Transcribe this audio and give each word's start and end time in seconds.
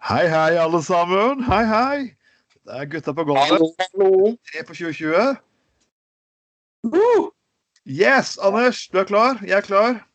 Hei, 0.00 0.28
hei, 0.28 0.56
alle 0.56 0.82
sammen. 0.82 1.42
Hei, 1.44 1.64
hei. 1.68 1.98
Det 2.64 2.78
er 2.78 2.86
gutta 2.88 3.12
på 3.12 3.24
gulvet. 3.28 3.66
Tre 4.48 4.62
på 4.64 4.74
2020. 4.74 5.36
Uh, 6.88 7.28
Yes, 7.86 8.38
Anders, 8.38 8.88
du 8.88 8.98
er 8.98 9.04
klar? 9.04 9.40
Jeg 9.44 9.56
er 9.56 9.60
klar. 9.60 10.06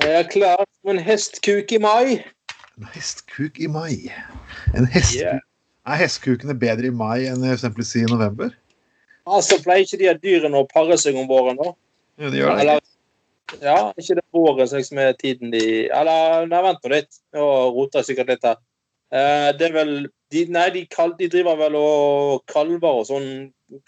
jeg 0.00 0.12
er 0.18 0.28
klar 0.28 0.64
som 0.64 0.90
en 0.90 0.98
hestkuk 0.98 1.72
i 1.72 1.78
mai. 1.78 2.24
En 2.78 2.88
hestkuk 2.94 3.60
i 3.60 3.66
mai. 3.66 4.12
En 4.76 4.86
hestkuk. 4.86 5.20
Yeah. 5.20 5.40
Er 5.86 6.00
hestkukene 6.00 6.56
bedre 6.58 6.88
i 6.88 6.92
mai 6.92 7.24
enn 7.28 7.44
f.eks. 7.44 7.94
i 8.00 8.04
november? 8.08 8.52
Altså, 9.24 9.60
pleier 9.64 9.84
ikke 9.84 10.00
de 10.00 10.08
her 10.08 10.20
dyrene 10.20 10.60
å 10.60 10.68
pare 10.68 10.96
seg 11.00 11.16
om 11.16 11.28
våren, 11.28 11.60
da? 11.60 11.72
Ja, 12.20 12.30
det 12.32 12.40
gjør 12.40 12.52
det. 12.52 12.64
Eller, 12.64 12.84
ja, 13.60 13.78
ikke 14.00 14.18
det 14.20 14.24
våren 14.34 14.68
som 14.68 14.80
liksom 14.80 15.00
er 15.04 15.16
tiden 15.20 15.52
de 15.52 15.64
Eller, 15.88 16.48
nei, 16.48 16.62
vent 16.68 16.84
nå 16.84 16.94
litt. 16.96 17.20
Nå 17.36 17.48
roter 17.76 18.00
jeg 18.02 18.12
sikkert 18.12 18.32
litt 18.34 18.48
her. 18.48 18.60
Eh, 19.14 19.50
det 19.54 19.68
er 19.68 19.74
vel 19.76 19.92
de, 20.34 20.46
Nei, 20.50 20.68
de, 20.74 20.84
kal, 20.90 21.12
de 21.18 21.28
driver 21.30 21.58
vel 21.60 21.76
og 21.78 22.44
kalver 22.50 23.02
og 23.02 23.08
sånn 23.08 23.28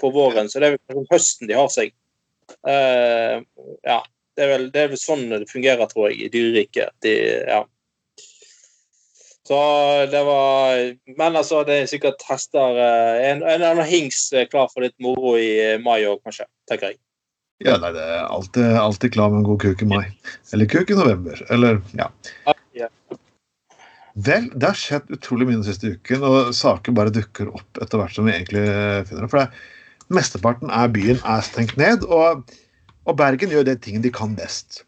på 0.00 0.10
våren, 0.14 0.50
så 0.50 0.62
det 0.62 0.68
er 0.68 0.76
vel 0.76 1.08
høsten 1.10 1.50
de 1.50 1.56
har 1.58 1.70
seg. 1.72 1.94
Eh, 2.68 3.40
ja. 3.86 4.02
Det 4.36 4.44
er, 4.44 4.50
vel, 4.50 4.66
det 4.68 4.80
er 4.82 4.90
vel 4.92 5.00
sånn 5.00 5.30
det 5.32 5.46
fungerer, 5.48 5.88
tror 5.88 6.10
jeg, 6.10 6.26
i 6.26 6.28
dyreriket. 6.28 6.92
De, 7.00 7.14
ja. 7.48 7.62
Så 9.46 9.56
det 10.10 10.20
var 10.26 10.74
Men 11.16 11.38
altså, 11.38 11.62
det 11.64 11.76
er 11.78 11.88
sikkert 11.88 12.24
hester 12.26 12.80
eh, 12.82 13.28
En 13.30 13.44
en 13.44 13.46
eller 13.46 13.76
annen 13.76 13.86
hings 13.86 14.24
klar 14.50 14.66
for 14.72 14.82
litt 14.82 14.96
moro 15.00 15.36
i 15.40 15.78
mai 15.80 16.02
òg, 16.04 16.20
kanskje. 16.26 16.44
Tenker 16.68 16.92
jeg. 16.92 17.00
Ja, 17.64 17.78
nei, 17.80 17.94
det 17.96 18.02
er 18.04 18.26
alltid, 18.26 18.74
alltid 18.76 19.14
klar 19.14 19.32
med 19.32 19.40
en 19.40 19.48
god 19.48 19.62
kuk 19.64 19.86
i 19.86 19.88
mai. 19.88 20.04
Eller 20.52 20.68
kuk 20.68 20.92
i 20.92 20.98
november. 20.98 21.40
Eller, 21.48 21.80
ja. 21.96 22.10
Ja. 22.76 22.90
Vel, 24.16 24.46
det 24.56 24.70
har 24.70 24.78
skjedd 24.80 25.10
utrolig 25.12 25.44
mye 25.48 25.58
den 25.58 25.66
siste 25.66 25.90
uken, 25.92 26.22
og 26.24 26.54
saker 26.56 26.94
bare 26.96 27.12
dukker 27.12 27.50
opp 27.52 27.80
etter 27.84 28.00
hvert 28.00 28.14
som 28.16 28.24
vi 28.28 28.32
egentlig 28.32 28.62
finner 29.10 29.26
det. 29.26 29.32
For 29.32 29.42
det, 29.42 30.06
mesteparten 30.16 30.72
av 30.72 30.94
byen 30.94 31.20
er 31.20 31.44
stengt 31.44 31.76
ned, 31.76 32.06
og, 32.08 32.46
og 33.04 33.18
Bergen 33.20 33.52
gjør 33.52 33.66
det 33.68 33.80
tingen 33.84 34.04
de 34.06 34.12
kan 34.14 34.32
best. 34.38 34.84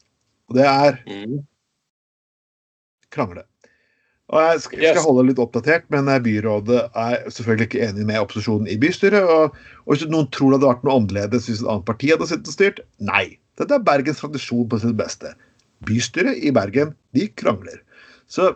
Og 0.49 0.57
det 0.57 0.65
er 0.65 1.01
Mm. 1.05 1.43
krangle. 3.13 3.45
Og 4.29 4.43
jeg 4.45 4.61
skal, 4.61 4.81
jeg 4.85 4.93
skal 4.93 5.05
holde 5.07 5.27
litt 5.31 5.39
oppdatert, 5.41 5.87
men 5.93 6.09
eh, 6.13 6.21
byrådet 6.21 6.81
er 7.01 7.23
selvfølgelig 7.33 7.69
ikke 7.69 7.85
enig 7.87 8.05
med 8.09 8.21
opposisjonen 8.21 8.69
i 8.69 8.77
bystyret. 8.81 9.25
Og, 9.25 9.55
og 9.87 9.93
hvis 9.95 10.05
noen 10.13 10.29
tror 10.33 10.53
det 10.53 10.59
hadde 10.59 10.69
vært 10.73 10.85
noe 10.85 10.97
annerledes 11.01 11.49
hvis 11.49 11.63
et 11.63 11.69
annet 11.73 11.87
parti 11.89 12.11
hadde 12.13 12.29
sittet 12.29 12.51
og 12.53 12.57
styrt, 12.57 12.83
nei. 13.01 13.25
Dette 13.61 13.77
er 13.79 13.85
Bergens 13.87 14.21
tradisjon 14.21 14.69
på 14.69 14.81
sitt 14.83 14.97
beste. 15.01 15.33
Bystyret 15.89 16.45
i 16.45 16.53
Bergen, 16.53 16.93
de 17.17 17.25
krangler. 17.41 17.81
Så 18.29 18.51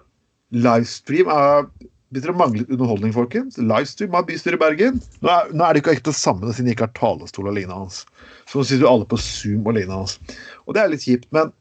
livestream 0.52 1.32
er 1.32 1.66
Begynner 2.12 2.34
å 2.34 2.36
mangle 2.36 2.66
underholdning, 2.68 3.12
folkens. 3.16 3.54
Livestream 3.56 4.12
av 4.18 4.26
bystyret 4.28 4.58
i 4.58 4.60
Bergen. 4.60 4.98
Nå 5.24 5.30
er, 5.32 5.46
nå 5.56 5.64
er 5.64 5.72
det 5.72 5.80
ikke 5.80 5.94
ekte 5.94 6.10
det 6.10 6.18
samme 6.18 6.50
siden 6.52 6.68
de 6.68 6.74
ikke 6.74 6.84
har 6.84 6.98
talerstol 6.98 7.48
alene 7.48 7.72
hans. 7.72 8.02
Så 8.50 8.60
nå 8.60 8.66
sitter 8.68 8.84
jo 8.84 8.90
alle 8.90 9.06
på 9.08 9.16
Zoom 9.16 9.70
alene 9.72 9.96
hans. 9.96 10.18
Og 10.66 10.76
det 10.76 10.82
er 10.82 10.90
litt 10.92 11.06
kjipt, 11.06 11.24
men 11.32 11.54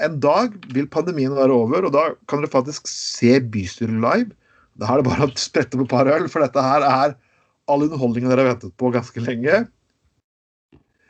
en 0.00 0.16
dag 0.24 0.54
vil 0.72 0.88
pandemien 0.88 1.36
være 1.36 1.52
over, 1.52 1.84
og 1.84 1.92
da 1.92 2.06
kan 2.30 2.40
dere 2.40 2.54
faktisk 2.54 2.88
se 2.88 3.36
bystyret 3.52 4.00
live. 4.00 4.32
Da 4.80 4.88
er 4.88 5.02
det 5.02 5.10
bare 5.10 5.28
å 5.28 5.36
sprette 5.36 5.76
på 5.76 5.84
et 5.84 5.92
par 5.92 6.08
øl, 6.08 6.24
for 6.32 6.40
dette 6.40 6.64
her 6.64 6.88
er 6.88 7.12
all 7.68 7.84
underholdningen 7.84 8.32
dere 8.32 8.46
har 8.46 8.54
ventet 8.54 8.72
på 8.80 8.94
ganske 8.96 9.28
lenge. 9.28 9.64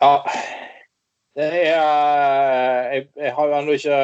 Ja. 0.03 0.14
Det 1.39 1.47
er 1.47 1.70
Jeg, 2.92 3.07
jeg 3.17 3.31
har 3.39 3.47
jo 3.48 3.61
ennå 3.62 3.79
ikke 3.79 3.98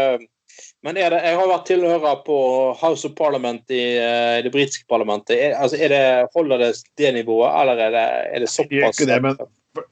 Men 0.87 0.97
det, 0.97 1.05
jeg 1.07 1.37
har 1.39 1.51
vært 1.51 1.67
tilhører 1.69 2.19
på 2.27 2.39
House 2.81 3.09
of 3.09 3.15
Parliament 3.19 3.75
i 3.75 3.83
eh, 3.99 4.39
det 4.45 4.53
britiske 4.55 4.87
parlamentet. 4.91 5.37
Er, 5.37 5.57
altså, 5.59 5.79
er 5.81 5.93
det, 5.93 6.03
holder 6.35 6.63
det 6.63 6.73
det 7.01 7.15
nivået, 7.19 7.51
eller 7.61 7.85
er 7.89 7.95
det, 7.95 8.09
er 8.35 8.45
det 8.45 8.51
såpass 8.53 9.03
det, 9.03 9.21
men 9.25 9.39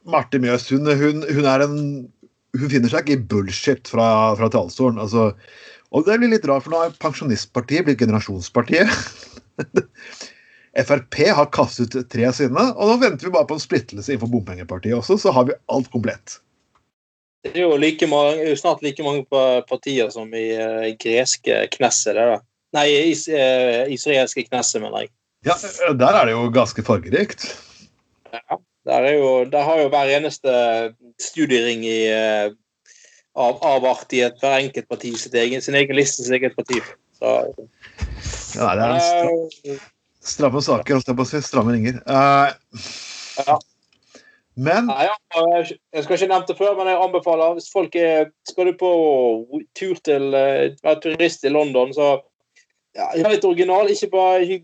Marte 0.09 0.41
Mjøs 0.43 0.71
hun, 0.73 0.89
hun, 0.99 1.23
hun 1.31 1.49
en 1.53 1.81
Hun 2.57 2.71
finner 2.73 2.89
seg 2.89 3.05
ikke 3.05 3.19
i 3.19 3.25
bullshit 3.31 3.89
fra, 3.91 4.33
fra 4.39 4.47
talerstolen. 4.49 4.97
Altså, 5.03 5.35
og 5.93 6.07
det 6.07 6.17
blir 6.23 6.31
litt 6.33 6.47
rart, 6.49 6.65
for 6.65 6.73
nå 6.73 6.79
har 6.81 6.95
Pensjonistpartiet 7.03 7.85
blitt 7.85 8.01
generasjonspartiet. 8.01 8.89
Frp 10.89 11.19
har 11.37 11.51
kastet 11.53 11.95
ut 11.97 12.09
tre 12.13 12.27
av 12.29 12.35
sine, 12.37 12.65
og 12.77 12.91
nå 12.91 12.97
venter 13.01 13.29
vi 13.29 13.35
bare 13.35 13.49
på 13.49 13.57
en 13.57 13.63
splittelse 13.63 14.13
innenfor 14.13 14.33
bompengepartiet 14.33 14.97
også, 14.99 15.19
så 15.21 15.33
har 15.37 15.49
vi 15.49 15.57
alt 15.73 15.89
komplett. 15.93 16.39
Det 17.53 17.61
er 17.61 17.67
jo 17.67 17.79
like 17.81 18.07
mange, 18.11 18.57
snart 18.59 18.83
like 18.85 19.05
mange 19.05 19.25
partier 19.69 20.11
som 20.15 20.33
i 20.35 20.49
uh, 20.59 20.89
greske 21.01 21.63
Knesset. 21.77 22.19
Nei, 22.77 22.87
is, 23.13 23.27
uh, 23.31 23.87
israelske 23.93 24.47
Knesset, 24.49 24.83
mener 24.83 25.07
jeg. 25.07 25.13
Ja, 25.47 25.57
Der 25.95 26.21
er 26.21 26.27
det 26.27 26.35
jo 26.35 26.49
ganske 26.55 26.83
fargerikt. 26.87 27.49
Ja. 28.35 28.59
Der, 28.87 29.03
er 29.03 29.17
jo, 29.19 29.31
der 29.51 29.67
har 29.67 29.81
jo 29.81 29.89
hver 29.91 30.11
eneste 30.17 30.53
studiering 31.23 31.83
i 31.87 31.99
uh, 32.11 32.53
av, 33.37 33.59
avartighet 33.67 34.39
hver 34.43 34.61
enkelt 34.61 34.89
parti 34.89 35.13
sitt 35.19 35.35
egen, 35.35 35.63
sin 35.63 35.79
egen 35.79 35.99
liste, 35.99 36.23
sitt 36.23 36.39
eget 36.39 36.57
parti. 36.59 36.83
Så, 37.19 37.35
Ja, 38.57 38.73
det 38.77 38.85
er 38.89 39.81
stramme 40.25 40.63
saker, 40.65 40.97
holdt 40.97 41.11
jeg 41.11 41.19
på 41.19 41.25
å 41.27 41.29
si. 41.29 41.43
Stramme 41.45 41.75
ringer. 41.77 42.01
Uh, 42.09 42.55
Ja. 43.37 43.59
Men 44.57 44.87
Nei, 44.89 45.05
jeg 45.05 45.77
jeg 45.93 46.05
skal 46.05 46.17
ikke 46.17 46.29
nevne 46.31 46.49
det 46.49 46.57
før, 46.57 46.77
men 46.79 46.89
jeg 46.89 47.01
anbefaler 47.05 47.59
hvis 47.59 47.69
folk 47.73 47.97
er, 48.01 48.31
skal 48.49 48.71
du 48.71 48.79
på 48.81 48.93
tur 49.77 49.99
til 50.05 50.33
eh, 50.35 50.73
være 50.83 51.01
turist 51.05 51.45
i 51.45 51.53
London, 51.53 51.93
så 51.93 52.15
ja, 52.97 53.11
litt 53.29 53.45
original. 53.45 53.91
Ikke 53.93 54.09
bare 54.15 54.63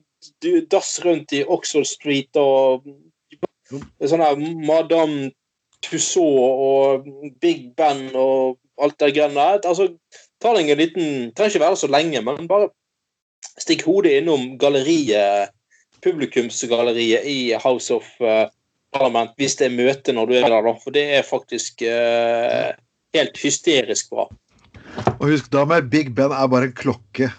dass 0.72 0.97
rundt 1.04 1.34
i 1.36 1.42
Oxford 1.44 1.88
Street 1.88 2.41
og 2.41 2.86
sånn 4.00 4.25
her 4.25 4.38
Madame 4.41 5.31
Tussauds 5.84 6.62
og 6.62 7.08
Big 7.42 7.72
Ben 7.76 8.06
og 8.14 8.58
alt 8.81 8.98
det 9.02 9.12
grønne. 9.16 9.48
Altså, 9.58 9.91
ta 10.41 10.54
deg 10.56 10.72
en 10.72 10.81
liten 10.81 11.10
Trenger 11.36 11.56
ikke 11.56 11.64
være 11.66 11.81
så 11.82 11.91
lenge, 11.91 12.22
men 12.25 12.48
bare 12.48 12.70
stikk 13.60 13.84
hodet 13.84 14.22
innom 14.22 14.54
galleriet, 14.60 15.52
publikumsgalleriet 16.02 17.26
i 17.28 17.38
House 17.60 17.92
of 17.94 18.08
eh, 18.25 18.47
Parliament 18.92 19.32
hvis 19.41 19.56
det 19.60 19.69
er 19.69 19.76
møte 19.76 20.14
når 20.14 20.28
du 20.28 20.34
er 20.38 20.48
der, 20.48 20.62
da. 20.69 20.72
For 20.82 20.94
det 20.94 21.04
er 21.19 21.25
faktisk 21.26 21.84
eh, 21.86 22.72
helt 23.16 23.41
hysterisk 23.41 24.12
bra. 24.12 24.28
Og 25.19 25.25
husk 25.30 25.48
da 25.53 25.64
med 25.69 25.88
Big 25.92 26.12
Ben 26.16 26.32
er 26.34 26.50
bare 26.53 26.69
en 26.70 26.76
klokke. 26.76 27.31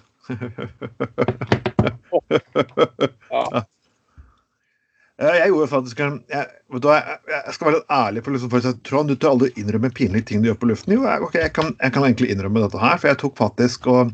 Ja. 3.32 3.64
Eh, 5.22 5.36
Jeg 5.38 5.52
gjorde 5.52 5.70
faktisk 5.70 6.00
jeg, 6.02 6.14
jeg, 6.34 6.46
jeg 6.74 7.54
skal 7.54 7.68
være 7.68 7.76
litt 7.76 7.92
ærlig. 7.94 8.24
på 8.26 8.32
liksom, 8.34 8.50
for 8.50 8.66
jeg 8.66 8.80
tror 8.88 9.04
Du 9.06 9.14
tør 9.14 9.36
aldri 9.36 9.52
innrømme 9.62 9.92
pinlige 9.94 10.26
ting 10.26 10.42
du 10.42 10.50
gjør 10.50 10.58
på 10.64 10.70
luften. 10.72 10.96
Jo, 10.98 11.04
jeg, 11.06 11.22
ok, 11.28 11.36
jeg, 11.38 11.52
kan, 11.54 11.70
jeg 11.78 11.94
kan 11.94 12.08
egentlig 12.08 12.32
innrømme 12.34 12.64
dette 12.64 12.82
her, 12.82 12.98
for 12.98 13.12
jeg 13.12 13.20
tok 13.22 13.38
faktisk 13.38 13.86
og 13.94 14.10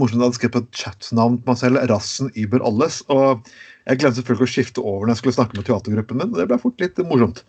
Morsomt 0.00 0.24
hadde 0.24 0.38
skrevet 0.38 0.54
på 0.56 0.62
et 0.64 0.78
chatnavn 0.80 1.34
på 1.42 1.52
meg 1.52 1.58
selv, 1.60 1.82
Rassen 1.90 2.30
Über 2.32 2.64
Alles. 2.64 3.02
Og 3.12 3.44
jeg 3.86 3.98
glemte 3.98 4.20
selvfølgelig 4.20 4.48
å 4.48 4.52
skifte 4.52 4.82
over 4.84 5.06
når 5.06 5.14
jeg 5.14 5.20
skulle 5.22 5.36
snakke 5.38 5.58
med 5.58 5.66
teatergruppen 5.68 6.20
min. 6.20 6.34
Det 6.36 6.48
ble 6.50 6.58
fort 6.62 6.82
litt 6.82 7.00
morsomt. 7.08 7.42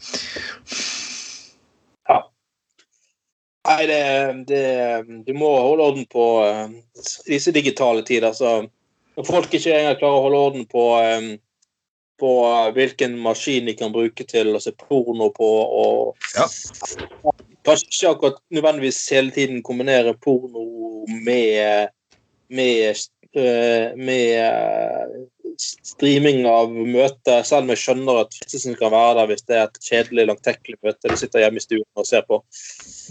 Nei, 3.64 3.84
det, 3.88 4.00
det 4.50 4.64
Du 5.28 5.32
må 5.40 5.48
holde 5.56 5.86
orden 5.88 6.08
på 6.12 6.26
eh, 6.44 6.74
disse 7.30 7.54
digitale 7.56 8.04
tider. 8.04 8.34
Så 8.36 8.66
når 9.16 9.28
folk 9.30 9.54
ikke 9.54 9.76
engang 9.78 10.00
klarer 10.02 10.18
å 10.20 10.26
holde 10.26 10.42
orden 10.50 10.70
på 10.70 10.86
eh, 11.00 11.34
på 12.24 12.32
hvilken 12.76 13.16
maskin 13.20 13.66
de 13.68 13.74
kan 13.76 13.92
bruke 13.92 14.24
til 14.30 14.54
å 14.56 14.62
se 14.62 14.72
porno 14.78 15.32
på, 15.34 15.48
og 15.84 16.28
Ja. 16.38 16.46
kanskje 17.66 17.90
ikke 17.90 18.12
akkurat 18.14 18.38
nødvendigvis 18.54 19.00
hele 19.12 19.34
tiden 19.34 19.64
kombinere 19.66 20.14
porno 20.22 20.64
med 21.10 21.90
med, 22.54 22.96
eh, 23.34 23.96
med 23.98 24.40
eh, 24.40 25.26
streaming 25.62 26.44
av 26.50 26.72
møter, 26.72 27.44
selv 27.48 27.66
om 27.66 27.74
jeg 27.74 27.82
skjønner 27.82 28.22
at 28.24 28.36
fristelsen 28.38 28.78
kan 28.80 28.94
være 28.94 29.16
der 29.20 29.30
hvis 29.32 29.46
det 29.50 29.58
er 29.58 29.64
et 29.68 29.80
kjedelig, 29.86 30.26
langtekkelig 30.30 30.80
møte 30.86 31.12
de 31.12 31.18
sitter 31.20 31.44
hjemme 31.44 31.62
i 31.62 31.64
stuen 31.64 31.86
og 32.00 32.08
ser 32.10 32.26
på. 32.28 32.40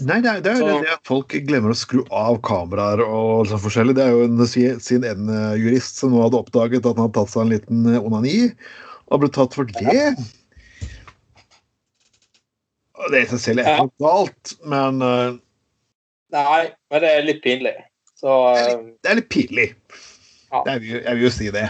Nei, 0.07 0.19
det 0.25 0.31
er, 0.31 0.43
det 0.45 0.53
er 0.53 0.61
jo 0.61 0.79
det 0.83 0.93
at 0.95 1.07
folk 1.07 1.35
glemmer 1.47 1.73
å 1.73 1.77
skru 1.77 2.03
av 2.09 2.39
kameraer 2.45 3.03
og 3.05 3.47
sånn 3.49 3.63
forskjellig. 3.63 3.97
Det 3.99 4.05
er 4.05 4.15
jo 4.15 4.27
en, 4.27 4.45
sin 4.47 5.07
en 5.07 5.33
eh, 5.33 5.57
jurist 5.61 6.01
som 6.01 6.13
nå 6.13 6.23
hadde 6.25 6.41
oppdaget 6.41 6.83
at 6.83 6.93
han 6.93 7.05
hadde 7.05 7.17
tatt 7.19 7.33
seg 7.33 7.45
en 7.45 7.53
liten 7.55 7.87
eh, 7.93 8.01
onani, 8.01 8.37
og 9.11 9.23
ble 9.23 9.31
tatt 9.33 9.57
for 9.57 9.69
det. 9.81 10.09
Og 13.03 13.09
det 13.11 13.25
i 13.25 13.31
seg 13.33 13.41
selv 13.41 13.63
er 13.63 13.81
helt 13.81 13.95
galt, 14.01 14.53
men 14.69 15.01
uh, 15.03 15.39
Nei, 16.33 16.61
men 16.89 17.03
det 17.03 17.09
er 17.13 17.25
litt 17.27 17.43
pinlig. 17.43 17.75
Så 18.17 18.35
eh, 18.55 18.77
det 19.03 19.11
er 19.11 19.19
litt 19.19 19.29
pinlig. 19.33 19.67
Ja. 20.53 20.63
Jeg, 20.71 20.81
vil, 20.81 20.95
jeg 21.01 21.17
vil 21.17 21.25
jo 21.27 21.31
si 21.33 21.49
det. 21.53 21.67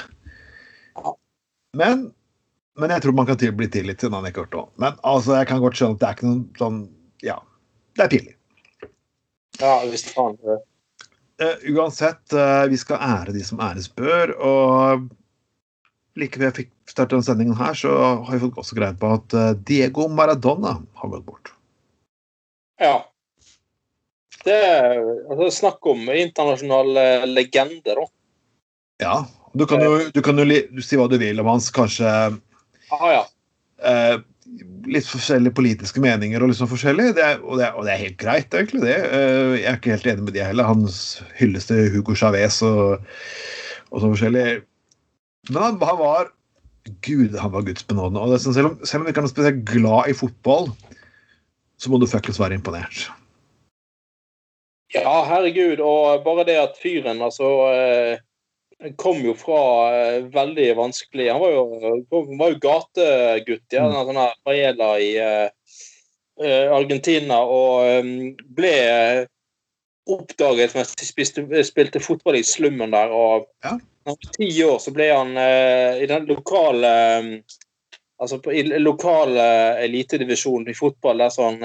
Men, 1.77 2.11
men 2.77 2.93
jeg 2.93 3.03
tror 3.03 3.15
man 3.17 3.27
kan 3.29 3.39
til, 3.39 3.53
bli 3.57 3.67
tilgitt 3.71 4.03
til 4.03 4.13
ikke 4.13 4.45
òg. 4.45 4.69
Men 4.81 4.99
altså, 5.01 5.37
jeg 5.39 5.49
kan 5.49 5.63
godt 5.63 5.79
skjønne 5.79 5.97
at 5.97 6.03
det 6.03 6.09
er 6.09 6.17
ikke 6.17 6.29
noe 6.29 6.61
sånn 6.61 6.79
Ja, 7.23 7.39
det 7.97 8.05
er 8.05 8.13
pinlig. 8.13 8.37
ja, 9.61 9.73
hvis 9.89 10.05
faen 10.11 10.37
uh, 10.43 11.57
uansett, 11.73 12.23
uh, 12.35 12.65
vi 12.69 12.77
skal 12.77 13.01
ære 13.01 13.33
de 13.35 13.43
som 13.45 13.61
æres 13.63 13.89
bør. 13.89 14.35
Og 14.37 15.07
like 16.19 16.37
før 16.37 16.49
jeg 16.51 16.57
fikk 16.61 16.71
starte 16.89 17.15
denne 17.15 17.25
sendingen 17.25 17.57
her, 17.57 17.73
så 17.77 17.93
har 18.21 18.29
vi 18.35 18.43
fått 18.45 18.59
også 18.61 18.77
greie 18.77 18.97
på 18.99 19.15
at 19.17 19.37
uh, 19.37 19.53
Diego 19.65 20.07
Maradona 20.11 20.77
har 20.99 21.13
gått 21.15 21.25
bort. 21.25 21.53
Ja. 22.81 22.99
Det 24.43 24.59
er 24.59 24.99
altså, 24.99 25.47
snakk 25.61 25.85
om 25.87 26.05
internasjonal 26.11 27.29
legende, 27.31 27.95
da. 27.95 28.09
Ja. 29.01 29.15
Du 29.53 29.65
kan 29.69 29.83
jo, 29.85 29.97
du 30.13 30.21
kan 30.25 30.39
jo 30.41 30.45
du 30.49 30.81
si 30.81 30.97
hva 30.97 31.05
du 31.09 31.19
vil 31.21 31.39
om 31.41 31.49
hans 31.51 31.69
kanskje 31.73 32.09
ah, 32.09 33.09
ja. 33.11 33.21
eh, 33.85 34.15
litt 34.89 35.07
forskjellige 35.07 35.53
politiske 35.57 36.01
meninger 36.01 36.41
og 36.41 36.49
liksom 36.49 36.69
forskjellig, 36.71 37.11
det 37.17 37.25
er, 37.25 37.41
og, 37.43 37.59
det 37.61 37.67
er, 37.67 37.75
og, 37.77 37.85
det 37.85 37.93
er, 37.93 38.01
helt 38.01 38.19
greit, 38.21 38.49
egentlig, 38.57 38.81
det. 38.87 38.97
Eh, 38.97 39.53
jeg 39.61 39.67
er 39.69 39.77
ikke 39.77 39.93
helt 39.93 40.09
enig 40.09 40.25
med 40.25 40.35
det 40.37 40.47
heller. 40.47 40.69
Hans 40.71 40.97
hylleste 41.37 41.77
Hugo 41.93 42.17
Chávez 42.17 42.59
og, 42.65 43.05
og 43.91 44.01
sånn 44.01 44.15
forskjellig. 44.15 44.47
Men 45.51 45.61
han, 45.67 45.79
han, 45.85 46.01
var 46.01 46.33
Gud, 47.05 47.37
han 47.37 47.53
var 47.53 47.69
gudsbenådende. 47.69 48.25
Og 48.25 48.41
sånn, 48.41 48.57
selv, 48.57 48.73
om, 48.73 48.89
selv 48.89 49.03
om 49.03 49.07
vi 49.07 49.13
ikke 49.13 49.25
er 49.27 49.33
spesielt 49.35 49.63
glad 49.69 50.09
i 50.09 50.17
fotball, 50.17 50.71
så 51.77 51.93
må 51.93 52.01
du 52.01 52.09
fuckings 52.09 52.41
være 52.41 52.57
imponert. 52.57 53.05
Ja, 54.93 55.23
herregud. 55.29 55.81
Og 55.81 56.25
bare 56.25 56.49
det 56.49 56.57
at 56.57 56.77
fyren, 56.81 57.21
altså 57.21 57.55
eh 57.69 58.21
kom 58.95 59.21
jo 59.25 59.33
fra 59.37 59.61
uh, 59.93 60.25
veldig 60.33 60.69
vanskelig 60.77 61.29
Han 61.31 61.41
var 61.41 61.51
jo, 61.51 61.63
var 62.39 62.53
jo 62.53 62.59
gategutt. 62.63 63.65
Ja, 63.73 63.87
mm. 63.87 63.95
sånn 64.09 64.21
Mariela 64.47 64.89
i 65.01 65.11
uh, 65.21 65.47
Argentina 66.73 67.43
og 67.45 68.03
um, 68.03 68.13
ble 68.57 68.75
oppdaget 70.09 70.73
mens 70.75 70.95
de 70.99 71.07
spilte, 71.07 71.63
spilte, 71.63 72.01
fotball 72.03 72.39
i 72.39 72.45
slummen 72.45 72.95
der. 72.95 73.11
og 73.13 73.47
ja. 73.63 73.77
Når 74.03 74.11
han 74.11 74.17
var 74.19 74.33
ti 74.35 74.47
år 74.65 74.79
så 74.83 74.91
ble 74.95 75.11
han 75.13 75.35
uh, 75.37 75.99
i 76.01 76.09
den 76.09 76.25
lokale 76.27 76.93
um, 77.23 77.29
altså 78.19 78.41
på, 78.43 78.51
i 78.51 78.65
lokale 78.81 79.45
elitedivisjonen 79.85 80.71
i 80.71 80.77
fotball 80.77 81.23
der 81.23 81.31
sånn 81.33 81.63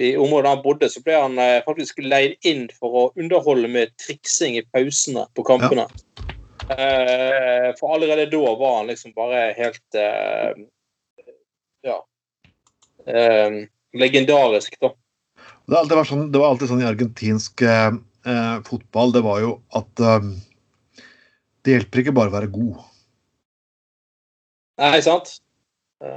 i 0.00 0.16
området 0.16 0.48
han 0.48 0.62
bodde, 0.64 0.88
så 0.88 1.02
ble 1.04 1.16
han 1.18 1.38
eh, 1.40 1.60
faktisk 1.66 2.00
leid 2.00 2.38
inn 2.48 2.64
for 2.78 2.96
å 2.96 3.02
underholde 3.20 3.68
med 3.68 3.92
triksing 4.00 4.56
i 4.56 4.64
pausene 4.72 5.26
på 5.36 5.44
kampene. 5.44 5.84
Ja. 5.84 6.36
Eh, 6.72 7.68
for 7.80 7.96
allerede 7.96 8.30
da 8.32 8.54
var 8.56 8.78
han 8.78 8.88
liksom 8.92 9.12
bare 9.16 9.50
helt 9.58 9.98
eh, 9.98 10.54
Ja. 11.82 11.98
Eh, 13.06 13.64
legendarisk, 13.98 14.78
da. 14.80 14.92
Det, 15.66 15.76
alltid 15.78 16.06
sånn, 16.08 16.26
det, 16.32 16.40
var 16.40 16.52
alltid 16.52 16.70
sånn 16.70 16.82
i 16.82 16.88
argentinsk 16.88 17.64
eh, 17.66 17.92
fotball, 18.66 19.12
det 19.12 19.24
var 19.26 19.42
jo 19.42 19.56
at 19.76 20.02
eh, 20.02 20.30
det 21.62 21.76
hjelper 21.76 22.02
ikke 22.02 22.14
bare 22.16 22.32
å 22.32 22.36
være 22.38 22.52
god. 22.54 22.80
Nei, 24.82 25.02
sant? 25.04 25.36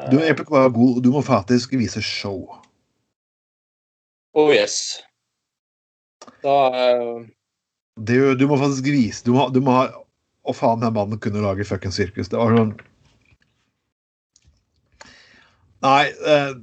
Du 0.09 0.15
hjelper 0.17 0.45
ikke 0.45 0.55
bare 0.55 0.69
å 0.69 0.69
være 0.69 0.77
god, 0.77 1.01
du 1.03 1.11
må 1.13 1.25
faktisk 1.25 1.75
vise 1.77 2.01
show. 2.05 2.45
Oh 4.35 4.51
yes. 4.53 4.99
Da 6.43 6.55
uh... 6.71 7.23
det, 7.95 8.19
Du 8.39 8.47
må 8.49 8.57
faktisk 8.59 8.87
vise 8.89 9.23
Du 9.25 9.31
må, 9.35 9.47
du 9.53 9.61
må 9.63 9.75
ha 9.75 9.85
Å, 10.45 10.53
faen, 10.53 10.81
den 10.83 10.93
mannen 10.93 11.21
kunne 11.21 11.41
lage 11.41 11.65
fuckings 11.65 11.97
sirkus. 11.97 12.29
Det 12.29 12.37
var 12.37 12.53
sånn 12.53 12.75
Nei 15.85 16.09
uh, 16.25 16.53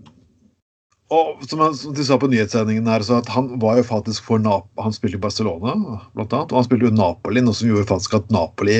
og 1.12 1.42
som, 1.44 1.60
de 1.68 2.04
sa 2.06 2.16
på 2.16 2.28
nyhetssendingen 2.32 2.88
her, 2.88 3.02
så 3.04 3.18
at 3.20 3.28
han 3.32 3.50
var 3.60 3.76
jo 3.78 3.84
faktisk 3.84 4.24
for 4.24 4.40
Nap 4.40 4.68
Han 4.80 4.94
spilte 4.96 5.18
i 5.18 5.22
Barcelona, 5.22 5.74
blant 6.16 6.32
annet. 6.32 6.52
Og 6.52 6.60
han 6.60 6.66
spilte 6.66 6.88
jo 6.88 6.94
Napoli, 6.96 7.42
noe 7.44 7.56
som 7.56 7.68
gjorde 7.68 7.90
faktisk 7.90 8.16
at 8.16 8.32
Napoli 8.32 8.78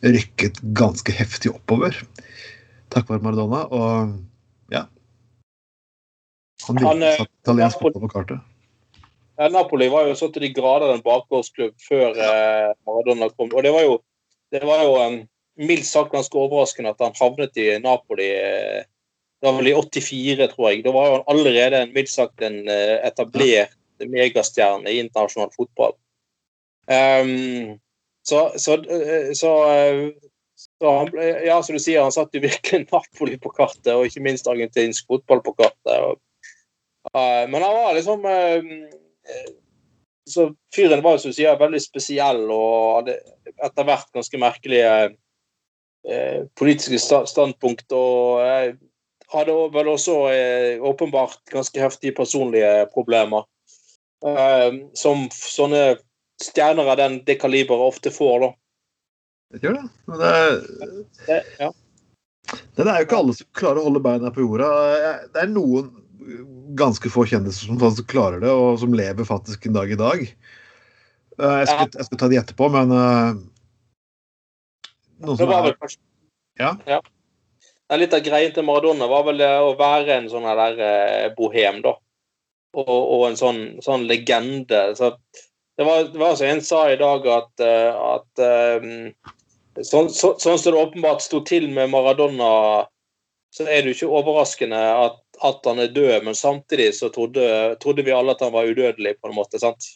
rykket 0.00 0.62
ganske 0.76 1.12
heftig 1.12 1.52
oppover. 1.52 1.98
Takk 2.94 3.10
for 3.10 3.20
Maradona. 3.20 3.66
Og 3.76 4.72
ja, 4.72 4.86
han 6.68 6.80
virkelig 6.80 7.16
satt 7.18 7.34
italiensk 7.42 7.82
fotball 7.82 8.06
på 8.06 8.12
kartet. 8.14 8.46
Napoli 9.48 9.88
var 9.88 10.08
jo 10.08 10.16
så 10.18 10.28
til 10.28 10.44
de 10.44 10.52
grader 10.52 10.92
en 10.92 11.04
bakgårdsklubb 11.04 11.72
før 11.80 12.12
eh, 12.12 12.72
Maradona 12.84 13.30
kom. 13.32 13.48
Og 13.54 13.64
det 13.64 13.72
var 13.72 13.86
jo, 13.86 13.98
det 14.52 14.60
var 14.68 14.82
jo 14.84 14.96
um, 15.00 15.20
mildt 15.60 15.88
sagt 15.88 16.12
ganske 16.12 16.36
overraskende 16.36 16.92
at 16.92 17.00
han 17.00 17.16
havnet 17.16 17.56
i 17.56 17.70
Napoli. 17.80 18.28
Eh, 18.36 18.82
det 19.40 19.48
var 19.48 19.56
vel 19.56 19.70
i 19.70 19.76
84, 19.76 20.50
tror 20.52 20.68
jeg. 20.68 20.84
Da 20.84 20.92
var 20.92 21.14
han 21.14 21.28
allerede 21.32 21.80
en 21.80 21.94
mildt 21.94 22.12
sagt 22.12 22.44
en 22.44 22.60
eh, 22.68 22.98
etablert 23.08 23.76
megastjerne 24.00 24.88
i 24.88 25.00
internasjonal 25.00 25.52
fotball. 25.56 25.96
Um, 26.90 27.78
så, 28.26 28.50
så, 28.60 28.76
uh, 28.76 29.32
så, 29.36 29.50
uh, 29.64 30.64
så 30.80 30.96
han 30.98 31.12
ble, 31.12 31.28
ja, 31.46 31.60
som 31.64 31.76
du 31.76 31.80
sier, 31.80 32.02
han 32.04 32.12
satte 32.12 32.36
jo 32.36 32.44
virkelig 32.44 32.86
Napoli 32.90 33.40
på 33.40 33.52
kartet, 33.56 33.94
og 33.94 34.08
ikke 34.08 34.24
minst 34.24 34.48
argentinsk 34.50 35.08
fotball 35.08 35.40
på 35.44 35.56
kartet. 35.56 35.96
Og, 35.96 36.20
men 37.48 37.62
han 37.62 37.74
var 37.74 37.94
liksom 37.96 38.24
uh, 38.24 39.54
så 40.30 40.50
Fyren 40.74 41.02
var 41.02 41.18
som 41.18 41.32
sier, 41.34 41.58
veldig 41.58 41.80
spesiell 41.82 42.44
og 42.52 43.00
hadde 43.00 43.16
etter 43.64 43.86
hvert 43.88 44.12
ganske 44.14 44.40
merkelige 44.40 44.92
uh, 45.10 46.44
politiske 46.60 47.00
sta 47.02 47.24
standpunkt. 47.26 47.88
Og 47.96 48.76
hadde 49.30 49.56
vel 49.74 49.88
også 49.90 50.14
åpenbart 50.86 51.40
ganske 51.50 51.82
heftige 51.82 52.16
personlige 52.16 52.86
problemer. 52.94 53.44
som 54.94 55.28
sånne 55.30 55.82
stjerner 56.42 56.90
av 56.90 56.96
den, 56.98 57.20
det 57.24 57.38
kaliberet 57.40 57.92
ofte 57.92 58.10
får, 58.10 58.40
da. 58.42 58.50
Det 59.50 59.62
gjør 59.64 59.78
det. 59.78 59.86
Men 60.06 60.18
det, 60.18 60.34
det, 61.26 61.38
ja. 61.58 61.70
det 62.76 62.86
er 62.86 63.00
jo 63.00 63.06
ikke 63.08 63.20
alle 63.22 63.36
som 63.38 63.48
klarer 63.56 63.82
å 63.82 63.88
holde 63.88 64.02
beina 64.04 64.30
på 64.34 64.44
jorda. 64.44 64.68
Det 65.34 65.42
er 65.42 65.50
noen 65.50 65.90
ganske 66.78 67.10
få 67.10 67.24
kjendiser 67.26 67.66
som 67.66 67.78
faktisk 67.80 68.10
klarer 68.10 68.42
det, 68.42 68.50
og 68.50 68.78
som 68.80 68.94
lever 68.94 69.26
faktisk 69.28 69.66
en 69.66 69.76
dag 69.76 69.92
i 69.92 69.98
dag. 69.98 70.26
Eh, 71.40 71.56
jeg 71.62 71.70
skal, 71.70 71.88
jeg 71.96 72.08
skal 72.08 72.20
ta 72.20 72.28
det 72.30 72.40
etterpå, 72.42 72.68
men 72.72 72.92
uh, 72.94 73.32
noen 75.24 75.40
som 75.40 75.54
er 75.54 75.72
ja. 76.60 76.74
ja. 76.88 77.00
Litt 77.96 78.14
av 78.14 78.22
greien 78.22 78.52
til 78.54 78.66
Maradona 78.66 79.08
var 79.10 79.24
vel 79.26 79.42
å 79.42 79.74
være 79.78 80.20
en 80.20 80.28
sånn 80.30 80.46
der 80.46 80.82
eh, 80.84 81.28
bohem, 81.36 81.80
da. 81.86 81.96
Og, 82.76 82.90
og, 82.90 83.22
en 83.26 83.38
sånn, 83.38 83.62
sånn 83.82 84.04
legende. 84.06 84.92
Så 84.94 85.16
det 85.74 85.86
var, 85.86 86.04
det 86.12 86.20
var 86.20 86.36
altså 86.36 86.46
En 86.46 86.60
sa 86.62 86.84
i 86.92 86.98
dag 87.00 87.24
at, 87.26 87.62
at 87.64 88.42
sånn, 89.88 90.06
så, 90.12 90.36
sånn 90.38 90.60
som 90.60 90.76
det 90.76 90.78
åpenbart 90.78 91.24
sto 91.24 91.40
til 91.42 91.66
med 91.74 91.90
Maradona, 91.90 92.52
så 93.50 93.66
er 93.66 93.82
det 93.82 93.90
jo 93.90 93.96
ikke 93.96 94.20
overraskende 94.20 94.78
at 94.78 95.18
at 95.42 95.66
han 95.66 95.80
er 95.80 95.92
død, 95.94 96.24
men 96.26 96.36
samtidig 96.36 96.90
så 96.96 97.08
trodde, 97.12 97.76
trodde, 97.80 98.04
vi 98.04 98.12
alle 98.12 98.34
at 98.36 98.42
han 98.44 98.52
var 98.52 98.68
udødelig, 98.68 99.16
på 99.20 99.30
en 99.30 99.36
måte. 99.36 99.60
sant? 99.62 99.86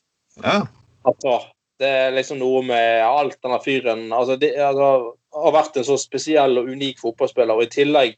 Ja. 0.42 0.62
Altså, 1.04 1.40
det 1.78 1.90
er 1.90 2.14
liksom 2.14 2.40
noe 2.40 2.62
med 2.64 3.02
alt 3.04 3.36
denne 3.42 3.58
fyren 3.62 4.06
altså, 4.12 4.36
det, 4.40 4.54
altså, 4.62 5.14
Har 5.34 5.52
vært 5.54 5.76
en 5.76 5.86
så 5.86 5.96
spesiell 5.98 6.60
og 6.60 6.70
unik 6.70 7.00
fotballspiller, 7.02 7.58
og 7.58 7.66
i 7.66 7.72
tillegg 7.72 8.16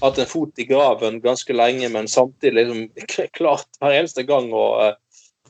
hatt 0.00 0.18
en 0.18 0.28
fot 0.28 0.58
i 0.58 0.66
graven 0.66 1.20
ganske 1.22 1.54
lenge, 1.54 1.88
men 1.88 2.08
samtidig 2.10 2.54
liksom 2.58 3.06
klart 3.38 3.80
hver 3.80 3.94
eneste 4.00 4.26
gang 4.28 4.50
å, 4.52 4.66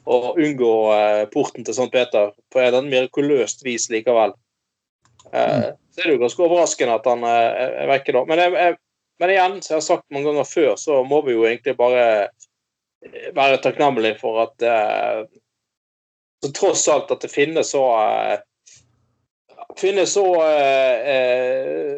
å 0.05 0.19
unngå 0.37 0.73
eh, 0.95 1.23
porten 1.33 1.67
til 1.67 1.75
St. 1.75 1.89
Peter 1.93 2.35
på 2.53 2.63
et 2.63 2.77
mirakuløst 2.85 3.65
vis 3.67 3.89
likevel. 3.91 4.37
Eh, 5.33 5.57
mm. 5.57 5.79
Så 5.91 6.03
er 6.03 6.11
det 6.11 6.19
jo 6.19 6.23
ganske 6.23 6.45
overraskende 6.45 6.99
at 7.01 7.09
han 7.11 7.25
eh, 7.27 7.63
er 7.83 7.91
vekke 7.91 8.15
da. 8.15 8.25
Men 8.29 8.45
jeg, 8.45 8.55
jeg, 8.61 8.79
men 9.19 9.33
igjen, 9.33 9.61
som 9.63 9.75
jeg 9.75 9.81
har 9.81 9.87
sagt 9.87 10.11
mange 10.13 10.29
ganger 10.29 10.49
før, 10.49 10.75
så 10.81 11.01
må 11.09 11.23
vi 11.27 11.37
jo 11.37 11.47
egentlig 11.49 11.77
bare 11.79 12.07
eh, 12.27 13.31
være 13.37 13.63
takknemlige 13.65 14.19
for 14.21 14.43
at 14.45 14.67
eh, 14.67 15.23
så 16.45 16.53
tross 16.53 16.89
alt 16.93 17.11
at 17.11 17.25
det 17.25 17.33
finnes 17.33 17.73
så 17.73 17.85
eh, 18.01 18.37
finnes 19.81 20.13
så 20.17 20.27
eh, 20.45 21.15
eh 21.15 21.97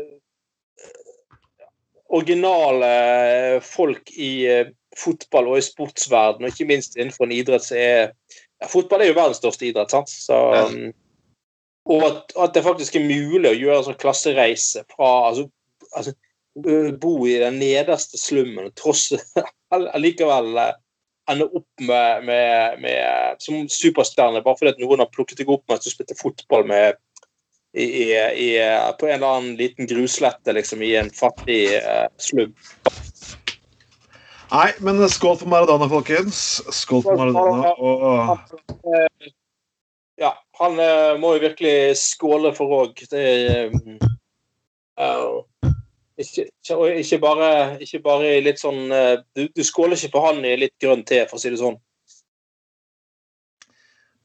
originale 2.08 3.60
folk 3.60 4.10
i 4.16 4.46
eh, 4.48 4.70
fotball 4.96 5.50
og 5.50 5.58
i 5.58 5.64
sportsverden, 5.66 6.46
og 6.46 6.54
ikke 6.54 6.68
minst 6.70 6.96
innenfor 6.96 7.26
en 7.26 7.34
idrett 7.36 7.66
som 7.66 7.76
er 7.76 7.98
ja, 8.58 8.66
Fotball 8.66 9.04
er 9.04 9.10
jo 9.10 9.18
verdens 9.18 9.42
største 9.42 9.68
idrett, 9.68 9.92
sant? 9.92 10.08
Så, 10.10 10.38
ja. 10.56 10.64
og 11.92 12.06
at, 12.06 12.32
at, 12.32 12.54
det 12.56 12.64
faktisk 12.64 12.96
er 12.96 13.04
mulig 13.04 13.50
å 13.50 13.58
gjøre 13.58 13.76
en 13.82 13.86
sånn 13.90 14.00
klassereise 14.00 14.86
fra 14.94 15.10
altså, 15.28 15.44
altså 15.92 16.16
bo 17.00 17.14
i 17.28 17.38
den 17.38 17.58
nederste 17.60 18.18
slummen, 18.18 18.70
tross 18.78 19.12
allikevel 19.94 20.56
eh, 20.56 20.76
ende 21.30 21.44
opp 21.44 21.84
med, 21.84 22.24
med, 22.24 22.80
med, 22.80 23.36
som 23.44 23.66
superstjerne 23.68 24.40
bare 24.44 24.56
fordi 24.56 24.72
at 24.72 24.80
noen 24.80 25.02
har 25.04 25.10
plukket 25.12 25.42
deg 25.42 25.50
opp 25.52 25.64
mens 25.68 25.84
du 25.84 25.92
spilte 25.92 26.16
fotball 26.16 26.64
med 26.68 26.96
i, 27.76 28.14
i, 28.16 28.48
på 28.98 29.06
en 29.06 29.18
eller 29.18 29.34
annen 29.34 29.58
liten 29.58 29.86
gruslette 29.86 30.54
liksom, 30.56 30.80
i 30.82 30.94
en 30.96 31.10
fattig 31.12 31.66
uh, 31.84 32.06
slum. 32.16 32.54
Nei, 34.48 34.70
men 34.80 35.02
skål 35.12 35.36
for 35.42 35.52
Maradona, 35.52 35.90
folkens. 35.92 36.62
Skål 36.72 37.04
for 37.04 37.20
Maradona. 37.20 37.74
Og 37.76 38.32
ja, 40.18 40.32
han 40.58 40.80
eh, 40.80 41.18
må 41.20 41.34
jo 41.36 41.44
virkelig 41.44 41.98
skåle 42.00 42.54
for 42.56 42.72
òg. 42.80 43.04
Det 43.12 43.26
uh, 44.98 45.67
ikke, 46.18 46.46
ikke, 46.98 47.18
bare, 47.22 47.50
ikke 47.84 48.00
bare 48.04 48.32
i 48.36 48.40
litt 48.42 48.60
sånn 48.62 48.88
uh, 48.90 49.20
du, 49.38 49.46
du, 49.54 49.62
skåler 49.66 49.98
ikke 49.98 50.16
på 50.16 50.24
han 50.26 50.40
i 50.46 50.56
litt 50.58 50.74
grønn 50.82 51.04
te, 51.06 51.22
for 51.30 51.38
å 51.38 51.42
si 51.42 51.52
det 51.52 51.60
sånn. 51.60 51.78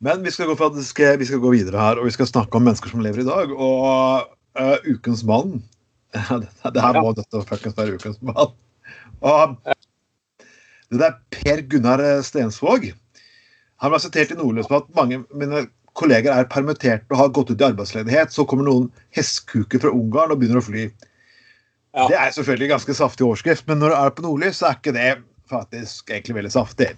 Men 0.03 0.23
vi 0.25 0.33
skal, 0.35 0.49
gå, 0.49 0.55
skal, 0.83 1.19
vi 1.21 1.27
skal, 1.29 1.39
gå, 1.39 1.53
videre 1.53 1.79
her, 1.79 2.01
og 2.01 2.09
vi 2.09 2.15
skal 2.15 2.27
snakke 2.27 2.59
om 2.59 2.65
mennesker 2.67 2.91
som 2.91 3.03
lever 3.05 3.23
i 3.23 3.27
dag. 3.29 3.53
Og 3.53 4.25
uh, 4.59 4.89
ukens 4.89 5.23
mann 5.27 5.61
Det 6.73 6.81
her 6.83 6.99
må 7.01 7.13
dette 7.17 7.45
fuckings 7.47 7.77
være 7.77 7.95
ukens 7.97 8.19
mann. 8.25 8.51
Og 9.23 9.55
det 10.93 11.07
er 11.07 11.15
Per 11.33 11.63
Gunnar 11.71 12.03
Stensvåg. 12.25 12.91
Han 13.81 13.93
var 13.93 14.03
sitert 14.03 14.33
i 14.33 14.37
Nordlys 14.37 14.69
på 14.69 14.77
at 14.77 14.91
mange 14.97 15.23
mine 15.33 15.65
kolleger 15.97 16.33
er 16.33 16.49
permittert 16.49 17.07
og 17.11 17.17
har 17.19 17.33
gått 17.33 17.51
ut 17.53 17.61
i 17.61 17.65
arbeidsledighet, 17.67 18.33
så 18.33 18.45
kommer 18.49 18.67
noen 18.67 18.91
hestkuker 19.15 19.81
fra 19.83 19.93
Ungarn 19.93 20.33
og 20.33 20.41
begynner 20.41 20.61
å 20.61 20.65
fly. 20.65 20.85
Ja. 21.93 22.07
Det 22.09 22.17
er 22.17 22.33
selvfølgelig 22.33 22.71
ganske 22.71 22.95
saftig 22.97 23.25
overskrift, 23.25 23.67
men 23.69 23.77
når 23.81 23.93
du 23.93 23.95
er 23.99 24.13
på 24.17 24.25
nordlys, 24.25 24.59
så 24.61 24.71
er 24.71 24.77
ikke 24.79 24.95
det 24.95 25.09
faktisk 25.51 26.09
egentlig 26.09 26.35
veldig 26.39 26.51
saftig. 26.55 26.89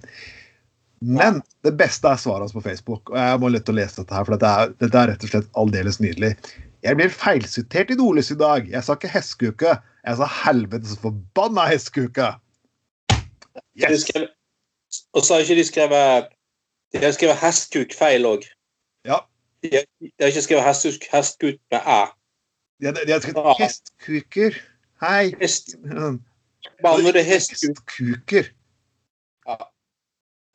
Men 1.04 1.42
det 1.68 1.74
beste 1.78 2.08
er 2.08 2.22
svaret 2.22 2.46
hans 2.46 2.56
på 2.56 2.64
Facebook, 2.64 3.12
og 3.12 3.18
jeg 3.20 3.42
må 3.44 3.50
lette 3.52 3.74
å 3.74 3.76
lese 3.76 4.00
dette 4.00 4.16
her, 4.16 4.24
for 4.24 4.38
dette 4.38 4.52
er, 4.52 4.72
dette 4.80 5.02
er 5.02 5.12
rett 5.12 5.26
og 5.28 5.34
slett 5.34 5.50
aldeles 5.60 6.00
nydelig. 6.00 6.32
Jeg 6.86 7.00
blir 7.00 7.12
feilsitert 7.12 7.92
i 7.92 7.98
Nordlys 8.00 8.32
i 8.32 8.38
dag. 8.40 8.68
Jeg 8.72 8.86
sa 8.86 8.96
ikke 8.96 9.12
hestkuke, 9.12 9.76
jeg 10.06 10.20
sa 10.22 10.30
helvetes 10.46 10.96
forbanna 11.02 11.66
hestkuke. 11.68 12.30
Yes. 13.76 14.06
Og 15.18 15.26
så 15.26 15.36
har 15.36 15.44
ikke 15.44 15.58
de 15.60 15.64
skrevet 15.68 16.30
De 16.94 17.02
har 17.02 17.12
skrevet 17.12 17.40
hestkuk 17.42 17.92
feil 17.98 18.28
òg. 18.30 18.46
Ja. 19.04 19.18
De 19.66 19.74
har, 19.74 19.84
de 20.00 20.24
har 20.24 20.32
ikke 20.32 20.46
skrevet 20.46 20.64
hestkuk, 20.70 21.10
hestkuk 21.12 21.58
med 21.74 21.82
æ. 21.82 22.00
De 22.80 22.88
har, 22.88 23.02
de 23.02 23.12
har 23.12 23.26
skrevet 23.26 23.60
hestkuker. 23.60 24.62
Hei. 25.02 25.34
Hest. 25.42 25.76
Baner 26.84 27.04
når 27.04 27.12
det 27.18 27.22
er. 27.22 27.30
Hestkuker. 27.34 28.50
Ja. 29.48 29.58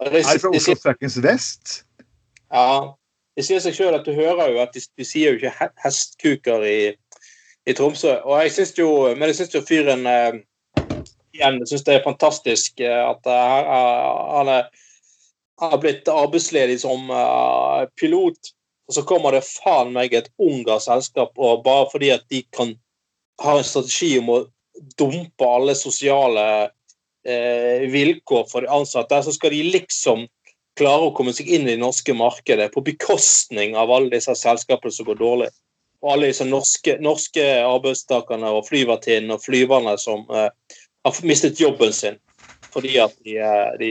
Er 0.01 0.11
det 0.11 0.25
fra 0.41 0.53
Oslo 0.57 0.75
fuckings 0.83 1.19
vest? 1.23 1.85
Ja. 2.53 2.97
Det 3.37 3.45
sier 3.47 3.61
seg 3.63 3.77
sjøl 3.77 3.95
at 3.95 4.05
du 4.05 4.13
hører 4.17 4.51
jo 4.53 4.61
at 4.63 4.75
de, 4.75 4.83
de 4.99 5.07
sier 5.07 5.33
jo 5.33 5.39
ikke 5.39 5.71
hestkuker 5.85 6.65
i, 6.67 6.79
i 7.69 7.75
Tromsø. 7.77 8.17
Og 8.25 8.43
jeg 8.43 8.53
syns 8.57 8.75
jo 8.79 8.91
Men 9.15 9.31
jeg 9.31 9.39
syns 9.39 9.55
jo 9.55 9.63
fyren 9.65 10.07
eh, 10.09 10.41
igjen 11.37 11.61
syns 11.69 11.87
det 11.87 11.99
er 11.99 12.05
fantastisk 12.05 12.81
eh, 12.83 13.03
at 13.07 13.29
uh, 13.29 14.37
han 14.41 14.51
er 14.59 14.71
har 15.61 15.79
blitt 15.79 16.09
arbeidsledig 16.09 16.79
som 16.81 17.11
uh, 17.13 17.85
pilot, 18.01 18.53
og 18.89 18.95
så 18.97 19.03
kommer 19.05 19.37
det 19.37 19.45
faen 19.45 19.93
meg 19.93 20.15
et 20.17 20.31
ungarsk 20.41 20.89
selskap, 20.89 21.35
og 21.37 21.65
bare 21.67 21.89
fordi 21.93 22.11
at 22.15 22.25
de 22.33 22.41
kan 22.57 22.73
ha 23.41 23.57
en 23.59 23.67
strategi 23.67 24.15
om 24.21 24.31
å 24.33 24.41
dumpe 24.99 25.47
alle 25.47 25.75
sosiale 25.77 26.45
eh, 27.27 27.87
vilkår 27.93 28.47
for 28.51 28.65
de 28.65 28.73
ansatte, 28.73 29.23
så 29.25 29.35
skal 29.35 29.55
de 29.55 29.65
liksom 29.75 30.27
klare 30.79 31.09
å 31.09 31.15
komme 31.17 31.35
seg 31.37 31.51
inn 31.51 31.67
i 31.67 31.75
det 31.75 31.83
norske 31.83 32.15
markedet 32.17 32.71
på 32.75 32.85
bekostning 32.87 33.75
av 33.77 33.93
alle 33.93 34.13
disse 34.15 34.35
selskapene 34.39 34.95
som 34.95 35.09
går 35.09 35.19
dårlig. 35.21 35.51
Og 36.01 36.15
alle 36.15 36.31
disse 36.31 36.47
norske, 36.49 36.97
norske 37.05 37.45
arbeidstakerne 37.61 38.55
og 38.57 38.69
flyvertinnene 38.71 39.37
og 39.37 39.45
flyverne 39.45 39.97
som 40.01 40.25
eh, 40.33 40.49
har 41.05 41.25
mistet 41.27 41.61
jobben 41.61 41.93
sin 41.97 42.21
fordi 42.71 43.01
at 43.03 43.17
de, 43.27 43.35
de 43.81 43.89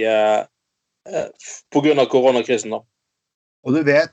Eh, 1.07 1.25
pga. 1.73 2.05
koronakrisen. 2.05 2.69
da. 2.71 2.83
Og 3.63 3.73
du 3.73 3.83
vet, 3.83 4.11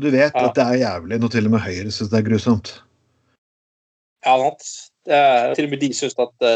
du 0.00 0.10
vet 0.10 0.32
ja. 0.34 0.48
at 0.48 0.54
det 0.54 0.64
er 0.64 0.80
jævlig 0.82 1.20
når 1.20 1.32
til 1.32 1.48
og 1.48 1.54
med 1.56 1.64
Høyre 1.64 1.92
syns 1.92 2.10
det 2.12 2.20
er 2.20 2.26
grusomt? 2.28 2.74
Ja, 4.24 4.34
det 5.04 5.14
er, 5.14 5.54
til 5.54 5.68
og 5.68 5.74
med 5.74 5.82
de 5.82 5.90
syns 5.94 6.16
at 6.18 6.32
det, 6.40 6.54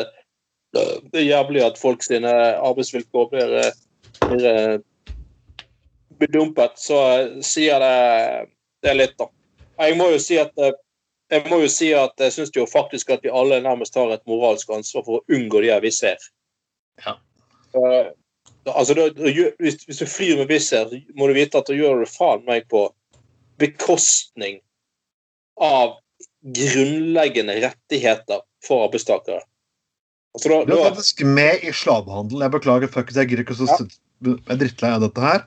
det 1.13 1.21
er 1.21 1.27
jævlig 1.27 1.65
at 1.65 1.81
folk 1.81 2.03
sine 2.05 2.33
arbeidsvilkår 2.57 3.29
blir, 3.33 3.57
blir, 4.25 4.79
blir 6.19 6.33
dumpet. 6.33 6.77
Så 6.81 6.99
sier 7.45 7.81
det, 7.83 7.97
det 8.85 8.97
litt, 8.97 9.17
da. 9.21 9.29
Jeg 9.85 9.99
må 10.01 10.09
jo 10.13 10.21
si 10.23 10.41
at 10.41 10.55
jeg 11.29 11.45
må 11.51 11.59
jo 11.61 11.69
si 11.69 11.91
at 11.93 12.15
jeg 12.23 12.33
syns 12.33 12.55
jo 12.57 12.65
faktisk 12.69 13.11
at 13.13 13.25
vi 13.25 13.33
alle 13.33 13.61
nærmest 13.61 13.97
har 14.01 14.15
et 14.15 14.25
moralsk 14.29 14.71
ansvar 14.73 15.05
for 15.05 15.19
å 15.19 15.37
unngå 15.37 15.61
de 15.61 15.73
her 15.73 15.83
vi 15.85 15.93
ser. 15.93 16.17
Ja. 17.05 17.19
Altså, 18.69 18.97
da, 18.97 19.09
hvis, 19.61 19.83
hvis, 19.85 20.01
du 20.01 20.09
flyr 20.09 20.41
med 20.41 20.49
Wizz 20.49 20.73
Air, 20.77 20.95
må 21.17 21.29
du 21.29 21.37
vite 21.37 21.61
at 21.61 21.69
da 21.69 21.77
gjør 21.77 22.01
du 22.01 22.09
faen 22.09 22.47
meg 22.49 22.65
på 22.73 22.87
bekostning 23.61 24.63
av 25.61 25.99
grunnleggende 26.43 27.59
rettigheter 27.65 28.45
for 28.67 28.89
arbeidstakere. 28.89 29.41
Altså, 30.37 30.53
da, 30.53 30.61
du 30.69 30.77
er 30.77 30.91
faktisk 30.93 31.25
med 31.27 31.65
i 31.67 31.73
slavehandel. 31.75 32.45
Jeg 32.45 32.55
beklager, 32.55 32.93
fuckings, 32.93 33.19
jeg 33.19 33.31
gidder 33.31 33.45
ikke 33.47 33.57
å 33.59 34.39
er 34.53 34.61
drittlei 34.61 34.93
av 34.95 35.03
dette 35.07 35.25
her. 35.25 35.43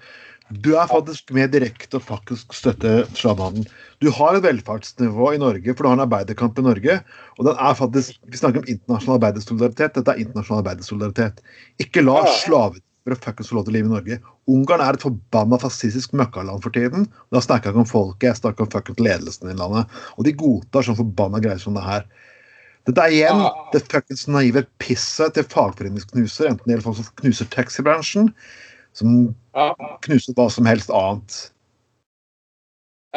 Du 0.52 0.74
er 0.76 0.90
faktisk 0.90 1.32
med 1.32 1.54
direkte 1.54 1.96
og 1.96 2.04
faktisk 2.04 2.52
støtter 2.56 3.06
slavehandel. 3.16 3.70
Du 4.04 4.10
har 4.12 4.36
et 4.36 4.44
velferdsnivå 4.44 5.32
i 5.36 5.40
Norge, 5.40 5.76
for 5.76 5.86
du 5.86 5.92
har 5.92 6.00
en 6.00 6.06
arbeiderkamp 6.08 6.60
i 6.60 6.66
Norge. 6.66 6.98
og 7.38 7.46
den 7.46 7.56
er 7.56 7.74
faktisk, 7.74 8.20
Vi 8.28 8.38
snakker 8.38 8.60
om 8.60 8.68
internasjonal 8.68 9.20
arbeidersolidaritet. 9.22 9.96
Dette 9.96 10.12
er 10.12 10.20
internasjonal 10.26 10.64
arbeidersolidaritet. 10.66 11.40
Ikke 11.80 12.04
la 12.04 12.26
slaver 12.44 12.82
for 13.02 13.16
å 13.16 13.18
fuckings 13.18 13.50
få 13.50 13.58
lov 13.58 13.68
til 13.68 13.74
å 13.74 13.76
leve 13.78 13.90
i 13.90 13.92
Norge. 13.92 14.18
Ungarn 14.52 14.84
er 14.86 14.98
et 14.98 15.06
forbanna 15.06 15.58
fascistisk 15.62 16.14
møkkaland 16.18 16.62
for 16.64 16.74
tiden. 16.76 17.08
og 17.30 17.38
Da 17.38 17.44
snakker 17.44 17.70
jeg 17.70 17.76
ikke 17.76 17.84
om 17.86 17.90
folket, 17.90 18.28
jeg 18.30 18.40
snakker 18.42 18.66
om 18.66 18.74
fuckings 18.74 19.02
ledelsen 19.02 19.52
i 19.52 19.58
landet. 19.58 20.02
Og 20.18 20.28
de 20.28 20.36
godtar 20.38 20.86
sånn 20.86 21.00
forbanna 21.00 21.42
greier 21.44 21.62
som 21.62 21.78
det 21.78 21.86
her. 21.86 22.06
Dette 22.90 23.06
er 23.06 23.16
igjen 23.16 23.42
det 23.74 23.84
fuckings 23.90 24.28
naive 24.30 24.66
pisset 24.82 25.36
til 25.38 25.46
fagforeningsknuser, 25.50 26.50
enten 26.50 26.66
det 26.66 26.76
gjelder 26.76 26.88
folk 26.88 27.00
som 27.02 27.16
knuser 27.22 27.50
taxibransjen, 27.54 28.30
som 28.98 29.18
knuser 30.06 30.38
hva 30.38 30.48
som 30.54 30.70
helst 30.70 30.94
annet. 30.94 31.40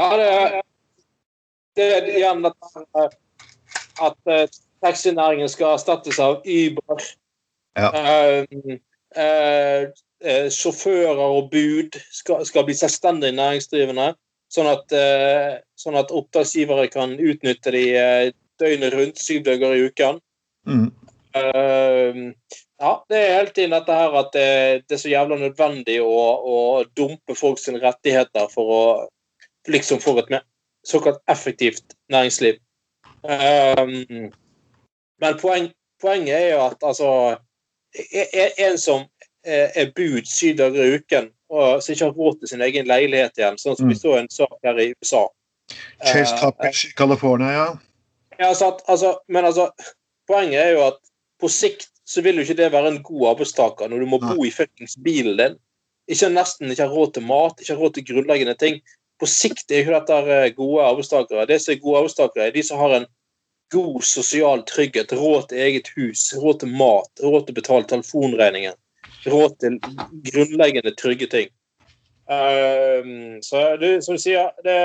Ja, 0.00 0.09
det 0.19 0.31
er, 0.31 0.57
det 1.79 1.91
er 1.97 2.09
igjen 2.12 2.49
at, 2.49 3.19
at 4.05 4.19
uh, 4.29 4.43
taxinæringen 4.85 5.49
skal 5.49 5.79
erstattes 5.79 6.19
av 6.21 6.43
Uber. 6.45 7.07
Ja. 7.79 7.88
Uh, 7.95 8.45
Eh, 8.55 8.73
eh, 8.73 8.79
sjåfører 9.14 11.21
og 11.21 11.50
bud 11.52 11.99
skal, 12.11 12.47
skal, 12.49 12.64
bli 12.66 12.75
selvstendig 12.78 13.35
næringsdrivende. 13.37 14.14
Sånn 14.54 14.68
at, 14.71 14.92
eh, 14.94 15.56
sånn 15.78 15.97
at 15.99 16.12
oppdragsgivere 16.14 16.87
kan 16.92 17.16
utnytte 17.18 17.73
de 17.75 17.85
eh, 17.99 18.28
døgnet 18.62 18.94
rundt, 18.94 19.18
syv 19.18 19.42
dager 19.49 19.75
i 19.75 19.88
uken. 19.88 20.21
Mm. 20.68 20.87
Eh, 21.35 22.21
ja, 22.85 22.92
det 23.11 23.18
er 23.18 23.37
hele 23.38 23.54
tiden 23.54 23.75
dette 23.75 23.97
her 23.99 24.14
at 24.21 24.30
det, 24.37 24.50
det 24.87 24.97
er 24.97 25.02
så 25.02 25.11
jævla 25.11 25.38
nødvendig 25.40 25.97
å, 26.04 26.21
å 26.54 26.59
dumpe 26.94 27.37
folks 27.38 27.66
rettigheter 27.73 28.47
for 28.52 28.75
å 28.76 28.85
liksom 29.71 30.02
få 30.04 30.18
et 30.23 30.30
mer 30.37 30.47
såkalt 30.87 31.21
effektivt 31.33 31.97
næringsliv. 32.12 32.61
Men 33.25 34.33
poeng, 35.40 35.71
poenget 36.02 36.37
er 36.37 36.49
jo 36.50 36.59
at 36.66 36.85
altså 36.85 37.09
en 37.95 38.79
som 38.81 39.07
er 39.45 39.91
bud 39.97 40.27
syv 40.27 40.57
dager 40.59 40.85
i 40.85 40.99
uken, 40.99 41.31
og 41.53 41.83
som 41.85 41.93
ikke 41.93 42.09
har 42.09 42.19
råd 42.19 42.39
til 42.41 42.51
sin 42.55 42.63
egen 42.65 42.89
leilighet 42.89 43.39
igjen, 43.39 43.59
sånn 43.61 43.77
som 43.79 43.91
vi 43.91 43.97
mm. 43.97 44.01
så 44.01 44.15
en 44.19 44.31
sak 44.33 44.55
her 44.67 44.81
i 44.81 44.91
USA. 44.97 45.25
Chase 46.05 46.39
Tappish 46.41 46.89
i 46.89 46.95
California, 46.97 47.53
ja. 47.53 47.67
ja 48.41 48.51
at, 48.53 48.83
altså, 48.89 49.19
men 49.29 49.45
altså, 49.45 49.69
poenget 50.29 50.61
er 50.63 50.73
jo 50.75 50.87
at 50.89 50.99
på 51.41 51.51
sikt 51.53 51.91
så 52.09 52.23
vil 52.25 52.39
jo 52.39 52.45
ikke 52.45 52.59
det 52.59 52.73
være 52.73 52.93
en 52.93 53.03
god 53.05 53.31
arbeidstaker 53.33 53.89
når 53.89 54.05
du 54.05 54.11
må 54.13 54.21
bo 54.21 54.45
i 54.45 54.53
fuckings 54.53 54.97
bilen 55.05 55.39
din. 55.41 55.57
Ikke 56.11 56.29
nesten 56.33 56.69
ikke 56.73 56.85
har 56.85 56.93
råd 56.93 57.15
til 57.17 57.25
mat, 57.25 57.61
ikke 57.61 57.73
har 57.73 57.81
råd 57.81 57.95
til 57.97 58.07
grunnleggende 58.11 58.57
ting. 58.61 58.81
På 59.21 59.29
sikt 59.31 59.73
er 59.73 59.87
jo 59.87 59.95
dette 59.95 60.19
eh, 60.29 60.51
gode 60.57 60.85
arbeidstakere. 60.85 61.47
Det 61.49 61.61
som 61.63 61.73
er 61.73 61.81
gode 61.81 62.03
arbeidstakere, 62.03 62.49
er 62.49 62.57
de 62.57 62.65
som 62.67 62.83
har 62.83 62.99
en 62.99 63.07
god 63.75 64.07
sosial 64.07 64.62
trygghet, 64.71 65.12
råd 65.19 65.50
til 65.50 65.66
eget 65.66 65.90
hus, 65.99 66.31
råd 66.38 66.62
til 66.62 66.73
mat, 66.78 67.11
råd 67.23 67.45
til 67.45 67.57
å 67.57 67.61
betale 67.61 67.90
telefonregningen, 67.90 68.78
råd 69.26 69.59
til 69.62 69.78
grunnleggende 70.31 70.95
trygge 71.00 71.31
ting. 71.35 71.52
Um, 72.25 73.43
så 73.45 73.76
du, 73.76 74.00
som 74.00 74.16
du 74.16 74.23
sier, 74.23 74.49
det, 74.64 74.78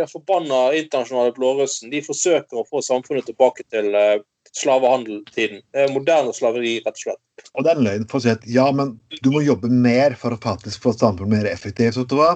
de 0.00 0.06
forbanna 0.10 0.72
internasjonale 0.74 1.30
blårussen 1.36 1.92
de 1.92 2.00
forsøker 2.02 2.58
å 2.58 2.66
få 2.66 2.82
samfunnet 2.82 3.28
tilbake 3.30 3.62
til 3.70 3.94
uh, 3.94 4.18
slavehandeltiden. 4.58 5.62
Det 5.70 5.84
er 5.84 5.94
moderne 5.94 6.34
slaveri, 6.34 6.80
rett 6.82 6.96
og 6.96 7.04
slett. 7.04 7.22
Og 7.54 7.66
det 7.66 7.72
er 7.72 7.84
løgn 7.86 8.08
for 8.10 8.18
å 8.18 8.24
si 8.24 8.32
at 8.32 8.46
ja, 8.50 8.66
men 8.74 8.96
du 9.22 9.30
må 9.34 9.44
jobbe 9.46 9.70
mer 9.70 10.18
for 10.18 10.34
å 10.34 10.40
faktisk 10.42 10.82
få 10.82 10.94
samfunnet 10.96 11.36
mer 11.36 11.50
effektivt. 11.52 12.00
vet 12.00 12.10
du 12.10 12.18
hva? 12.18 12.34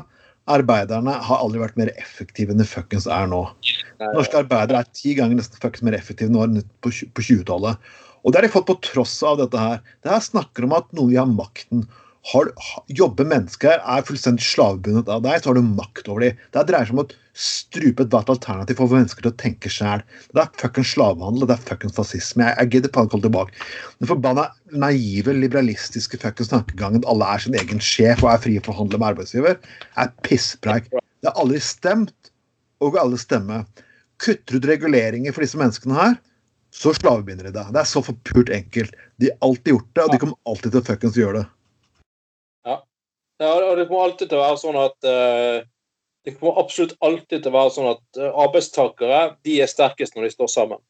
Arbeiderne 0.50 1.14
har 1.24 1.40
aldri 1.40 1.62
vært 1.62 1.78
mer 1.80 1.90
effektive 1.96 2.52
enn 2.52 2.60
de 2.60 2.66
fuckings 2.68 3.06
er 3.08 3.28
nå. 3.30 3.42
Norske 4.02 4.42
arbeidere 4.42 4.82
er 4.82 4.90
ti 4.92 5.14
ganger 5.16 5.38
nesten 5.38 5.60
fuckings 5.62 5.84
mer 5.86 5.96
effektive 5.96 6.32
nå 6.32 6.42
enn 6.44 6.60
på 6.84 6.92
20-tallet. 6.92 7.80
Og 8.24 8.32
det 8.32 8.40
har 8.40 8.46
de 8.46 8.52
fått 8.52 8.68
på 8.68 8.76
tross 8.84 9.18
av 9.24 9.38
dette 9.40 9.60
her. 9.60 9.80
Det 10.04 10.12
her 10.12 10.24
snakker 10.24 10.66
om 10.66 10.76
at 10.76 10.90
noen 10.96 11.12
vil 11.12 11.20
ha 11.20 11.26
makten. 11.28 11.86
Har, 12.24 12.48
jobber 12.88 13.26
mennesker 13.28 13.80
er 13.80 14.04
fullstendig 14.06 14.44
slavebundet 14.46 15.10
av 15.12 15.22
deg, 15.26 15.42
så 15.42 15.50
har 15.50 15.58
du 15.58 15.66
makt 15.66 16.08
over 16.08 16.24
dem. 16.24 16.40
Det 16.56 16.64
dreier 16.70 16.88
seg 16.88 16.96
om 16.96 17.02
å 17.02 17.06
strupe 17.34 18.06
ethvert 18.06 18.30
alternativ 18.32 18.78
for 18.78 18.94
mennesker 18.94 19.24
til 19.24 19.32
å 19.32 19.38
tenke 19.42 19.72
sjæl. 19.72 20.04
Det 20.32 20.40
er 20.40 20.52
fuckings 20.60 20.94
slavehandel, 20.94 21.46
det 21.50 21.56
er 21.58 21.64
fuckings 21.68 21.96
fascisme. 21.98 22.46
Jeg, 22.46 22.56
jeg 22.62 22.72
gidder 22.76 22.94
faen 22.94 23.08
ikke 23.10 23.18
holde 23.18 23.28
tilbake. 23.28 23.64
Den 24.00 24.10
forbanna 24.10 24.46
naive, 24.84 25.34
liberalistiske 25.36 26.20
fuckings 26.22 26.52
tankegangen 26.52 27.04
alle 27.10 27.28
er 27.34 27.44
sin 27.44 27.58
egen 27.60 27.82
sjef 27.82 28.24
og 28.24 28.32
er 28.32 28.44
frie 28.46 28.62
for 28.64 28.72
å 28.72 28.82
handle 28.82 29.02
med 29.02 29.12
arbeidsgiver, 29.12 29.58
er 30.00 30.14
pisspreik. 30.24 30.88
Det 30.94 31.28
har 31.28 31.42
aldri 31.42 31.60
stemt, 31.64 32.32
og 32.84 32.96
alle 33.00 33.18
stemmer. 33.20 33.66
Kutter 34.22 34.60
ut 34.60 34.70
reguleringer 34.70 35.34
for 35.34 35.44
disse 35.44 35.58
menneskene 35.60 35.96
her, 35.98 36.16
så 36.74 36.94
slavebinder 36.96 37.50
de 37.50 37.54
deg. 37.54 37.74
Det 37.74 37.82
er 37.82 37.90
så 37.90 38.02
forpult 38.02 38.50
enkelt. 38.54 38.96
De 39.20 39.30
har 39.30 39.36
alltid 39.46 39.76
gjort 39.76 39.90
det, 39.92 40.06
og 40.06 40.14
de 40.14 40.20
kommer 40.22 40.50
alltid 40.50 40.72
til 40.72 40.80
å 40.80 40.88
fuckings 40.88 41.20
gjøre 41.20 41.42
det. 41.42 41.46
Ja, 43.42 43.50
og 43.58 43.76
det 43.78 43.86
kommer 43.88 44.08
alltid 44.08 44.30
til 44.30 44.38
å 44.38 44.44
være 44.44 44.60
sånn 44.62 44.76
at 44.78 45.08
uh, 45.08 45.66
Det 46.24 46.36
kommer 46.38 46.60
absolutt 46.62 46.94
alltid 47.04 47.42
til 47.42 47.50
å 47.50 47.56
være 47.56 47.74
sånn 47.74 47.90
at 47.90 48.20
uh, 48.20 48.30
arbeidstakere 48.44 49.22
de 49.46 49.58
er 49.64 49.70
sterkest 49.70 50.14
når 50.14 50.28
de 50.28 50.34
står 50.36 50.50
sammen. 50.52 50.82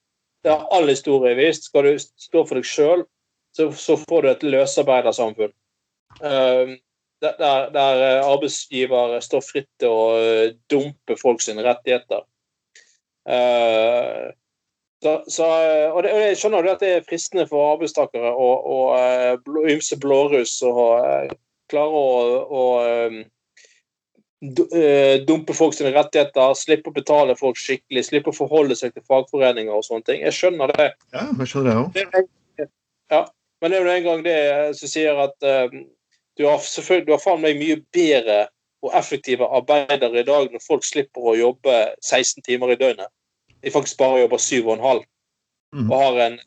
Det 0.45 0.53
har 0.53 0.67
all 0.77 0.91
historie 0.93 1.35
vist. 1.39 1.71
Skal 1.71 1.89
du 1.89 1.95
stå 1.99 2.45
for 2.45 2.61
deg 2.61 2.69
sjøl, 2.69 3.07
så, 3.57 3.71
så, 3.73 3.97
får 4.05 4.23
du 4.23 4.31
et 4.31 4.45
løsarbeidersamfunn. 4.55 5.55
Uh, 6.21 6.77
der, 7.25 7.71
der, 7.73 8.03
arbeidsgiver 8.21 9.17
står 9.25 9.43
fritt 9.47 9.71
til 9.81 9.89
å 9.89 10.09
dumpe 10.69 11.17
folk 11.17 11.41
sine 11.41 11.65
rettigheter. 11.65 12.27
Så, 15.01 15.15
så, 15.33 15.47
og, 15.95 16.03
det, 16.05 16.11
jeg 16.21 16.37
skjønner 16.43 16.69
at 16.75 16.85
det 16.85 16.91
er 16.99 17.07
fristende 17.09 17.47
for 17.49 17.79
arbeidstakere 17.79 18.29
å 18.29 19.63
ymse 19.73 19.97
blåruss 20.03 20.59
og 20.69 21.33
klarer 21.75 21.99
å, 21.99 22.09
å 22.49 22.65
um, 23.11 23.21
dumpe 25.27 25.57
folk 25.57 25.75
sine 25.77 25.93
rettigheter, 25.95 26.55
slippe 26.59 26.91
å 26.91 26.97
betale 26.97 27.37
folk 27.39 27.59
skikkelig, 27.61 28.07
slippe 28.09 28.33
å 28.33 28.37
forholde 28.37 28.77
seg 28.79 28.95
til 28.95 29.05
fagforeninger 29.09 29.75
og 29.75 29.85
sånne 29.87 30.07
ting. 30.09 30.23
Jeg 30.25 30.37
skjønner 30.37 30.73
det. 30.75 30.91
Ja, 31.15 31.29
jeg 31.41 31.51
skjønner 31.51 31.71
det 31.71 31.85
òg. 31.85 32.31
Ja, 33.13 33.25
men 33.61 33.73
det 33.73 33.79
er 33.79 33.85
jo 33.85 33.95
en 33.95 34.09
gang 34.09 34.25
det 34.25 34.39
som 34.79 34.91
sier 34.91 35.21
at 35.27 35.47
um, 35.49 35.85
du 36.37 36.47
har 36.49 36.59
selvfølgelig 36.59 37.07
du 37.07 37.15
har 37.15 37.23
faen 37.23 37.43
meg 37.45 37.61
mye 37.61 37.79
bedre 37.95 38.47
og 38.85 38.93
effektive 38.99 39.47
arbeidere 39.49 40.21
i 40.21 40.27
dag 40.27 40.51
når 40.53 40.63
folk 40.65 40.85
slipper 40.85 41.31
å 41.31 41.37
jobbe 41.39 41.77
16 42.03 42.45
timer 42.45 42.75
i 42.75 42.79
døgnet. 42.81 43.09
De 43.65 43.73
faktisk 43.73 43.99
bare 44.01 44.21
jobber 44.25 44.43
7,5 44.43 45.05
mm. 45.73 45.87
og 45.87 45.95
har 46.03 46.21
en, 46.27 46.39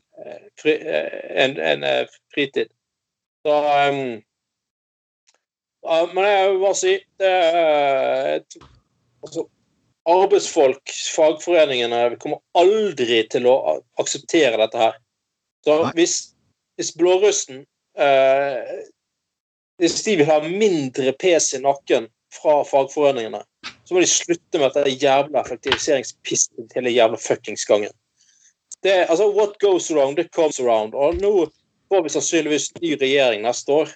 fri, 0.62 0.76
en, 1.46 1.58
en, 1.58 1.86
fritid. 2.34 2.70
Så 3.46 3.56
um, 3.58 4.20
men 5.86 6.26
jeg 6.26 6.50
vil 6.50 6.60
bare 6.64 6.78
si 6.78 6.94
det 7.22 7.30
er 7.30 8.42
altså, 9.26 9.46
Arbeidsfolk, 10.08 10.94
fagforeningene, 11.12 12.16
kommer 12.22 12.40
aldri 12.56 13.26
til 13.28 13.48
å 13.52 13.58
akseptere 14.00 14.56
dette 14.62 14.80
her. 14.80 14.94
Så 15.68 15.76
hvis, 15.98 16.14
hvis 16.80 16.94
blårussen 16.96 17.66
eh, 18.00 18.86
Hvis 19.78 20.00
de 20.06 20.16
vil 20.22 20.30
ha 20.30 20.40
mindre 20.48 21.12
pes 21.20 21.52
i 21.54 21.60
nakken 21.62 22.08
fra 22.34 22.64
fagforeningene, 22.66 23.44
så 23.86 23.94
må 23.94 24.02
de 24.02 24.08
slutte 24.10 24.58
med 24.58 24.72
dette 24.74 24.96
jævla 25.04 25.44
effektiviseringspisset 25.44 26.74
hele 26.74 26.96
jævla 26.96 27.20
fuckings 27.22 27.68
gangen. 27.70 27.94
Det, 28.82 29.06
altså, 29.06 29.28
What 29.36 29.60
goes 29.60 29.92
around, 29.92 30.18
it 30.20 30.32
comes 30.32 30.60
around. 30.60 30.96
Og 30.96 31.20
nå 31.22 31.34
får 31.92 32.04
vi 32.04 32.16
sannsynligvis 32.16 32.72
ny 32.80 32.96
regjering 32.98 33.46
neste 33.46 33.76
år 33.76 33.94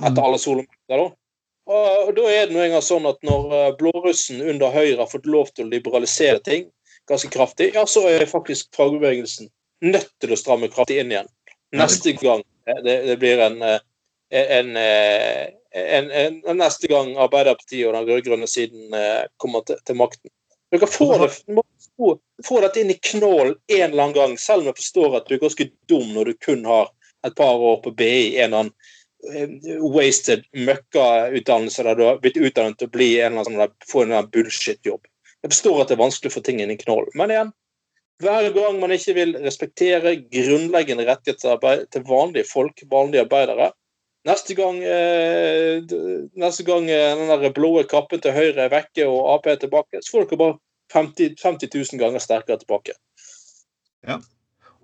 etter 0.00 0.22
alle 0.22 0.40
solomøter. 0.40 0.98
Da. 0.98 1.10
Og 1.64 2.12
da 2.16 2.24
er 2.28 2.48
det 2.48 2.54
nå 2.54 2.60
engang 2.60 2.84
sånn 2.84 3.06
at 3.08 3.20
når 3.24 3.52
eh, 3.56 3.70
blårussen 3.78 4.42
under 4.44 4.72
Høyre 4.74 5.00
har 5.00 5.08
fått 5.08 5.28
lov 5.30 5.52
til 5.54 5.64
å 5.64 5.72
liberalisere 5.72 6.42
ting 6.44 6.68
ganske 7.08 7.30
kraftig, 7.32 7.70
ja, 7.76 7.86
så 7.88 8.04
er 8.08 8.26
faktisk 8.28 8.68
fagbevegelsen 8.76 9.48
nødt 9.84 10.10
til 10.20 10.32
å 10.32 10.38
stramme 10.40 10.68
kraftig 10.72 11.00
inn 11.00 11.12
igjen. 11.12 11.30
Neste 11.76 12.14
gang 12.20 12.44
eh, 12.68 12.80
det, 12.84 12.98
det 13.08 13.16
blir 13.22 13.40
en, 13.46 13.60
eh, 13.64 13.80
en, 14.34 14.76
en, 14.76 16.10
en, 16.12 16.58
Neste 16.60 16.90
gang 16.90 17.14
Arbeiderpartiet 17.16 17.88
og 17.88 17.96
den 17.96 18.08
rød-grønne 18.10 18.48
siden 18.50 18.92
kommer 19.40 19.64
til, 19.68 19.80
til 19.86 19.98
makten. 20.00 20.32
Dere 20.74 20.88
får, 20.90 21.14
det, 21.22 21.62
få, 21.94 22.16
få 22.44 22.60
dette 22.64 22.82
inn 22.82 22.92
i 22.92 22.98
knålen 22.98 23.54
en 23.54 23.86
eller 23.86 24.02
annen 24.02 24.16
gang, 24.16 24.36
selv 24.40 24.64
om 24.64 24.72
jeg 24.72 24.80
forstår 24.82 25.16
at 25.20 25.28
du 25.28 25.36
er 25.36 25.44
ganske 25.44 25.68
dum 25.88 26.12
når 26.16 26.32
du 26.32 26.38
kun 26.44 26.64
har 26.66 26.90
et 27.24 27.36
par 27.38 27.56
år 27.56 27.78
på 27.84 27.92
BI, 27.94 28.34
en 28.34 28.48
eller 28.50 28.64
annen 28.64 28.74
wasted 29.94 30.44
møkkautdannelse 30.52 31.84
der 31.86 31.98
du 31.98 32.04
har 32.06 32.22
blitt 32.22 32.38
utdannet 32.40 32.78
til 32.80 32.90
å 32.90 32.94
bli 32.94 33.10
en 33.18 33.32
eller 33.32 33.50
annen 33.50 33.60
sånn, 33.64 33.76
få 33.90 34.04
en 34.04 34.30
bullshit-jobb. 34.32 35.04
Jeg 35.44 35.52
forstår 35.52 35.82
at 35.82 35.92
det 35.92 35.96
er 35.96 36.04
vanskelig 36.04 36.32
å 36.32 36.36
få 36.38 36.42
ting 36.44 36.60
inn 36.64 36.72
i 36.72 36.80
knoll, 36.80 37.06
men 37.18 37.32
igjen 37.32 37.52
hver 38.22 38.46
gang 38.54 38.76
man 38.78 38.92
ikke 38.94 39.16
vil 39.16 39.32
respektere 39.42 40.14
grunnleggende 40.30 41.06
rettigheter 41.08 41.86
til 41.90 42.04
vanlige 42.06 42.46
folk, 42.46 42.84
vanlige 42.90 43.24
arbeidere 43.26 43.72
Neste 44.24 44.54
gang, 44.56 44.78
eh, 44.80 45.82
neste 46.40 46.64
gang 46.64 46.86
eh, 46.88 47.16
den 47.16 47.28
der 47.28 47.52
blå 47.52 47.82
kappen 47.84 48.22
til 48.24 48.32
Høyre 48.32 48.64
er 48.64 48.70
vekke 48.72 49.04
og 49.04 49.26
Ap 49.34 49.48
er 49.52 49.58
tilbake, 49.60 50.00
så 50.00 50.14
får 50.14 50.30
dere 50.30 50.40
bare 50.40 50.56
50, 50.94 51.34
50 51.42 51.68
000 51.74 52.00
ganger 52.00 52.24
sterkere 52.24 52.56
tilbake. 52.62 52.94
Ja. 54.08 54.16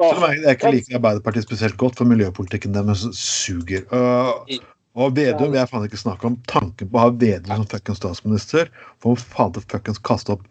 Selv 0.01 0.25
om 0.25 0.33
jeg 0.33 0.57
ikke 0.57 0.73
liker 0.73 0.97
Arbeiderpartiet 0.97 1.45
spesielt 1.45 1.77
godt, 1.81 1.99
for 2.01 2.09
miljøpolitikken 2.09 2.73
deres 2.73 3.03
suger. 3.19 3.85
Uh, 3.93 4.61
og 4.99 5.15
Vedum 5.17 5.53
vil 5.53 5.61
jeg 5.61 5.71
faen 5.71 5.85
ikke 5.87 6.01
snakke 6.01 6.31
om. 6.31 6.39
Tanken 6.51 6.89
på 6.91 6.99
å 6.99 7.05
ha 7.05 7.11
Vedum 7.21 7.63
som 7.63 7.69
fuckings 7.69 8.01
statsminister 8.01 8.71
får 9.05 9.21
faen 9.21 9.53
til 9.57 9.67
fuckings 9.69 10.01
kaste 10.07 10.35
opp. 10.35 10.47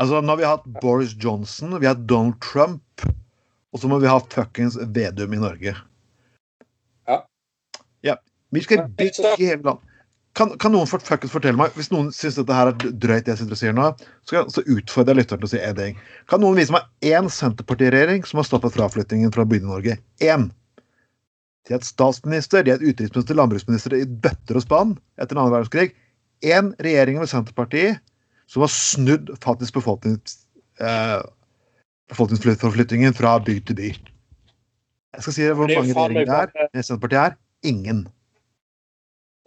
Altså, 0.00 0.20
Nå 0.20 0.34
har 0.34 0.40
vi 0.40 0.48
hatt 0.48 0.68
Boris 0.82 1.16
Johnson, 1.20 1.74
vi 1.80 1.88
har 1.88 1.96
Donald 1.96 2.38
Trump, 2.44 3.06
og 3.72 3.80
så 3.80 3.88
må 3.88 3.98
vi 4.02 4.10
ha 4.10 4.18
fuckings 4.32 4.76
Vedum 4.94 5.32
i 5.32 5.40
Norge. 5.40 5.74
Ja. 7.08 7.18
ja. 8.04 8.18
Vi 8.52 8.64
skal 8.66 8.86
bygge 8.92 9.34
hele 9.40 9.62
landet. 9.62 9.88
Kan, 10.32 10.54
kan, 10.56 10.72
noen 10.72 10.88
fuckings 10.88 11.32
fortelle 11.32 11.60
meg, 11.60 11.74
Hvis 11.76 11.90
noen 11.92 12.08
syns 12.16 12.38
dette 12.38 12.56
her 12.56 12.70
er 12.70 12.76
drøyt, 12.80 13.26
det 13.26 13.34
jeg 13.34 13.42
sitter 13.42 13.56
og 13.56 13.60
sier 13.60 13.74
nå, 13.76 13.88
så, 14.24 14.44
så 14.48 14.64
utfordrer 14.64 15.12
jeg 15.12 15.20
lytteren 15.20 15.42
til 15.42 15.48
å 15.48 15.52
si 15.52 15.60
én 15.60 15.76
ting. 15.76 15.98
Kan 16.30 16.40
noen 16.40 16.56
vise 16.56 16.72
meg 16.72 16.86
én 17.04 17.28
Senterparti-regjering 17.32 18.24
som 18.28 18.40
har 18.40 18.48
stoppet 18.48 18.76
fraflyttingen 18.78 19.34
fra 19.34 19.44
Bygde-Norge? 19.48 19.98
Én. 20.24 20.48
De 21.68 21.74
er 21.74 21.82
et 21.82 21.86
statsminister, 21.86 22.64
de 22.64 22.72
er 22.72 22.80
et 22.80 22.86
utenriksminister, 22.86 23.36
landbruksminister 23.38 23.98
i 23.98 24.06
bøtter 24.06 24.58
og 24.58 24.64
spann 24.64 24.96
etter 25.20 25.36
annen 25.36 25.52
verdenskrig. 25.52 25.92
Én 26.42 26.72
regjering 26.82 27.20
med 27.20 27.30
Senterpartiet 27.30 28.00
som 28.50 28.64
har 28.64 28.72
snudd 28.72 29.30
faktisk 29.44 29.76
befolknings, 29.78 30.40
eh, 30.80 31.20
befolkningsforflyttingen 32.10 33.14
fra 33.16 33.36
bygd 33.44 33.68
til 33.68 33.78
by. 33.78 33.92
Jeg 35.12 35.24
skal 35.24 35.36
si 35.36 35.46
hvor 35.52 35.68
mange 35.68 35.92
regjeringer 35.92 36.24
det 36.24 36.66
er. 36.72 36.82
Senterpartiet 36.82 37.20
er 37.20 37.38
ingen. 37.68 38.06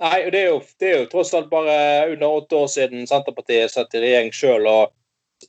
Nei, 0.04 0.26
det 0.28 0.42
er, 0.42 0.50
jo, 0.52 0.60
det 0.82 0.88
er 0.90 0.98
jo 1.00 1.10
tross 1.12 1.32
alt 1.38 1.48
bare 1.52 1.76
under 2.12 2.42
åtte 2.42 2.58
år 2.60 2.68
siden 2.72 3.06
Senterpartiet 3.08 3.72
satt 3.72 3.94
i 3.96 4.02
regjering 4.04 4.34
sjøl. 4.36 4.68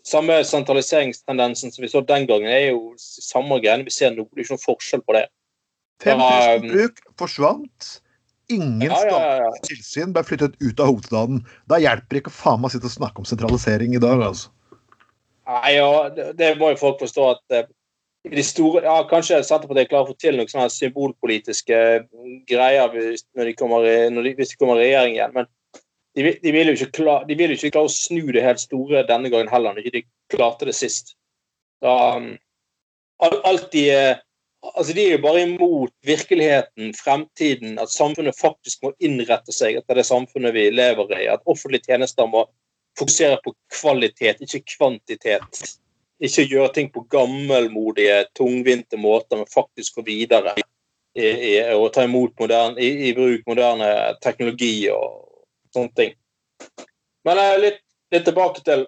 Samme 0.07 0.39
sentraliseringstendensen 0.47 1.75
som 1.75 1.83
vi 1.83 1.91
så 1.91 2.03
den 2.07 2.29
gangen, 2.29 2.51
er 2.51 2.69
jo 2.71 2.93
samme 3.01 3.59
greiene 3.63 3.87
vi 3.87 3.95
ser 3.95 4.15
nå. 4.15 4.29
Det 4.31 4.39
er 4.39 4.47
ikke 4.47 4.55
noen 4.55 4.67
forskjell 4.67 5.03
på 5.07 5.17
det. 5.19 5.25
5000 6.05 6.69
bruk 6.71 7.01
forsvant. 7.19 7.93
Ingen 8.53 8.87
ja, 8.87 8.99
ja, 9.11 9.23
ja. 9.43 9.49
tilsyn 9.67 10.13
ble 10.15 10.23
flyttet 10.23 10.55
ut 10.63 10.79
av 10.79 10.93
hovedstaden. 10.93 11.41
Da 11.67 11.81
hjelper 11.83 12.21
ikke 12.21 12.31
faen 12.31 12.61
meg 12.63 12.71
å 12.71 12.77
sitte 12.77 12.87
og 12.87 12.95
snakke 12.95 13.23
om 13.23 13.27
sentralisering 13.27 13.97
i 13.99 14.03
dag, 14.03 14.23
altså. 14.23 14.53
Nei, 15.47 15.73
ja, 15.75 15.91
det, 16.15 16.29
det 16.39 16.53
må 16.61 16.71
jo 16.73 16.79
folk 16.79 17.03
forstå 17.03 17.27
at 17.33 17.57
eh, 18.27 18.35
de 18.37 18.45
store, 18.45 18.83
ja, 18.85 18.97
Kanskje 19.11 19.43
Senterpartiet 19.47 19.91
klarer 19.91 20.09
å 20.09 20.13
få 20.13 20.19
til 20.21 20.39
noen 20.39 20.51
sånne 20.51 20.71
symbolpolitiske 20.73 21.79
greier 22.51 22.91
hvis, 22.95 23.25
de 23.37 23.55
kommer, 23.59 23.87
de, 23.87 24.35
hvis 24.39 24.55
de 24.55 24.59
kommer 24.61 24.81
i 24.81 24.89
regjering 24.89 25.17
igjen. 25.17 25.37
Men 25.37 25.49
de, 26.17 26.33
de, 26.43 26.53
vil 26.55 26.73
jo 26.73 26.77
ikke 26.79 26.93
klare, 27.03 27.29
de 27.29 27.39
vil 27.39 27.53
jo 27.53 27.59
ikke 27.61 27.75
klare 27.77 27.91
å 27.91 27.97
snu 27.97 28.23
det 28.35 28.45
helt 28.45 28.63
store 28.63 29.05
denne 29.09 29.33
gangen 29.33 29.53
heller, 29.53 29.77
når 29.77 29.91
de 29.95 30.07
klarte 30.33 30.69
det 30.69 30.77
sist. 30.77 31.15
Da, 31.85 32.17
um, 32.17 32.31
alt 33.21 33.69
de, 33.73 33.87
altså 34.73 34.97
de 34.97 35.05
er 35.05 35.17
jo 35.17 35.25
bare 35.25 35.45
imot 35.45 35.93
virkeligheten, 36.09 36.95
fremtiden, 36.97 37.77
at 37.83 37.93
samfunnet 37.93 38.39
faktisk 38.39 38.85
må 38.85 38.95
innrette 39.05 39.55
seg 39.55 39.79
etter 39.81 40.01
det 40.01 40.07
samfunnet 40.09 40.57
vi 40.57 40.71
lever 40.73 41.13
i. 41.19 41.27
At 41.33 41.45
offentlige 41.45 41.93
tjenester 41.93 42.29
må 42.31 42.47
fokusere 42.97 43.39
på 43.45 43.53
kvalitet, 43.77 44.41
ikke 44.41 44.65
kvantitet 44.77 45.65
ikke 46.23 46.47
gjøre 46.49 46.73
ting 46.75 46.91
på 46.93 47.05
gammelmodige, 47.13 48.25
tungvinte 48.37 48.97
måter, 48.97 49.41
men 49.41 49.53
faktisk 49.53 49.99
gå 49.99 50.07
videre 50.07 50.55
i, 50.57 51.27
i, 51.27 51.53
og 51.75 51.91
ta 51.93 52.05
imot 52.07 52.37
moderne, 52.41 52.81
i, 52.81 53.09
i, 53.09 53.15
bruk 53.17 53.45
moderne 53.49 53.91
teknologi 54.25 54.89
og 54.93 55.27
sånne 55.75 55.93
ting. 55.97 56.15
Men 57.27 57.41
litt, 57.61 57.83
litt, 58.15 58.25
tilbake 58.25 58.65
til 58.65 58.87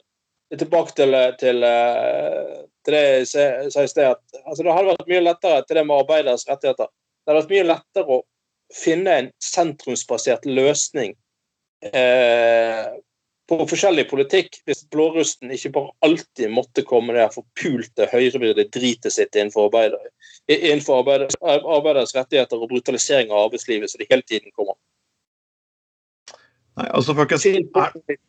litt 0.48 0.62
tilbake 0.62 0.94
til, 0.96 1.16
til, 1.40 1.64
uh, 1.64 2.64
til 2.86 2.96
det 2.96 3.04
jeg 3.34 3.72
sa 3.74 3.84
i 3.84 3.90
sted, 3.90 4.14
at 4.14 4.42
altså, 4.44 4.62
det 4.62 4.72
hadde 4.72 4.94
vært 4.94 5.10
mye 5.12 5.24
lettere 5.26 5.62
til 5.66 5.80
det 5.80 5.84
med 5.88 6.04
arbeideres 6.04 6.46
rettigheter. 6.48 6.88
Det 6.88 7.32
hadde 7.32 7.42
vært 7.42 7.54
mye 7.56 7.70
lettere 7.74 8.18
å, 8.18 8.24
finne 8.74 9.14
en 9.16 9.28
sentrumsbasert 9.40 10.42
løsning 10.44 11.14
eh, 11.80 12.88
på 13.48 13.58
forskjellig 13.70 14.04
politikk 14.10 14.58
hvis 14.68 14.84
blårusten 14.92 15.52
ikke 15.54 15.72
bare 15.76 15.94
alltid 16.06 16.52
måtte 16.52 16.84
komme 16.86 17.16
det 17.16 17.30
forpulte 17.34 18.08
høyrevridde 18.12 18.68
dritet 18.74 19.14
sitt 19.14 19.36
innenfor, 19.38 19.70
arbeider, 19.70 20.10
innenfor 20.52 21.02
arbeider, 21.02 21.32
arbeideres 21.42 22.14
rettigheter 22.16 22.60
og 22.60 22.68
brutalisering 22.72 23.32
av 23.32 23.46
arbeidslivet 23.48 23.92
som 23.92 24.02
det 24.02 24.10
hele 24.12 24.26
tiden 24.28 24.52
kommer. 24.52 24.76
Nei, 26.78 26.86
altså 26.94 27.16
folkens, 27.16 27.48
er, 27.48 28.20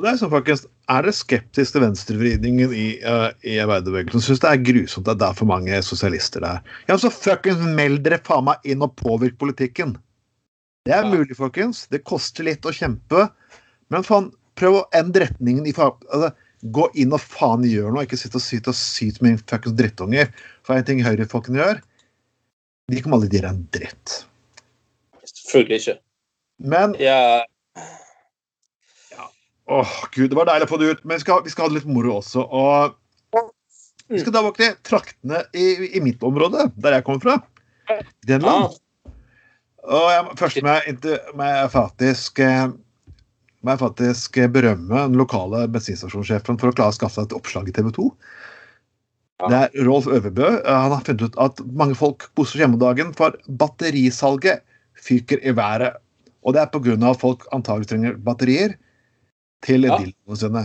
og 0.00 0.04
det 0.04 0.10
er 0.10 0.18
sånn 0.20 0.32
faktisk, 0.32 0.68
er 0.88 1.06
det 1.06 1.12
skeptisk 1.16 1.74
til 1.74 1.82
venstrevridningen 1.84 2.70
i, 2.72 2.86
uh, 3.04 3.30
i 3.46 3.58
arbeiderbevegelsen? 3.62 4.22
Syns 4.24 4.42
det 4.42 4.50
er 4.50 4.62
grusomt 4.64 5.08
at 5.12 5.18
det 5.20 5.26
er 5.28 5.36
for 5.38 5.50
mange 5.50 5.80
sosialister 5.84 6.40
der. 6.44 6.62
Ja, 6.88 6.98
så 7.00 7.10
fuckings 7.12 7.62
meld 7.76 8.02
dere 8.06 8.20
faen 8.26 8.46
meg 8.50 8.64
inn 8.64 8.84
og 8.84 8.94
påvirk 8.96 9.38
politikken. 9.40 9.98
Det 10.88 10.94
er 10.96 11.08
mulig, 11.08 11.36
folkens. 11.36 11.84
Det 11.92 12.00
koster 12.08 12.46
litt 12.46 12.64
å 12.64 12.72
kjempe. 12.72 13.26
Men 13.92 14.06
faen, 14.06 14.30
prøv 14.58 14.78
å 14.78 14.86
endre 14.96 15.26
retningen 15.28 15.68
i 15.68 15.74
altså, 15.76 16.32
Gå 16.60 16.90
inn 17.00 17.14
og 17.16 17.22
faen 17.24 17.62
gjør 17.64 17.94
noe, 17.94 18.02
ikke 18.04 18.18
sitte 18.20 18.36
og 18.36 18.44
syt 18.44 18.66
og 18.68 18.76
syt 18.76 19.22
med 19.24 19.40
fuckings 19.48 19.76
drittunger. 19.78 20.28
For 20.66 20.76
en 20.76 20.84
ting 20.84 20.98
høyrefolkene 21.00 21.56
gjør, 21.56 21.78
de 22.92 23.00
kommer 23.00 23.16
aldri 23.16 23.30
til 23.30 23.38
å 23.38 23.40
gjøre 23.40 23.52
en 23.54 23.62
dritt. 23.72 24.16
Selvfølgelig 25.30 25.78
ikke. 25.80 25.94
Men 26.74 26.96
ja. 27.00 27.16
ja. 29.14 29.30
Åh, 29.72 29.94
gud, 30.12 30.28
det 30.28 30.36
var 30.36 30.50
deilig 30.50 30.68
å 30.68 30.72
få 30.74 30.80
det 30.82 30.90
ut. 30.92 31.02
Men 31.06 31.16
vi 31.16 31.24
skal, 31.24 31.40
vi 31.46 31.54
skal 31.54 31.64
ha 31.64 31.72
det 31.72 31.80
litt 31.80 31.88
moro 31.88 32.18
også. 32.18 32.44
Og 32.44 33.40
vi 34.10 34.20
skal 34.20 34.36
da 34.36 34.44
våkne 34.44 34.74
traktene 34.84 35.44
i, 35.56 35.70
i, 35.94 36.04
mitt 36.04 36.20
område, 36.26 36.68
der 36.76 36.98
jeg 36.98 37.08
kommer 37.08 37.24
fra. 37.24 37.40
Grenland. 38.26 38.76
Og 39.88 40.06
jeg, 40.12 40.24
først 40.36 40.60
må 40.64 40.76
jeg, 40.76 41.18
må 41.38 41.46
jeg 41.48 41.70
faktisk 41.72 42.40
eh, 42.44 42.68
må 43.60 43.74
jeg 43.74 43.80
faktisk 43.82 44.38
berømme 44.52 45.06
den 45.08 45.18
lokale 45.20 45.66
bensinstasjonssjefen 45.72 46.58
for 46.60 46.70
å 46.70 46.76
klare 46.76 46.94
å 46.94 46.96
skaffe 46.96 47.18
seg 47.18 47.28
et 47.28 47.36
oppslag 47.36 47.68
i 47.68 47.74
TV 47.76 47.90
2. 47.96 48.06
Det 49.48 49.56
er 49.56 49.86
Rolf 49.86 50.08
Øverbø. 50.08 50.48
Han 50.66 50.94
har 50.94 51.04
funnet 51.04 51.24
ut 51.28 51.38
at 51.40 51.60
mange 51.76 51.96
folk 51.96 52.26
koser 52.36 52.62
hjemme 52.62 52.76
om 52.76 52.82
dagen, 52.82 53.12
for 53.16 53.36
batterisalget 53.60 54.64
fyker 55.00 55.40
i 55.44 55.54
været. 55.56 55.96
Og 56.44 56.56
det 56.56 56.62
er 56.62 56.72
pga. 56.72 56.96
at 57.10 57.20
folk 57.20 57.44
antagelig 57.52 57.88
trenger 57.88 58.16
batterier 58.16 58.76
til 59.64 59.84
ja. 59.88 59.96
dildoene 60.00 60.40
sine. 60.40 60.64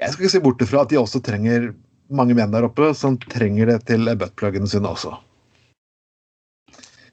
Jeg 0.00 0.12
skal 0.12 0.24
ikke 0.24 0.34
se 0.36 0.44
bort 0.44 0.64
ifra 0.64 0.84
at 0.84 0.92
de 0.92 1.00
også 1.00 1.20
trenger 1.24 1.72
mange 2.12 2.36
menn 2.36 2.52
der 2.52 2.66
oppe 2.66 2.92
som 2.96 3.16
trenger 3.30 3.72
det 3.72 3.78
til 3.88 4.08
buttpluggene 4.20 4.68
sine 4.68 4.90
også. 4.90 5.14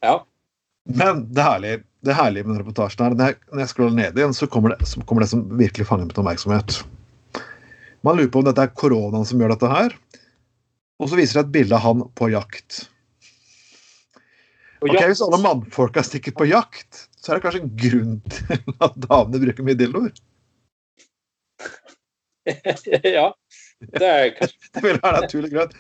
Ja. 0.04 0.20
Men 0.90 1.34
det 1.34 1.44
herlige, 1.46 1.84
det 2.02 2.16
herlige 2.18 2.44
med 2.44 2.56
den 2.56 2.64
reportasjen 2.64 3.06
er 3.06 3.14
at 3.14 3.44
når 3.52 3.64
jeg 3.64 3.72
scroller 3.74 3.98
ned 3.98 4.18
igjen, 4.18 4.34
så 4.34 4.48
kommer 4.50 4.74
det, 4.74 4.88
så 4.90 5.02
kommer 5.06 5.26
det 5.26 5.30
som 5.32 5.44
virkelig 5.60 5.86
fanger 5.88 6.08
min 6.08 6.16
oppmerksomhet. 6.16 6.82
Man 8.02 8.18
lurer 8.18 8.32
på 8.34 8.42
om 8.42 8.48
dette 8.48 8.64
er 8.66 8.74
koronaen 8.74 9.28
som 9.30 9.42
gjør 9.42 9.54
dette 9.54 9.70
her. 9.70 9.94
Og 11.02 11.10
så 11.10 11.18
viser 11.18 11.40
det 11.40 11.46
et 11.46 11.54
bilde 11.54 11.78
av 11.78 11.86
han 11.86 12.04
på 12.18 12.32
jakt. 12.34 12.84
Ok, 14.82 14.98
Hvis 14.98 15.22
alle 15.22 15.38
mannfolka 15.42 16.02
stikker 16.06 16.34
på 16.34 16.48
jakt, 16.50 17.06
så 17.22 17.32
er 17.32 17.38
det 17.38 17.46
kanskje 17.46 17.62
en 17.62 17.76
grunn 17.78 18.16
til 18.34 18.78
at 18.82 18.98
damene 19.06 19.42
bruker 19.44 19.68
mye 19.68 19.78
dildoer? 19.78 20.10
ja. 23.18 23.28
Det 23.82 24.08
er 24.08 24.34
kanskje 24.38 24.58
Det 24.74 24.84
vil 24.86 25.00
være 25.04 25.22
naturlig 25.22 25.52
greit. 25.54 25.78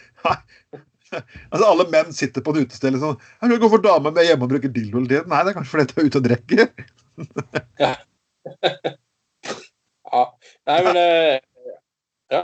Altså, 1.52 1.65
alle 1.67 1.86
menn 1.91 2.13
sitter 2.15 2.43
på 2.43 2.54
en 2.54 2.65
utested 2.65 2.95
liksom. 2.95 3.17
Jeg 3.41 3.52
skal 3.52 3.62
gå 3.63 3.69
for 3.74 3.84
dame 3.84 4.13
med 4.15 4.28
hjemme 4.28 4.47
og 4.47 4.54
bruker 4.54 4.71
dildo 4.71 5.00
hele 5.00 5.12
tiden. 5.12 5.30
Nei, 5.32 5.41
det 5.43 5.52
er 5.52 5.58
kanskje 5.58 5.74
fordi 5.74 5.88
de 5.89 5.95
er 6.02 6.10
ute 6.10 6.21
og 6.21 6.28
drikker. 6.28 6.65
ja. 10.12 10.24
Nei, 10.71 10.80
men 10.88 11.02
eh, 11.02 11.39
Ja. 12.32 12.43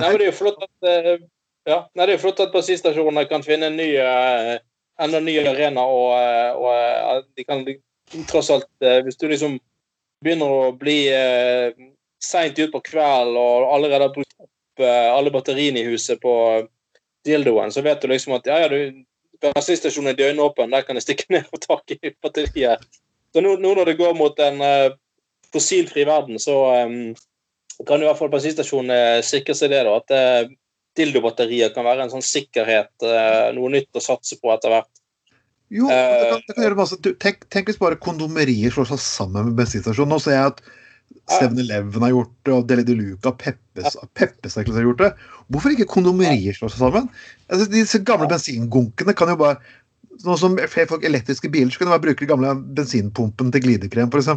Nei, 0.00 0.08
men 0.08 0.16
det 0.18 0.24
er 0.24 0.30
jo 0.30 0.38
flott 0.40 0.62
at 0.64 0.88
eh, 0.88 1.16
ja. 1.68 1.78
Nei, 1.94 2.06
det 2.08 2.16
er 2.16 2.22
flott 2.22 2.40
at 2.42 2.52
bensinstasjonene 2.54 3.26
kan 3.30 3.44
finne 3.46 3.68
en 3.70 3.76
ny, 3.78 3.88
uh, 4.00 4.56
enda 5.02 5.20
ny 5.22 5.36
arena, 5.44 5.84
og, 5.84 6.14
og 6.56 6.70
uh, 6.72 7.20
de 7.36 7.44
kan 7.46 7.64
tross 8.30 8.50
alt 8.54 8.68
uh, 8.82 9.00
Hvis 9.04 9.20
du 9.20 9.28
liksom 9.28 9.58
begynner 10.24 10.50
å 10.50 10.72
bli 10.76 10.98
uh, 11.12 11.68
seint 12.24 12.58
utpå 12.60 12.82
kvelden 12.88 13.36
og 13.40 13.68
allerede 13.76 14.08
har 14.08 14.14
brukt 14.16 14.34
opp 14.40 14.48
alle 14.80 15.28
batteriene 15.32 15.82
i 15.82 15.88
huset 15.92 16.20
på 16.22 16.32
dildoen, 17.26 17.72
så 17.72 17.82
vet 17.84 18.02
du 18.02 18.08
liksom 18.10 18.36
at 18.38 18.48
ja, 18.48 18.58
ja, 18.64 18.68
du, 18.72 19.02
bensinstasjonen 19.40 20.12
er 20.12 20.18
døgnåpen, 20.18 20.72
der 20.72 20.84
kan 20.86 20.98
jeg 20.98 21.06
stikke 21.06 21.28
ned 21.32 21.48
og 21.54 21.62
tak 21.64 21.94
i 21.96 22.14
batteriet. 22.22 22.84
Så 23.30 23.42
nå, 23.44 23.56
nå, 23.62 23.74
når 23.78 23.92
det 23.92 23.98
går 24.00 24.16
mot 24.18 24.40
en 24.42 24.62
uh, 24.64 24.94
fossilfri 25.54 26.06
verden, 26.08 26.40
så 26.42 26.56
um, 26.86 27.12
kan 27.88 28.02
i 28.02 28.08
hvert 28.08 28.18
fall 28.18 28.32
bensinstasjonene 28.32 29.20
sikre 29.26 29.56
seg 29.56 29.72
det, 29.72 29.84
da, 29.86 29.98
at 30.00 30.14
uh, 30.16 30.56
dildobatterier 30.98 31.72
kan 31.74 31.86
være 31.86 32.06
en 32.06 32.12
sånn 32.12 32.26
sikkerhet, 32.26 32.92
uh, 33.06 33.52
noe 33.56 33.72
nytt 33.76 33.96
å 33.96 34.04
satse 34.04 34.40
på 34.40 34.52
etter 34.54 34.74
hvert. 34.74 34.90
Jo, 35.70 35.86
det 35.86 36.26
kan, 36.26 36.40
det 36.48 36.54
kan 36.56 36.64
gjøre 36.66 36.80
masse. 36.80 36.96
Tenk, 37.22 37.44
tenk, 37.46 37.68
hvis 37.70 37.78
bare 37.78 37.98
kondomerier 38.02 38.72
slår 38.74 38.88
seg 38.90 39.02
sammen 39.04 39.52
med 39.52 39.60
bensinstasjonen. 39.60 40.10
Nå 40.10 40.18
ser 40.18 40.34
jeg 40.34 40.54
at 40.56 40.64
7-Eleven 41.30 42.02
har 42.02 42.12
gjort 42.12 42.32
det, 42.46 42.54
og 42.54 42.66
Deli 42.68 42.84
de 42.86 42.96
Luca, 42.98 43.32
Peppes, 43.38 43.96
Peppes 44.18 44.56
har 44.58 44.66
gjort 44.66 45.02
det. 45.02 45.10
Hvorfor 45.50 45.74
ikke 45.74 45.88
kondomerier 45.90 46.56
slår 46.56 46.72
seg 46.74 46.82
sammen? 46.84 47.10
Altså, 47.50 47.68
disse 47.70 48.00
gamle 48.06 48.28
bensingunkene 48.30 49.14
kan 49.16 49.32
jo 49.34 49.38
bare 49.40 49.60
Nå 50.20 50.34
som 50.36 50.52
flere 50.68 50.84
folk 50.84 51.04
elektriske 51.08 51.48
biler, 51.48 51.70
så 51.72 51.80
kan 51.80 51.88
de 51.88 51.94
bare 51.94 52.02
bruke 52.04 52.20
den 52.20 52.28
gamle 52.28 52.50
bensinpumpen 52.76 53.54
til 53.54 53.62
glidekrem, 53.64 54.10
f.eks. 54.12 54.28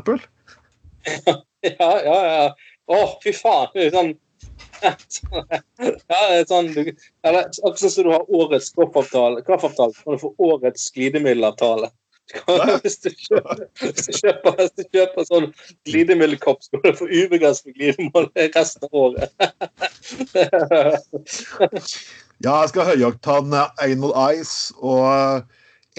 Ja, 1.64 1.90
ja, 2.06 2.16
ja. 2.28 2.46
Å, 2.92 3.00
fy 3.24 3.34
faen. 3.36 3.74
Sånn, 3.92 4.14
ja, 4.84 4.94
det 6.30 6.38
er 6.38 6.48
sånn 6.48 6.70
akkurat 6.72 7.84
som 7.84 8.08
du 8.08 8.12
har 8.14 8.32
årets 8.40 8.72
kaffeavtale, 8.76 9.44
kaffeavtale 9.48 9.96
kan 10.00 10.16
du 10.16 10.24
få 10.24 10.32
årets 10.44 10.90
glidemiddelavtale. 10.96 11.92
Hvis 12.84 12.98
du 13.04 13.10
kjøper, 13.12 13.66
hvis 13.82 14.08
du 14.08 14.14
kjøper, 14.18 14.56
hvis 14.60 14.72
du 14.78 14.84
kjøper 14.96 15.26
sånn 15.28 15.50
glidemiddelkopp, 15.90 16.64
så 16.64 16.80
kan 16.80 16.94
du 16.94 17.00
få 17.02 17.08
ubegrenset 17.10 17.76
glidemål 17.76 18.30
resten 18.56 18.88
av 18.88 18.96
året. 19.04 19.28
ja, 22.46 22.54
jeg 22.54 22.72
skal 22.72 22.82
ha 22.82 22.94
høyoktan 22.94 23.54
anal 23.54 24.16
ice 24.32 24.74
og 24.80 25.44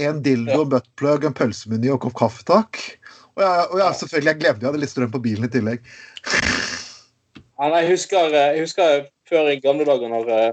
en 0.01 0.23
dildo, 0.25 0.65
ja. 0.65 0.69
buttplug, 0.75 1.29
en 1.29 1.37
pølsemeny 1.37 1.93
og 1.95 2.03
kopp 2.07 2.17
kaffe, 2.25 2.47
takk. 2.49 2.81
Og, 3.35 3.43
jeg, 3.43 3.67
og 3.71 3.79
jeg, 3.81 3.99
selvfølgelig, 4.01 4.31
jeg 4.31 4.41
glemte 4.43 4.65
jeg 4.65 4.71
hadde 4.71 4.83
litt 4.83 4.95
strøm 4.95 5.15
på 5.15 5.23
bilen 5.23 5.47
i 5.47 5.53
tillegg. 5.53 5.87
Ja, 7.55 7.71
jeg, 7.79 7.89
husker, 7.93 8.35
jeg 8.35 8.65
husker 8.65 9.07
før 9.29 9.53
i 9.53 9.61
gamle 9.63 9.87
dager 9.87 10.11
når 10.11 10.31
eh, 10.35 10.51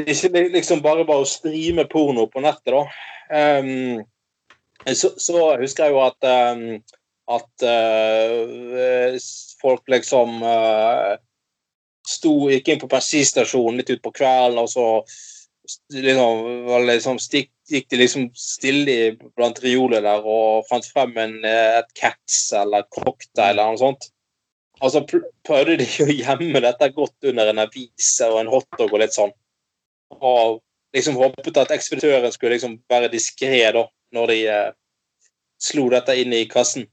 det 0.00 0.14
ikke 0.14 0.46
liksom 0.54 0.80
bare 0.84 1.04
bare 1.08 1.24
å 1.24 1.28
streame 1.28 1.84
porno 1.90 2.26
på 2.30 2.42
nettet, 2.44 2.72
da. 2.72 2.82
Um, 3.30 4.00
så, 4.86 5.12
så, 5.20 5.40
husker 5.60 5.88
jeg 5.88 5.94
jo 5.94 6.02
at, 6.04 6.28
um, 6.56 6.62
at 7.36 7.64
uh, 7.66 9.16
folk 9.60 9.82
liksom 9.92 10.40
uh, 10.42 11.16
sto, 12.08 12.32
gikk 12.50 12.72
inn 12.72 12.80
på 12.82 12.90
bensinstasjonen 12.90 13.80
litt 13.80 13.92
utpå 13.96 14.12
kvelden, 14.16 14.60
og 14.62 14.70
så 14.72 14.86
liksom, 15.94 16.46
liksom 16.88 17.20
stikk, 17.22 17.52
gikk 17.70 17.90
de 17.92 18.00
liksom 18.00 18.30
stille 18.34 18.96
blant 19.36 19.60
reolene 19.62 20.02
der 20.06 20.24
og 20.26 20.64
fant 20.70 20.88
frem 20.90 21.12
en, 21.20 21.36
et 21.44 21.92
Cats 21.98 22.48
eller 22.56 22.88
cocktail 22.90 23.52
eller 23.52 23.76
noe 23.76 23.82
sånt. 23.82 24.08
Og 24.80 24.94
så 24.94 25.04
prøvde 25.44 25.76
de 25.82 25.86
å 26.00 26.08
gjemme 26.08 26.62
dette 26.64 26.88
godt 26.96 27.28
under 27.28 27.52
en 27.52 27.62
avis 27.66 28.14
og 28.24 28.38
en 28.40 28.50
hotdog 28.50 28.94
og 28.94 29.02
litt 29.02 29.12
sånn. 29.12 29.32
Og 30.16 30.62
liksom 30.96 31.18
håpet 31.20 31.60
at 31.60 31.74
ekspeditøren 31.76 32.32
skulle 32.32 32.56
liksom 32.56 32.78
være 32.90 33.12
diskré 33.12 33.60
da 33.76 33.84
når 34.16 34.32
de 34.32 34.38
eh, 34.50 34.72
slo 35.60 35.88
dette 35.92 36.16
inn 36.18 36.34
i 36.36 36.46
kassen. 36.50 36.86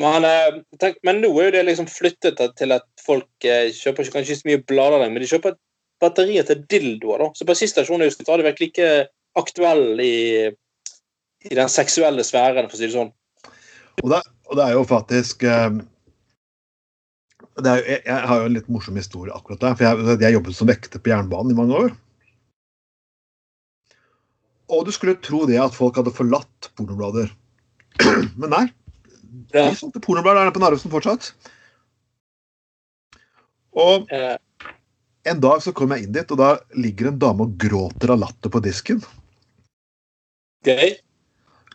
Men, 0.00 0.26
eh, 0.28 0.60
tenk, 0.80 0.98
men, 1.06 1.22
nå 1.22 1.30
er 1.40 1.48
jo 1.48 1.54
det 1.56 1.64
liksom 1.70 1.88
flyttet 1.88 2.40
til 2.58 2.74
at 2.76 2.86
folk 3.04 3.48
eh, 3.48 3.70
kjøper 3.72 4.10
kanskje 4.12 4.34
ikke 4.34 4.42
så 4.42 4.50
mye 4.50 4.64
blader 4.68 5.00
lenger, 5.00 5.14
men 5.14 5.24
de 5.24 5.30
kjøper 5.30 5.56
batterier 6.02 6.46
til 6.48 6.64
dildoer. 6.68 7.30
Så 7.36 7.48
bensinstasjonen 7.48 8.04
er 8.04 8.10
jo 8.10 8.16
stadig 8.18 8.44
vekk 8.44 8.62
like 8.66 8.88
aktuell 9.40 10.00
i, 10.02 10.16
i, 11.48 11.54
den 11.54 11.72
seksuelle 11.72 12.24
sfæren, 12.26 12.68
for 12.68 12.76
å 12.76 12.80
si 12.80 12.88
det 12.88 12.96
sånn. 12.96 13.12
Og 14.02 14.12
det, 14.12 14.20
og 14.50 14.58
det 14.58 14.66
er 14.66 14.76
jo 14.76 14.84
faktisk 14.88 15.46
eh, 15.48 15.78
er, 17.64 17.80
jeg, 17.80 18.00
jeg, 18.04 18.20
har 18.28 18.42
jo 18.42 18.50
en 18.50 18.58
litt 18.58 18.68
morsom 18.68 18.98
historie 19.00 19.32
akkurat 19.32 19.62
der. 19.62 19.78
for 19.78 19.88
Jeg, 19.88 20.18
jeg 20.26 20.36
jobbet 20.36 20.58
som 20.58 20.68
vekter 20.68 21.00
på 21.00 21.14
jernbanen 21.14 21.54
i 21.54 21.56
mange 21.56 21.86
år. 21.86 21.96
Og 24.72 24.86
du 24.86 24.92
skulle 24.94 25.16
tro 25.22 25.44
det 25.48 25.58
at 25.62 25.76
folk 25.76 25.98
hadde 26.00 26.14
forlatt 26.14 26.70
pornoblader. 26.78 27.30
Men 28.40 28.52
nei. 28.52 28.64
De 29.54 29.68
solgte 29.78 30.02
pornoblader 30.02 30.48
der 30.48 30.56
på 30.56 30.62
Narvesen 30.62 30.92
fortsatt. 30.92 31.30
Og 33.76 34.08
en 35.26 35.40
dag 35.42 35.62
så 35.62 35.72
kom 35.76 35.92
jeg 35.92 36.06
inn 36.06 36.14
dit, 36.14 36.30
og 36.32 36.40
da 36.40 36.54
ligger 36.78 37.10
en 37.10 37.18
dame 37.20 37.46
og 37.46 37.56
gråter 37.60 38.14
av 38.14 38.22
latter 38.22 38.52
på 38.52 38.62
disken. 38.64 39.02
Gøy. 40.66 40.96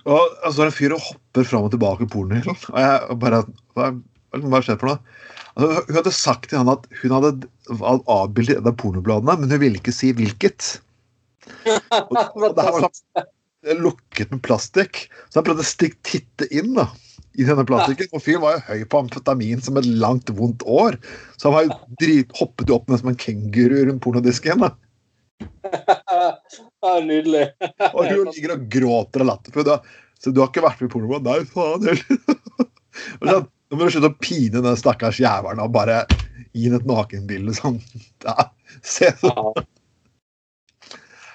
Og 0.09 0.21
så 0.47 0.63
er 0.63 0.63
det 0.63 0.71
en 0.71 0.79
fyr 0.79 0.95
og 0.95 1.03
hopper 1.05 1.45
fram 1.47 1.67
og 1.67 1.75
tilbake 1.75 2.07
i 2.07 2.09
pornohyllen. 2.09 2.57
Og 2.73 2.79
jeg 2.81 3.19
bare 3.21 3.43
Hva 3.77 3.91
hva 4.39 4.61
skjer 4.63 4.79
for 4.79 4.91
noe? 4.91 5.17
Altså, 5.59 5.83
hun 5.89 5.97
hadde 5.97 6.13
sagt 6.15 6.49
til 6.49 6.61
han 6.61 6.71
at 6.71 6.85
hun 7.01 7.15
hadde 7.17 7.49
avbildet 8.07 8.61
et 8.61 8.69
av 8.69 8.77
pornobladene, 8.79 9.35
men 9.41 9.51
hun 9.51 9.61
ville 9.63 9.81
ikke 9.81 9.93
si 9.95 10.13
hvilket. 10.15 10.77
Og, 11.91 12.17
og 12.37 12.55
det 12.57 12.65
her 12.67 12.75
var 12.79 13.77
lukket 13.77 14.31
med 14.33 14.41
plastikk, 14.45 15.03
så 15.29 15.39
han 15.39 15.45
prøvde 15.47 15.63
å 15.65 15.69
stikke 15.69 15.99
titte 16.07 16.47
inn 16.53 16.73
da, 16.77 16.87
i 17.37 17.45
denne 17.47 17.65
plastikken. 17.69 18.09
Og 18.17 18.23
fyren 18.25 18.41
var 18.43 18.55
jo 18.57 18.63
høy 18.71 18.85
på 18.89 19.01
amfetamin 19.03 19.61
som 19.63 19.77
et 19.81 19.85
langt, 20.01 20.31
vondt 20.37 20.65
år, 20.65 20.97
så 21.37 21.49
han 21.49 21.57
var 21.57 21.67
jo 21.67 21.95
drit, 22.01 22.33
hoppet 22.39 22.71
jo 22.71 22.79
opp 22.79 22.89
med 22.89 23.01
som 23.03 23.11
en 23.13 23.19
kenguru 23.21 23.77
rundt 23.89 24.01
pornodisken. 24.05 24.65
da. 24.67 24.73
Ja, 26.81 26.95
nydelig. 27.05 27.43
Og 27.95 28.07
hun 28.09 28.29
ligger 28.33 28.55
og 28.55 28.63
gråter 28.73 29.21
av 29.23 29.27
latter. 29.29 29.53
for 29.53 29.65
da- 29.67 29.81
Så 30.21 30.31
du 30.33 30.39
har 30.41 30.49
ikke 30.49 30.63
vært 30.65 30.81
med 30.81 30.89
i 30.89 30.93
pornoblad? 30.93 31.27
Nei, 31.27 31.43
faen 31.49 31.85
heller. 31.85 33.43
Nå 33.71 33.77
må 33.77 33.85
du 33.87 33.93
slutte 33.93 34.09
å 34.11 34.17
pine 34.21 34.61
den 34.65 34.77
stakkars 34.79 35.19
jævelen 35.21 35.61
og 35.63 35.71
bare 35.73 35.99
gi 36.57 36.65
ham 36.67 36.79
et 36.79 36.87
nakenbilde 36.89 37.53
sånn. 37.57 37.77
Ja, 38.25 38.49
se 38.83 39.11
sånn. 39.21 39.61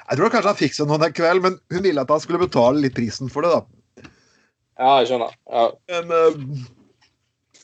Jeg 0.06 0.18
tror 0.20 0.30
kanskje 0.30 0.50
han 0.52 0.58
fikk 0.58 0.76
seg 0.76 0.88
noen 0.90 1.02
en 1.02 1.14
kveld, 1.14 1.42
men 1.42 1.56
hun 1.72 1.82
ville 1.82 2.02
at 2.02 2.12
han 2.12 2.22
skulle 2.22 2.44
betale 2.44 2.82
litt 2.82 2.94
prisen 2.94 3.30
for 3.32 3.42
det. 3.42 3.56
da. 3.56 4.10
Ja, 4.76 4.90
jeg 5.00 5.08
skjønner. 5.10 5.32
Ja. 5.50 5.64
Men 5.90 6.12
uh, 6.12 6.66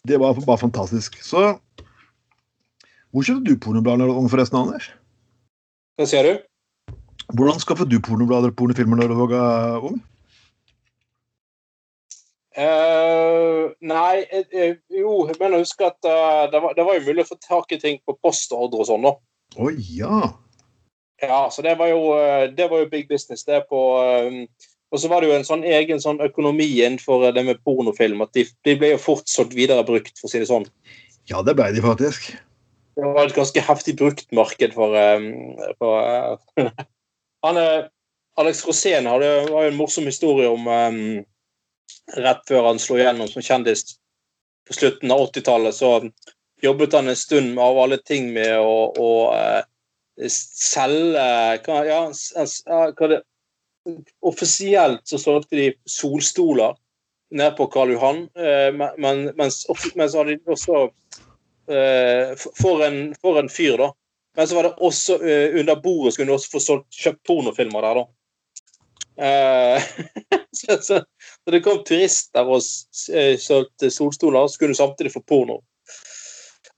det 0.08 0.18
var 0.18 0.38
bare 0.40 0.58
fantastisk. 0.58 1.20
Så 1.22 1.58
Hvor 3.12 3.26
kjøpte 3.26 3.52
du 3.52 3.60
pornoblader 3.60 4.02
da 4.02 4.08
du 4.08 4.14
var 4.14 4.22
ung, 4.22 4.30
forresten, 4.32 4.58
Anders? 4.58 4.88
Hva 6.00 6.08
sier 6.08 6.26
du? 6.26 6.94
Hvordan 7.36 7.60
skaffet 7.60 7.90
du 7.92 7.98
pornoblader 8.02 8.50
og 8.50 8.56
pornofilmer 8.58 9.02
da 9.02 9.10
du 9.10 9.18
var 9.20 9.34
eh, 9.36 9.84
ung? 9.90 10.00
Uh, 12.52 13.70
nei, 13.80 14.24
uh, 14.28 14.74
jo, 14.92 15.12
jeg 15.28 15.38
mener 15.38 15.60
å 15.60 15.62
huske 15.62 15.86
at 15.86 16.00
uh, 16.04 16.48
det, 16.52 16.58
var, 16.60 16.74
det 16.76 16.84
var 16.84 16.98
jo 16.98 17.04
mulig 17.06 17.24
å 17.24 17.30
få 17.30 17.38
tak 17.40 17.72
i 17.72 17.78
ting 17.80 18.00
på 18.04 18.16
postordre 18.24 18.82
og 18.82 18.88
sånn, 18.88 19.06
da. 19.06 19.14
Å 19.60 19.70
ja. 19.76 20.18
Ja, 21.22 21.46
så 21.54 21.62
det 21.62 21.76
var 21.78 21.90
jo, 21.92 22.02
eh, 22.18 22.48
det 22.50 22.68
var 22.70 22.82
jo 22.82 22.90
big 22.90 23.08
business. 23.08 23.44
det 23.44 23.64
på... 23.68 23.80
eh, 24.02 24.68
og 24.92 25.00
så 25.00 25.08
var 25.08 25.22
det 25.22 25.30
jo 25.30 25.36
en 25.38 25.46
sånn 25.46 25.62
egen 25.64 26.02
sånn 26.02 26.18
økonomi 26.20 26.66
innenfor 26.82 27.30
det 27.32 27.46
med 27.46 27.62
pornofilm. 27.64 28.20
At 28.24 28.34
de, 28.36 28.44
de 28.66 28.74
ble 28.76 28.90
jo 28.92 29.00
fort 29.00 29.30
solgt 29.30 29.54
videre 29.56 29.84
brukt, 29.88 30.18
for 30.18 30.28
å 30.28 30.32
si 30.32 30.42
det 30.42 30.50
sånn. 30.50 30.66
Ja, 31.30 31.40
det 31.46 31.54
ble 31.56 31.70
de 31.72 31.84
faktisk. 31.84 32.34
Det 32.98 33.12
var 33.14 33.24
et 33.24 33.36
ganske 33.36 33.64
heftig 33.64 33.96
bruktmarked 34.02 34.74
for, 34.76 34.98
eh, 34.98 35.72
for 35.80 36.02
eh, 36.04 36.68
han, 37.46 37.60
eh, 37.62 37.88
Alex 38.42 38.66
Rosén 38.68 39.08
hadde 39.08 39.30
var 39.48 39.64
jo 39.64 39.72
en 39.72 39.78
morsom 39.78 40.08
historie 40.10 40.50
om 40.50 40.68
eh, 40.68 41.02
Rett 42.18 42.40
før 42.48 42.66
han 42.66 42.80
slo 42.82 42.96
igjennom 42.98 43.28
som 43.30 43.44
kjendis 43.44 43.84
på 44.66 44.74
slutten 44.74 45.12
av 45.12 45.20
80-tallet, 45.28 45.76
så 45.76 45.90
jobbet 46.64 46.96
han 46.96 47.08
en 47.08 47.18
stund 47.18 47.52
med 47.54 47.62
av 47.62 47.78
alle 47.78 47.98
ting 48.02 48.30
med 48.34 48.56
å, 48.58 48.90
å 48.90 49.10
eh, 49.36 49.60
selge 50.28 51.26
ja, 51.66 52.00
hva 52.08 53.08
det, 53.08 53.22
Offisielt 54.22 55.00
så 55.10 55.18
solgte 55.18 55.58
de 55.58 55.64
solstoler 55.90 56.76
nede 57.34 57.54
på 57.58 57.66
Karl 57.72 57.90
Johan, 57.96 58.20
eh, 58.38 58.68
men, 58.76 59.24
men, 59.34 59.50
så 59.50 59.74
hadde 59.74 60.36
de 60.36 60.52
også 60.52 60.84
eh, 61.72 62.36
for- 62.60 62.84
en, 62.86 63.14
for 63.18 63.40
en 63.40 63.50
fyr, 63.50 63.74
da. 63.80 63.88
Men 64.36 64.48
så 64.48 64.56
var 64.56 64.68
det 64.68 64.74
også 64.78 65.16
eh, 65.18 65.58
under 65.60 65.80
bordet 65.82 66.14
skulle 66.14 66.30
du 66.30 66.36
også 66.36 66.52
få 66.52 66.62
solgt, 66.62 66.86
kjøpt 66.94 67.24
pornofilmer 67.26 67.88
der, 67.88 68.02
da. 68.02 68.08
Så, 70.52 70.76
så, 70.84 70.96
så 71.44 71.50
det 71.52 71.62
kom 71.64 71.78
turister 71.84 72.44
og 72.48 72.60
solgte 72.62 73.88
solstoler, 73.90 74.46
så 74.48 74.58
kunne 74.60 74.74
du 74.74 74.78
samtidig 74.78 75.12
få 75.14 75.22
porno. 75.24 75.58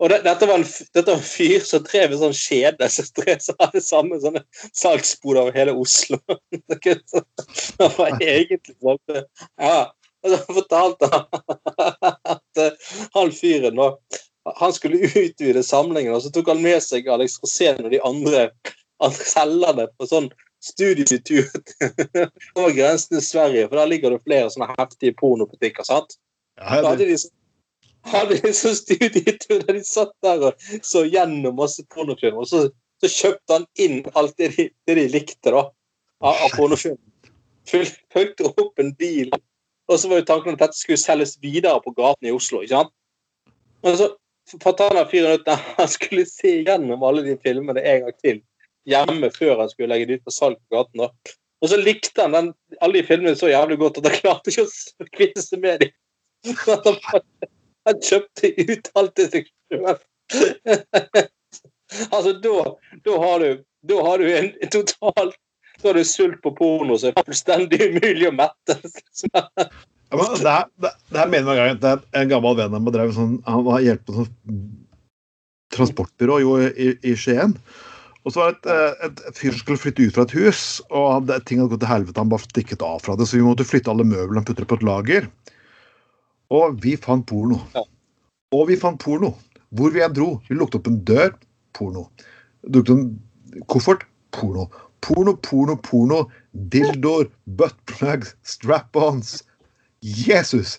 Og 0.05 0.11
det, 0.13 0.19
dette, 0.27 0.47
var 0.47 0.59
en, 0.61 0.67
dette 0.93 1.09
var 1.09 1.17
en 1.17 1.25
fyr 1.25 1.63
som 1.65 1.85
drev 1.87 2.13
en 2.13 2.21
sånn 2.27 2.37
kjede 2.37 2.89
som 2.93 3.07
som 3.41 3.61
hadde 3.63 3.81
samme 3.81 4.19
sånne 4.21 4.43
salgsbod 4.77 5.39
over 5.41 5.57
hele 5.57 5.73
Oslo. 5.81 6.19
det 6.53 7.89
var 7.97 8.19
egentlig 8.21 8.77
sånn 8.77 9.01
Ja. 9.57 9.93
Og 10.25 10.33
så 10.33 10.39
fortalte 10.57 11.09
han 11.13 11.25
at 12.35 12.61
eh, 12.61 12.93
han 13.13 13.33
fyren 13.37 13.77
da 13.77 13.91
han 14.61 14.73
skulle 14.77 15.09
utvide 15.09 15.63
samlingen, 15.65 16.15
og 16.17 16.25
så 16.25 16.33
tok 16.33 16.51
han 16.53 16.63
med 16.65 16.81
seg 16.85 17.09
Alex 17.13 17.39
Rosén 17.41 17.81
og 17.81 17.91
de 17.93 18.01
andre, 18.05 18.47
andre 19.05 19.29
selgerne 19.29 19.87
på 19.97 20.09
sånn 20.09 20.29
studietur 20.65 21.49
over 22.59 22.73
grensen 22.77 23.17
til 23.17 23.25
Sverige, 23.25 23.69
for 23.69 23.81
der 23.81 23.91
ligger 23.93 24.17
det 24.17 24.25
flere 24.25 24.53
sånne 24.53 24.69
heftige 24.79 25.17
pornobutikker. 25.21 25.85
sant? 25.89 26.17
Ja, 26.61 26.81
Da 26.81 26.93
hadde 26.93 27.09
de, 27.09 27.19
så- 27.21 27.33
hadde 28.11 28.39
de 28.45 28.53
sånn 28.57 28.77
studietur 28.79 29.63
der 29.65 29.79
de 29.79 29.85
satt 29.87 30.13
der 30.25 30.49
og 30.51 30.67
så 30.85 31.05
gjennom 31.07 31.57
masse 31.61 31.85
pornofilmer, 31.95 32.45
og 32.45 32.51
så, 32.51 32.67
så 33.03 33.11
kjøpte 33.11 33.59
han 33.59 33.67
inn 33.81 34.03
alt 34.15 34.37
det 34.41 34.53
de, 34.57 34.69
det 34.87 34.99
de 34.99 35.07
likte 35.13 35.55
da, 35.55 35.67
av, 36.25 36.35
av 36.35 36.57
pornofilmer. 36.59 37.01
Fulgte 37.65 38.51
opp 38.51 38.83
en 38.83 38.93
bil, 39.01 39.33
og 39.89 40.01
så 40.01 40.11
var 40.11 40.21
jo 40.21 40.29
tanken 40.29 40.57
at 40.57 40.67
dette 40.67 40.79
skulle 40.79 41.01
selges 41.01 41.39
videre 41.43 41.81
på 41.85 41.95
gaten 41.97 42.29
i 42.29 42.35
Oslo. 42.35 42.61
ikke 42.65 42.77
sant? 42.77 42.93
Men 43.85 43.97
så 44.01 44.11
fortalte 44.61 45.01
han 45.01 45.09
fyren 45.11 45.41
ut 45.41 45.49
han 45.79 45.89
skulle 45.93 46.27
se 46.29 46.59
gjennom 46.65 47.05
alle 47.05 47.25
de 47.25 47.39
filmene 47.41 47.81
en 47.81 48.05
gang 48.05 48.19
til 48.21 48.43
hjemme 48.89 49.31
før 49.33 49.63
han 49.63 49.73
skulle 49.73 49.95
legge 49.95 50.11
det 50.11 50.21
ut 50.21 50.29
på 50.29 50.35
salg 50.35 50.61
på 50.61 50.77
gaten. 50.77 51.07
da. 51.07 51.35
Og 51.65 51.73
så 51.73 51.81
likte 51.81 52.21
han 52.21 52.37
den, 52.37 52.53
alle 52.85 53.01
de 53.01 53.09
filmene 53.09 53.37
så 53.41 53.49
jævlig 53.49 53.81
godt 53.81 54.01
at 54.01 54.11
han 54.11 54.19
klarte 54.21 54.53
ikke 54.53 54.67
å 54.69 55.11
kvitte 55.13 55.45
seg 55.45 55.65
med 55.65 55.85
dem. 55.85 55.95
Han, 57.85 57.95
han 57.95 58.03
kjøpte 58.09 58.51
ut 58.73 58.91
alt 58.99 59.15
det 59.21 59.29
seg 59.33 59.49
sjøl. 59.53 59.87
altså, 62.11 62.33
da, 62.45 62.59
da 63.05 63.23
har 63.23 63.45
du 63.45 63.65
da 63.85 64.01
har 64.01 64.19
du 64.19 64.29
en 64.33 64.53
total 64.73 65.33
Da 65.83 65.91
har 65.91 65.99
du 65.99 66.05
sult 66.09 66.41
på 66.43 66.55
porno 66.57 66.97
som 67.01 67.13
er 67.13 67.27
fullstendig 67.27 67.81
umulig 67.91 68.29
å 68.31 68.35
mette. 68.37 68.77
ja, 69.35 69.43
men 70.15 70.37
det, 70.39 70.55
det, 70.81 70.93
det 71.11 71.19
her 71.21 71.33
mener 71.33 71.59
jeg 71.59 71.81
det 71.83 71.91
er 71.91 72.23
en 72.23 72.31
gammel 72.31 72.57
venn 72.61 72.77
av 72.79 72.85
meg 72.85 72.95
drev 72.95 73.13
sånn, 73.17 73.35
han 73.45 73.67
var 73.67 73.85
på 74.07 74.15
sånn 74.21 74.31
transportbyrå 75.75 76.39
jo, 76.45 76.55
i, 76.71 76.95
i 77.03 77.17
Skien. 77.19 77.57
Og 78.25 78.33
så 78.33 78.41
var 78.41 78.55
det 78.55 78.77
et, 79.05 79.21
et, 79.27 79.37
fyr 79.37 79.53
som 79.53 79.61
skulle 79.61 79.83
flytte 79.83 80.07
ut 80.07 80.17
fra 80.17 80.25
et 80.25 80.37
hus, 80.39 80.63
og 80.89 81.11
hadde, 81.19 81.41
ting 81.45 81.61
hadde 81.61 81.75
gått 81.75 81.83
til 81.83 81.91
helvete. 81.91 82.23
Han 82.23 82.31
bare 82.33 82.47
stikket 82.47 82.85
av 82.87 83.03
fra 83.05 83.19
det, 83.19 83.27
så 83.29 83.37
vi 83.37 83.45
måtte 83.45 83.67
flytte 83.69 83.93
alle 83.93 84.07
møblene 84.09 84.41
og 84.41 84.47
putte 84.49 84.63
det 84.63 84.71
på 84.71 84.79
et 84.79 84.87
lager. 84.87 85.29
Og 86.55 86.79
vi 86.85 86.95
fant 87.01 87.27
porno. 87.27 87.59
Ja. 87.75 87.85
Og 88.55 88.69
vi 88.71 88.79
fant 88.81 89.01
porno. 89.03 89.35
Hvor 89.75 89.95
vi 89.95 90.03
enn 90.05 90.15
dro. 90.15 90.37
Vi 90.49 90.57
lukket 90.59 90.81
opp 90.81 90.91
en 90.91 91.01
dør. 91.09 91.33
Porno. 91.77 92.09
Lukket 92.69 92.95
en 92.95 93.65
koffert. 93.71 94.07
Porno. 94.35 94.69
Porno, 95.05 95.37
porno, 95.45 95.77
porno. 95.85 96.25
Dildoer, 96.73 97.29
buttplugs, 97.59 98.37
strap-ons. 98.47 99.41
Jesus! 100.05 100.79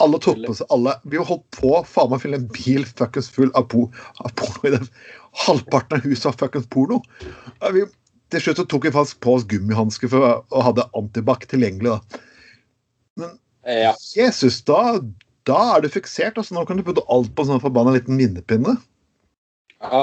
Alle 0.00 0.18
på 0.24 0.34
seg 0.56 0.70
alle. 0.74 0.96
Vi 1.06 1.20
holdt 1.20 1.44
på 1.54 1.74
faen 1.86 2.10
meg 2.10 2.18
å 2.18 2.22
finne 2.22 2.40
en 2.40 2.48
bil 2.50 2.86
fuckings 2.88 3.28
full 3.30 3.52
av, 3.58 3.68
po 3.70 3.86
av 4.24 4.32
porno. 4.40 4.62
i 4.68 4.74
den. 4.74 4.88
Halvparten 5.44 6.00
av 6.00 6.06
huset 6.08 6.30
var 6.30 6.38
fuckings 6.40 6.68
porno. 6.72 7.02
Vi, 7.76 7.84
til 8.32 8.44
slutt 8.44 8.62
så 8.62 8.66
tok 8.68 8.88
vi 8.88 8.94
faktisk 8.94 9.20
på 9.22 9.36
oss 9.36 9.46
gummihansker 9.48 10.16
og 10.16 10.58
hadde 10.66 10.88
antibac 10.98 11.46
tilgjengelig. 11.50 11.98
da. 13.20 13.32
Ja. 13.66 13.92
Jesus, 14.16 14.60
da, 14.66 14.98
da 15.46 15.58
er 15.76 15.84
du 15.84 15.90
fiksert. 15.92 16.38
altså 16.38 16.54
Nå 16.56 16.64
kan 16.66 16.78
du 16.78 16.86
putte 16.86 17.04
alt 17.12 17.30
på 17.34 17.44
en 17.44 17.52
sånn 17.52 17.62
forbanna 17.62 17.94
liten 17.96 18.18
minnepinne. 18.18 18.76
Ja. 19.82 20.02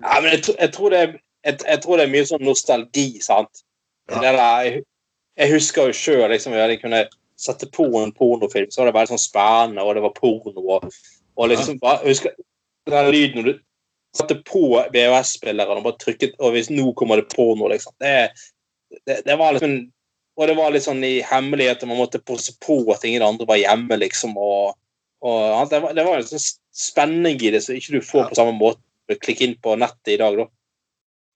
ja 0.00 0.18
men 0.22 0.32
jeg, 0.34 0.42
jeg, 0.56 0.72
tror 0.74 0.94
det 0.94 1.04
jeg, 1.46 1.60
jeg 1.62 1.82
tror 1.82 1.98
det 1.98 2.06
er 2.06 2.14
mye 2.14 2.26
sånn 2.26 2.44
nostalgi, 2.46 3.08
sant. 3.24 3.62
Ja. 4.10 4.18
Det 4.18 4.32
der, 4.38 4.66
jeg, 4.66 4.82
jeg 5.36 5.52
husker 5.52 5.90
jo 5.90 5.96
sjøl 5.96 6.26
liksom, 6.32 6.56
jeg 6.56 6.80
kunne 6.82 7.06
sette 7.36 7.68
på 7.70 7.86
en 8.00 8.14
pornofilm, 8.16 8.70
så 8.70 8.82
var 8.82 8.90
det 8.90 8.96
veldig 8.96 9.14
sånn 9.14 9.22
spennende, 9.22 9.84
og 9.84 9.96
det 9.96 10.04
var 10.06 10.14
porno. 10.16 10.54
Og, 10.56 10.86
og 11.36 11.50
liksom, 11.52 11.80
bare, 11.82 12.02
jeg 12.04 12.16
husker 12.16 12.36
den 12.90 13.10
lyden 13.12 13.40
når 13.40 13.48
du 13.50 13.64
satte 14.16 14.38
på 14.48 14.68
VHS-spilleren 14.94 15.80
og 15.80 15.84
bare 15.84 16.00
trykket 16.00 16.38
Og 16.40 16.54
hvis 16.54 16.70
nå 16.72 16.86
kommer 16.96 17.20
det 17.20 17.28
porno, 17.34 17.68
liksom. 17.68 17.92
Det, 18.00 18.30
det, 19.04 19.20
det 19.26 19.36
var 19.38 19.56
liksom 19.56 19.76
Og 20.36 20.48
det 20.48 20.56
var 20.58 20.72
litt 20.72 20.84
sånn 20.84 21.04
i 21.06 21.20
hemmelighet, 21.24 21.86
man 21.88 22.00
måtte 22.00 22.20
passe 22.20 22.52
på 22.60 22.82
at 22.92 23.04
ingen 23.08 23.24
andre 23.24 23.48
var 23.48 23.60
hjemme, 23.60 23.96
liksom. 24.02 24.36
og 24.36 24.76
og 25.26 25.70
det 25.70 25.80
var, 25.80 25.94
det 25.96 26.04
var 26.04 26.20
en 26.20 26.28
sånn 26.28 26.42
spenning 26.76 27.40
i 27.40 27.50
det 27.54 27.62
som 27.64 27.76
ikke 27.76 27.96
du 27.96 28.04
får 28.04 28.28
på 28.28 28.36
samme 28.38 28.52
måte 28.56 28.82
å 29.10 29.18
klikke 29.22 29.46
inn 29.46 29.56
på 29.62 29.76
nettet 29.80 30.12
i 30.14 30.18
dag. 30.20 30.36
da. 30.38 30.46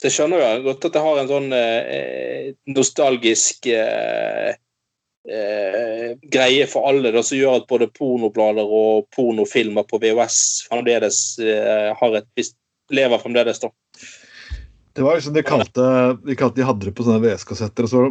Så 0.00 0.08
jeg 0.08 0.16
skjønner 0.16 0.42
jo 0.42 0.64
godt 0.68 0.86
at 0.88 0.96
det 0.96 1.04
har 1.04 1.20
en 1.20 1.30
sånn 1.30 1.48
eh, 1.56 2.52
nostalgisk 2.72 3.68
eh, 3.72 4.52
eh, 5.28 6.06
greie 6.36 6.68
for 6.70 6.88
alle, 6.90 7.12
da, 7.14 7.24
som 7.24 7.40
gjør 7.40 7.60
at 7.60 7.68
både 7.72 7.90
pornoblader 7.96 8.76
og 8.80 9.08
pornofilmer 9.16 9.88
på 9.88 10.00
VHS 10.02 10.40
fremdeles 10.68 11.20
eh, 11.44 11.90
har 11.96 12.18
et 12.20 12.28
visst 12.38 12.56
lever 12.90 13.22
fremdeles. 13.22 13.60
da. 13.62 13.70
Det 14.92 15.04
var 15.06 15.16
liksom 15.16 15.34
De 15.36 15.42
kalte, 15.46 15.84
de 16.26 16.34
kalte 16.36 16.58
de 16.58 16.66
hadde 16.66 16.88
det 16.88 16.96
på 16.96 17.06
sånne 17.06 17.22
VS-kassetter. 17.22 17.86
og 17.86 17.92
så 17.92 18.06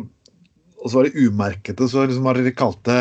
og 0.79 0.89
så 0.89 0.99
var 0.99 1.07
det 1.07 1.27
umerkete, 1.27 1.87
så 1.89 2.05
liksom 2.05 2.27
var 2.27 2.39
det 2.39 2.47
de 2.47 2.55
kalte 2.55 2.95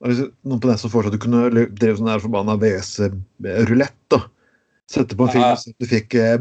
det 0.00 0.28
noen 0.48 0.60
på 0.60 0.70
det 0.70 0.78
som 0.80 0.92
foreslo 0.92 1.10
at 1.12 1.16
du 1.18 1.20
kunne 1.20 1.66
drive 1.68 1.98
sånn 1.98 2.08
der 2.08 2.22
forbanna 2.22 2.56
VS-rulett. 2.60 3.98
da. 4.12 4.22
Sette 4.90 5.16
på 5.16 5.26
en 5.26 5.34
film 5.34 5.58
så 5.60 5.74
du 5.76 5.86
fikk 5.90 6.16
eh, 6.18 6.38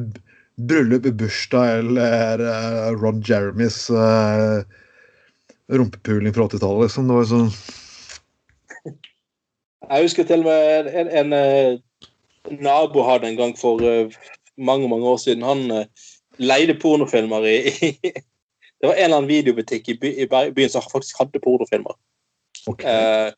bryllup 0.69 1.09
bursdag 1.19 1.81
eller 1.81 2.39
eh, 2.39 2.87
Ron 2.95 3.19
Jeremys 3.25 3.89
eh, 3.89 4.63
rumpepuling 5.75 6.33
fra 6.33 6.47
80-tallet. 6.47 6.87
Liksom. 6.87 7.11
Det 7.11 7.19
var 7.19 7.29
sånn 7.33 7.51
Jeg 9.89 10.05
husker 10.05 10.27
til 10.29 10.43
og 10.43 10.49
med 10.49 10.89
en, 10.93 11.11
en, 11.19 11.33
en 11.35 12.63
nabo 12.63 13.03
hadde 13.07 13.29
en 13.29 13.39
gang 13.39 13.53
for 13.59 13.83
eh, 13.83 14.15
mange 14.57 14.89
mange 14.89 15.07
år 15.07 15.19
siden. 15.21 15.43
Han 15.45 15.71
eh, 15.71 16.07
leide 16.39 16.79
pornofilmer 16.79 17.45
i, 17.47 17.57
i 17.91 18.13
Det 18.79 18.87
var 18.87 18.95
en 18.95 19.05
eller 19.05 19.17
annen 19.17 19.29
videobutikk 19.29 19.89
i, 19.91 19.97
by, 19.99 20.11
i 20.23 20.27
byen 20.55 20.71
som 20.71 20.85
faktisk 20.85 21.19
hadde 21.19 21.41
pornofilmer. 21.43 21.97
Okay. 22.69 22.91
Eh, 22.91 23.33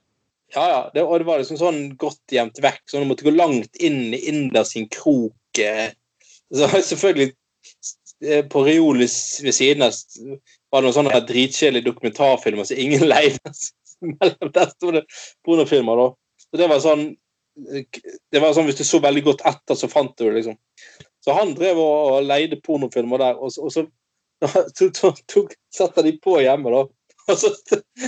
ja, 0.54 0.70
ja, 0.70 0.92
det, 0.94 1.04
og 1.04 1.20
det 1.20 1.28
var 1.28 1.40
liksom 1.42 1.60
sånn 1.60 1.82
godt 2.00 2.34
gjemt 2.36 2.60
vekk. 2.62 2.82
Så 2.86 3.02
du 3.02 3.08
måtte 3.10 3.26
gå 3.26 3.34
langt 3.34 3.78
inn 3.80 4.12
i 4.14 4.22
Inder 4.30 4.66
sin 4.68 4.90
krok. 4.92 5.60
eh. 5.60 5.94
Så 6.52 6.68
selvfølgelig 6.92 7.32
eh, 8.26 8.44
På 8.52 8.66
Reolis 8.68 9.16
ved 9.44 9.56
siden 9.56 9.88
av 9.88 9.96
var 10.72 10.82
det 10.82 10.88
noen 10.88 10.96
sånne 10.96 11.22
dritkjedelige 11.28 11.88
dokumentarfilmer 11.90 12.68
som 12.68 12.80
ingen 12.80 13.08
leide. 13.14 13.56
Mellom 14.02 14.52
der 14.54 14.70
sto 14.72 14.92
det 14.96 15.06
pornofilmer, 15.46 16.00
da. 16.00 16.12
Så 16.50 16.60
det 16.62 16.70
var 16.72 16.84
sånn 16.84 17.10
det 18.32 18.40
var 18.40 18.54
sånn 18.56 18.70
Hvis 18.70 18.80
du 18.80 18.86
så 18.88 19.02
veldig 19.04 19.26
godt 19.26 19.42
etter, 19.46 19.76
så 19.76 19.90
fant 19.92 20.14
du 20.16 20.24
det, 20.24 20.38
liksom. 20.40 20.56
Så 21.22 21.36
han 21.36 21.52
drev 21.54 21.78
og 21.80 22.24
leide 22.26 22.58
pornofilmer 22.64 23.20
der, 23.22 23.36
og 23.38 23.52
så, 23.54 23.68
og 23.68 23.74
så 23.76 23.84
tok, 25.00 25.22
tok, 25.28 25.54
satte 25.74 26.04
de 26.06 26.16
på 26.22 26.40
hjemme, 26.42 26.74
da. 26.74 26.86
Og 27.30 27.38
så 27.38 27.52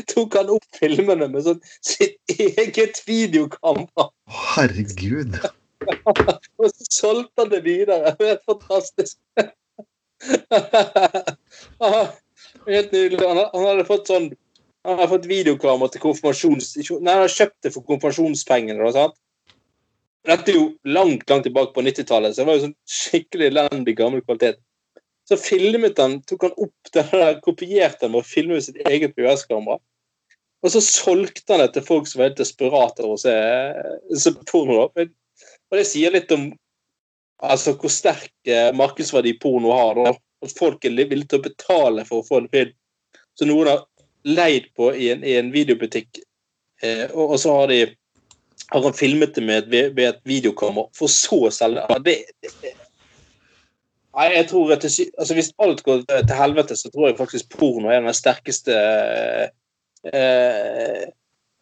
tok 0.09 0.35
han 0.39 0.51
opp 0.55 0.65
filmene 0.79 1.27
med 1.31 1.45
sånn 1.45 1.59
sitt 1.85 2.17
eget 2.33 3.03
videokamera. 3.07 4.09
Herregud. 4.53 5.37
Og 6.59 6.69
så 6.71 6.87
solgte 6.89 7.43
han 7.43 7.51
det 7.53 7.61
videre. 7.67 8.13
Er 8.13 8.31
helt 8.31 8.45
fantastisk. 8.49 9.19
Helt 12.67 12.95
nydelig. 12.95 13.21
Han, 13.21 13.43
han 13.53 13.67
hadde 13.69 13.85
fått 13.87 14.09
sånn 14.11 14.31
Han 14.87 14.99
har 14.99 15.07
fått 15.11 15.29
videokamera 15.29 15.93
til 15.93 16.01
konfirmasjons... 16.03 16.73
Nei, 16.75 17.13
han 17.13 17.21
hadde 17.21 17.35
kjøpt 17.37 17.59
det 17.63 17.71
for 17.71 17.85
konfirmasjonspengene. 17.87 18.81
Da, 18.83 18.91
sant? 18.97 19.15
Dette 20.27 20.51
er 20.51 20.57
jo 20.57 20.65
langt 20.83 21.29
langt 21.31 21.45
tilbake 21.47 21.71
på 21.75 21.83
90-tallet, 21.85 22.35
så 22.35 22.41
det 22.41 22.47
var 22.49 22.57
jo 22.57 22.65
sånn 22.65 22.75
skikkelig 22.87 23.47
elendig 23.51 23.95
gammel 23.99 24.23
kvalitet. 24.25 24.59
Så 25.29 25.37
filmet 25.39 25.97
han, 26.01 26.17
tok 26.27 26.41
han 26.49 26.55
opp 26.65 26.89
den 26.93 27.09
der, 27.13 27.37
kopierte 27.45 28.05
den 28.07 28.17
og 28.19 28.25
filmet 28.27 28.65
sitt 28.65 28.81
eget 28.89 29.13
VHS-kamera. 29.17 29.77
Og 30.63 30.71
så 30.71 30.79
solgte 30.83 31.53
han 31.53 31.63
det 31.63 31.73
til 31.75 31.85
folk 31.87 32.07
som 32.07 32.19
var 32.21 32.29
helt 32.31 32.39
desperate 32.41 33.03
over 33.03 33.15
å 33.15 33.21
se, 33.23 33.33
se 34.19 34.31
porno. 34.49 34.89
Og 34.95 35.75
det 35.79 35.85
sier 35.87 36.11
litt 36.15 36.31
om 36.35 36.49
altså, 37.43 37.73
hvor 37.79 37.91
sterk 37.91 38.31
eh, 38.47 38.69
markedsverdi 38.75 39.35
porno 39.43 39.73
har. 39.75 39.99
Da. 39.99 40.13
At 40.43 40.55
folk 40.59 40.83
er 40.87 40.95
li- 40.95 41.07
villige 41.11 41.33
til 41.33 41.41
å 41.41 41.47
betale 41.49 42.05
for 42.07 42.19
å 42.23 42.27
få 42.27 42.41
en 42.43 42.51
film. 42.51 42.71
Så 43.39 43.47
noen 43.49 43.71
har 43.71 43.83
leid 44.27 44.69
på 44.77 44.91
i 44.95 45.09
en, 45.11 45.23
i 45.27 45.33
en 45.39 45.51
videobutikk, 45.55 46.19
eh, 46.83 47.07
og, 47.11 47.33
og 47.33 47.39
så 47.43 47.55
har 47.61 47.71
de 47.71 47.81
har 48.73 48.81
han 48.87 48.95
filmet 48.95 49.35
det 49.35 49.43
med 49.43 49.65
et, 49.75 49.91
med 49.95 50.05
et 50.07 50.21
videokamera, 50.27 50.87
for 50.95 51.11
så 51.11 51.41
å 51.49 51.51
selge 51.53 51.83
det. 52.07 52.15
det- 52.47 52.53
det- 52.63 52.75
Nei, 54.13 54.29
jeg 54.35 54.47
tror 54.51 54.75
at 54.75 54.85
det, 54.85 54.93
altså 55.17 55.33
Hvis 55.37 55.51
alt 55.63 55.83
går 55.85 56.05
til 56.05 56.37
helvete, 56.37 56.77
så 56.77 56.91
tror 56.93 57.09
jeg 57.09 57.17
faktisk 57.17 57.57
porno 57.57 57.89
er 57.89 58.03
den 58.05 58.13
sterkeste 58.17 58.77
eh, 58.77 59.47
eh, 60.13 61.03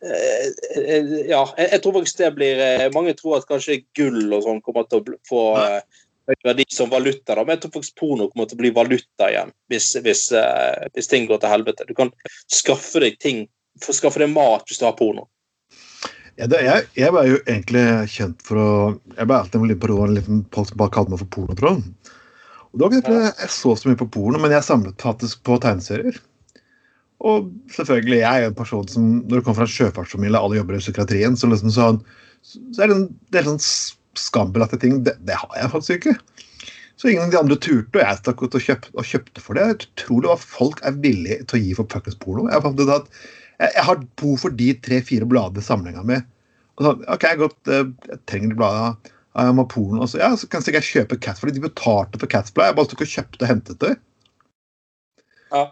eh, 0.04 1.16
Ja, 1.30 1.46
jeg, 1.58 1.82
tror 1.82 2.00
faktisk 2.00 2.20
det 2.20 2.34
blir 2.36 2.60
eh, 2.66 2.88
Mange 2.96 3.16
tror 3.16 3.40
at 3.40 3.48
kanskje 3.50 3.84
gull 3.98 4.26
og 4.34 4.44
sånn 4.48 4.64
kommer 4.66 4.88
til 4.90 5.04
å 5.04 5.20
få 5.30 5.46
eh, 5.64 5.80
verdi 6.46 6.66
som 6.72 6.92
valuta, 6.92 7.36
da, 7.36 7.44
men 7.44 7.56
jeg 7.56 7.64
tror 7.64 7.74
faktisk 7.80 7.98
porno 8.00 8.28
kommer 8.32 8.48
til 8.48 8.60
å 8.60 8.62
bli 8.62 8.70
valuta 8.76 9.28
igjen 9.32 9.52
hvis, 9.72 9.94
hvis, 10.04 10.28
eh, 10.38 10.88
hvis 10.96 11.10
ting 11.12 11.26
går 11.28 11.42
til 11.42 11.52
helvete. 11.52 11.88
Du 11.90 11.96
kan 11.98 12.12
skaffe 12.52 13.02
deg 13.04 13.18
ting, 13.20 13.46
skaffe 13.82 14.22
deg 14.22 14.32
mat 14.32 14.68
hvis 14.70 14.80
du 14.80 14.86
har 14.88 14.96
porno. 15.00 15.28
Ja, 16.40 16.48
det, 16.48 16.62
jeg, 16.64 16.88
jeg 16.96 17.12
ble 17.14 17.26
jo 17.28 17.40
egentlig 17.42 17.84
kjent 18.10 18.40
for 18.48 18.58
å 18.58 18.70
Jeg 19.18 19.28
ble 19.28 19.36
alltid 19.36 19.64
med 19.66 19.80
på 19.82 19.90
roen 19.92 20.10
en 20.10 20.16
liten 20.16 20.44
folk 20.56 20.70
som 20.70 20.80
bare 20.80 20.94
kalte 20.96 21.14
meg 21.14 21.20
for 21.22 21.32
pornotroll. 21.36 21.82
Og 22.72 22.80
det 22.80 22.86
var 22.86 22.94
ikke 22.96 23.08
fordi 23.10 23.30
jeg 23.44 23.54
så 23.54 23.76
så 23.76 23.90
mye 23.90 24.00
på 24.00 24.10
porno, 24.16 24.40
men 24.40 24.54
jeg 24.56 24.68
samlet 24.68 25.04
faktisk 25.04 25.44
på 25.48 25.58
tegneserier. 25.64 26.20
Og 27.22 27.52
selvfølgelig, 27.76 28.22
jeg 28.24 28.32
er 28.32 28.48
jo 28.48 28.50
en 28.50 28.58
person 28.58 28.88
som 28.90 29.10
Når 29.20 29.36
det 29.36 29.44
kommer 29.46 29.60
fra 29.60 29.68
en 29.68 29.76
sjøfartsfamilie, 29.76 30.40
alle 30.40 30.58
jobber 30.58 30.80
i 30.80 30.82
psykiatrien, 30.82 31.36
så 31.38 31.50
liksom 31.52 31.74
sånn 31.76 32.00
så 32.42 32.82
er 32.82 32.90
det 32.90 32.96
en 32.96 33.10
del 33.36 33.46
sånn 33.46 33.60
skambelagte 34.18 34.80
ting. 34.82 35.04
Det, 35.06 35.14
det 35.28 35.38
har 35.38 35.52
jeg 35.60 35.72
faktisk 35.76 36.00
ikke. 36.00 36.16
Så 37.02 37.10
ingen 37.10 37.28
av 37.28 37.34
de 37.34 37.40
andre 37.40 37.58
turte, 37.62 37.98
og 37.98 38.02
jeg 38.02 38.20
stakk 38.20 38.42
ut 38.42 38.58
og 38.58 38.66
kjøpte, 38.66 38.92
og 38.94 39.08
kjøpte 39.10 39.44
for 39.44 39.58
det. 39.58 39.68
Jeg 39.68 39.78
tror 39.78 39.94
utrolig 39.94 40.32
hva 40.32 40.40
folk 40.42 40.82
er 40.86 40.98
villige 41.04 41.38
til 41.46 41.58
å 41.58 41.62
gi 41.62 41.78
for 41.78 41.90
fuckings 41.94 42.20
porno. 42.22 42.48
Jeg, 42.50 42.64
fant 42.66 42.82
ut 42.82 42.94
at 42.94 43.08
jeg, 43.14 43.72
jeg 43.76 43.86
har 43.88 44.04
behov 44.22 44.44
for 44.44 44.58
de 44.58 44.68
tre-fire 44.86 45.30
bladene 45.30 45.64
i 45.64 45.66
sammenligna 45.66 46.06
mi. 46.06 46.20
Og 46.78 46.88
sånn, 46.88 47.02
ok, 47.16 47.26
godt, 47.42 47.58
eh, 47.70 47.90
jeg 48.10 48.22
trenger 48.30 48.54
de 48.54 48.60
bladene. 48.60 49.16
Porno. 49.34 50.02
Og 50.04 50.10
så, 50.12 50.20
ja, 50.20 50.32
så 50.36 50.48
kan 50.52 50.64
jeg 50.66 50.84
kjøpe 50.84 51.18
fordi 51.40 51.54
de 51.56 51.64
betalte 51.64 52.20
for 52.20 52.28
Cats-blad. 52.28 52.72
Jeg 52.72 52.76
bare 52.76 52.92
tok 52.92 53.02
og 53.06 53.08
kjøpte 53.14 53.44
og 53.46 53.48
hentet 53.52 53.80
det. 53.80 53.94
Ja. 55.52 55.64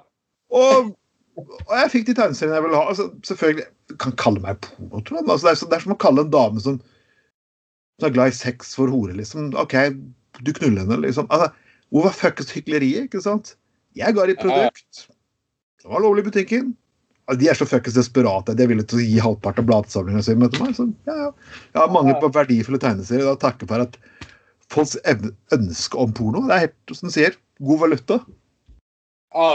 Og, 0.52 0.94
og 1.40 1.74
jeg 1.78 1.92
fikk 1.94 2.08
de 2.08 2.16
tegneseriene 2.18 2.56
jeg 2.58 2.64
ville 2.68 2.80
ha. 2.80 2.88
Altså, 2.92 3.10
selvfølgelig, 3.28 3.66
du 3.92 3.96
kan 4.02 4.16
kalle 4.20 4.42
meg 4.44 4.60
pornotroll. 4.66 5.26
Altså, 5.30 5.48
det, 5.48 5.52
er, 5.52 5.60
så- 5.62 5.70
det 5.70 5.78
er 5.80 5.86
som 5.86 5.96
å 5.96 6.00
kalle 6.06 6.26
en 6.26 6.34
dame 6.34 6.64
som, 6.64 6.80
som 8.00 8.10
er 8.10 8.16
glad 8.16 8.34
i 8.34 8.38
sex 8.40 8.74
for 8.80 8.92
hore, 8.92 9.14
liksom. 9.18 9.52
OK, 9.60 9.76
du 10.44 10.54
knuller 10.56 10.86
henne, 10.86 11.02
liksom. 11.06 11.28
Altså, 11.30 11.52
hvor 11.90 12.06
var 12.06 12.16
fuckings 12.18 12.52
hykleriet, 12.54 13.08
ikke 13.10 13.22
sant? 13.26 13.56
Jeg 13.98 14.14
ga 14.16 14.26
de 14.30 14.36
et 14.36 14.42
produkt. 14.44 15.08
Det 15.82 15.90
var 15.90 16.04
lovlig 16.04 16.22
i 16.26 16.30
butikken. 16.30 16.76
De 17.38 17.50
er 17.50 17.58
så 17.58 17.68
fuckings 17.70 17.98
desperate. 17.98 18.56
De 18.58 18.64
er 18.64 18.70
villige 18.72 18.90
til 18.92 19.02
å 19.02 19.06
gi 19.06 19.20
halvparten 19.22 19.64
av 19.64 19.70
bladsamlinga 19.70 20.24
si 20.26 20.34
til 20.34 20.64
meg. 20.64 20.76
Så, 20.78 20.88
ja, 21.10 21.18
ja. 21.28 21.58
Jeg 21.74 21.82
har 21.82 21.94
mange 21.94 22.16
på 22.22 22.32
verdifulle 22.34 22.82
tegneserier. 22.82 23.28
Da 23.28 23.38
takker 23.44 23.70
for 23.70 23.86
at 23.86 23.98
folks 24.74 24.96
ønske 25.56 25.98
om 25.98 26.14
porno 26.14 26.44
Det 26.46 26.56
er 26.56 26.64
helt 26.68 26.96
som 26.98 27.10
du 27.10 27.14
sier, 27.14 27.38
god 27.62 27.84
valuta. 27.84 28.20
Ja, 29.36 29.50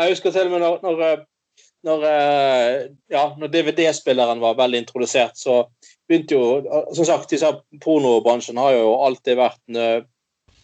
jeg 0.00 0.14
husker 0.14 0.32
til 0.32 0.48
og 0.48 0.54
med 0.54 0.64
når, 0.64 0.78
når, 0.84 1.04
eh, 1.06 1.24
når, 1.88 2.06
eh, 2.08 2.74
ja, 3.12 3.24
når 3.40 3.52
DVD-spilleren 3.52 4.40
var 4.40 4.58
veldig 4.60 4.84
introdusert, 4.84 5.36
så 5.36 5.64
begynte 6.08 6.36
jo 6.36 6.84
Som 6.96 7.08
sagt, 7.08 7.30
disse 7.32 7.50
pornobransjen 7.84 8.60
har 8.60 8.76
jo 8.76 8.94
alltid 9.04 9.40
vært 9.40 9.60
en 9.68 10.06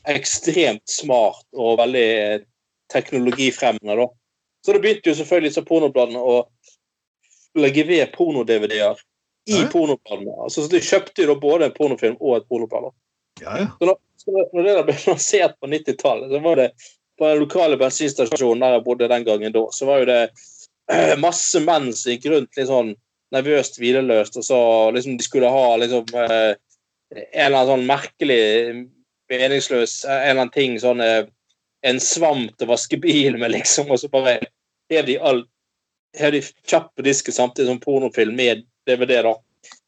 ekstremt 0.07 0.85
smart 0.89 1.45
og 1.57 1.81
veldig 1.81 2.45
teknologifremmende, 2.93 3.97
da. 3.99 4.07
Så 4.67 4.75
det 4.75 4.83
begynte 4.83 5.13
jo 5.13 5.19
selvfølgelig 5.21 5.53
disse 5.53 5.63
pornobladene 5.69 6.19
å 6.19 6.41
legge 7.57 7.85
ved 7.87 8.11
porno-DVD-er 8.17 8.99
i 9.47 9.61
Ja. 9.61 9.69
pornobladene. 9.71 10.35
Altså, 10.43 10.65
så 10.65 10.73
de 10.73 10.83
kjøpte 10.83 11.23
jo 11.23 11.29
da 11.31 11.37
både 11.41 11.69
en 11.69 11.77
pornofilm 11.77 12.17
og 12.19 12.41
et 12.41 12.49
pornoblad. 12.51 12.89
da. 12.89 12.91
Ja, 13.45 13.59
ja. 13.63 13.69
Så 13.79 13.87
når, 13.87 13.99
så 14.19 14.35
når 14.57 14.67
det 14.67 14.85
ble 14.89 14.97
lansert 15.13 15.55
på 15.63 15.71
90-tallet, 15.71 16.33
så 16.35 16.43
var 16.43 16.59
det 16.59 16.71
på 17.17 17.29
den 17.31 17.39
lokale 17.45 17.79
bensinstasjonen 17.81 18.65
der 18.65 18.75
jeg 18.77 18.85
bodde 18.85 19.09
den 19.09 19.25
gangen 19.25 19.55
da, 19.55 19.63
så 19.73 19.87
var 19.89 20.03
jo 20.03 20.09
det 20.11 20.21
masse 21.27 21.63
menn 21.65 21.93
som 21.95 22.13
gikk 22.13 22.27
rundt 22.33 22.59
litt 22.59 22.69
sånn 22.69 22.93
nervøst 23.35 23.79
hvileløst, 23.81 24.37
og 24.39 24.45
så 24.47 24.59
liksom 24.95 25.17
de 25.19 25.25
skulle 25.25 25.49
ha 25.51 25.65
liksom 25.81 26.11
eh, 26.15 26.53
en 27.15 27.47
eller 27.47 27.57
annen 27.63 27.71
sånn 27.73 27.87
merkelig, 27.89 28.43
meningsløs 29.31 29.97
eh, 30.05 30.11
en 30.13 30.21
eller 30.31 30.43
annen 30.43 30.55
ting, 30.55 30.77
sånn 30.83 31.01
eh, 31.03 31.25
en 31.87 31.99
svamp 32.03 32.53
til 32.57 32.67
å 32.69 32.73
vaske 32.75 32.99
bilen 33.03 33.41
med, 33.41 33.55
liksom, 33.55 33.91
og 33.95 34.01
så 34.03 34.11
bare 34.13 34.39
hev 34.91 35.07
de 35.07 35.19
all 35.19 35.45
hev 36.17 36.33
de 36.33 36.43
kjapt 36.69 36.95
på 36.97 37.05
disken 37.05 37.35
samtidig 37.35 37.69
som 37.69 37.81
pornofilm 37.81 38.37
med 38.37 38.65
DVD, 38.89 39.23
da. 39.27 39.35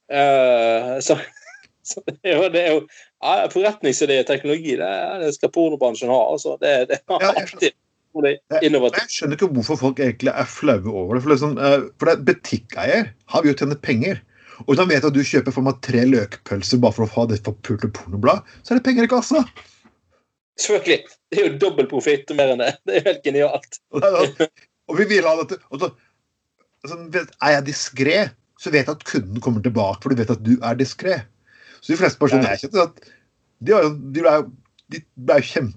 Uh, 0.08 0.94
så, 1.04 1.18
så 1.88 2.02
det 2.06 2.18
er 2.22 2.36
jo, 2.36 2.48
det 2.52 2.62
er 2.62 2.72
jo 2.74 2.80
ja, 3.18 3.48
Forretningsidé 3.52 4.20
og 4.22 4.28
teknologi, 4.28 4.76
det, 4.78 4.94
det 5.22 5.34
skal 5.36 5.52
pornobransjen 5.54 6.12
ha. 6.12 6.22
altså. 6.32 6.56
Det, 6.62 6.74
det 6.90 7.00
er 7.00 7.20
Ja, 7.20 7.34
jeg 7.34 7.46
alltid. 7.52 7.76
Jeg 8.18 9.12
skjønner 9.12 9.36
ikke 9.36 9.50
hvorfor 9.52 9.78
folk 9.78 10.00
egentlig 10.02 10.32
er 10.32 10.48
flaue 10.48 10.90
over 10.90 11.14
det. 11.14 11.22
For, 11.22 11.32
liksom, 11.34 11.58
eh, 11.60 11.84
for 12.00 12.08
det 12.08 12.14
er 12.14 12.24
butikkeier 12.30 13.10
har 13.34 13.46
jo 13.46 13.54
tjent 13.54 13.78
penger. 13.84 14.22
Og 14.64 14.72
hvis 14.72 14.80
han 14.82 14.90
vet 14.90 15.06
at 15.06 15.14
du 15.14 15.20
kjøper 15.22 15.54
for 15.54 15.66
meg 15.66 15.78
tre 15.86 16.02
løkpølser 16.08 16.80
bare 16.82 16.96
for 16.96 17.06
å 17.06 17.12
ha 17.12 17.26
det 17.30 17.38
forpulte 17.46 17.92
pornoblad, 17.94 18.48
så 18.64 18.74
er 18.74 18.80
det 18.80 18.86
penger 18.88 19.06
i 19.06 19.12
kassa. 19.12 19.44
Selvfølgelig. 20.58 21.14
Det 21.30 21.38
er 21.38 21.46
jo 21.46 21.60
dobbel 21.62 21.86
profitt 21.90 22.32
og 22.32 22.40
mer 22.40 22.56
enn 22.56 22.64
det. 22.64 22.72
Det 22.88 22.96
er 22.96 22.98
jo 22.98 23.06
helt 23.12 23.28
genialt. 23.28 23.80
Og, 24.88 24.98
vi 25.00 25.08
vil 25.10 25.26
ha 25.28 25.34
dette. 25.40 25.60
Og 25.72 25.82
så, 25.82 25.90
altså, 26.84 27.00
er 27.44 27.56
jeg 27.56 27.66
diskré, 27.68 28.20
så 28.58 28.72
vet 28.74 28.88
jeg 28.88 28.96
at 28.96 29.08
kunden 29.08 29.42
kommer 29.44 29.64
tilbake, 29.64 30.00
for 30.02 30.12
du 30.12 30.20
vet 30.20 30.32
at 30.34 30.44
du 30.44 30.56
er 30.56 30.78
diskré. 30.78 31.20
Så 31.80 31.92
de 31.92 32.00
fleste 32.00 32.20
personer 32.20 32.54
jeg 32.54 32.66
kjente, 32.66 32.88
at 32.88 33.12
de, 33.60 33.74
var 33.74 33.92
de 33.92 34.24
ble 34.24 34.38
de 34.92 35.02
ble 35.28 35.36
kjempe, 35.44 35.76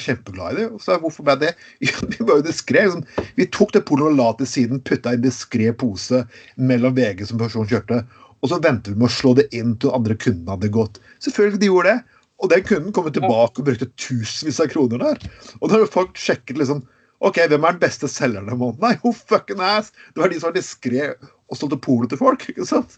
kjempeglad 0.00 0.54
i 0.54 0.62
det. 0.62 0.68
Og 0.72 0.82
så 0.82 0.96
hvorfor 1.02 1.26
ble 1.26 1.36
det? 1.42 1.52
Ja, 1.86 1.96
vi 2.08 2.24
var 2.24 2.40
jo 2.40 2.46
diskré. 2.46 2.86
Liksom. 2.86 3.04
Vi 3.36 3.48
tok 3.52 3.74
det 3.76 3.84
pornoet 3.88 4.14
og 4.14 4.20
la 4.20 4.30
til 4.38 4.48
siden, 4.48 4.82
putta 4.86 5.14
i 5.14 5.20
en 5.20 5.26
diskré 5.26 5.70
pose 5.76 6.24
mellom 6.56 6.96
VG 6.96 7.26
som 7.28 7.40
personen 7.40 7.70
kjørte, 7.70 8.02
og 8.40 8.48
så 8.48 8.60
ventet 8.64 8.94
vi 8.94 9.02
med 9.02 9.10
å 9.10 9.12
slå 9.12 9.34
det 9.36 9.50
inn 9.56 9.74
til 9.80 9.92
andre 9.92 10.16
kundene 10.16 10.56
hadde 10.56 10.72
gått. 10.72 10.96
Selvfølgelig 11.20 11.60
de 11.60 11.68
gjorde 11.68 11.92
det. 11.92 12.16
Og 12.40 12.48
den 12.48 12.62
kunden 12.64 12.94
kom 12.96 13.10
tilbake 13.12 13.60
og 13.60 13.66
brukte 13.66 13.90
tusenvis 14.00 14.62
av 14.64 14.70
kroner 14.72 15.02
der. 15.02 15.26
Og 15.60 15.68
da 15.68 15.76
har 15.76 15.90
folk 15.92 16.16
sjekket 16.16 16.56
liksom 16.56 16.80
OK, 17.20 17.36
hvem 17.50 17.64
er 17.68 17.76
den 17.76 17.82
beste 17.82 18.08
selgeren 18.08 18.48
i 18.48 18.56
måneden? 18.56 18.80
Nei, 18.80 18.96
who 19.02 19.12
fucking 19.12 19.60
ass! 19.60 19.92
Det 20.14 20.22
var 20.22 20.32
de 20.32 20.40
som 20.40 20.48
var 20.48 20.56
diskré 20.56 21.10
og 21.12 21.58
solgte 21.58 21.76
porno 21.84 22.08
til 22.08 22.20
folk. 22.20 22.46
ikke 22.48 22.64
sant? 22.68 22.96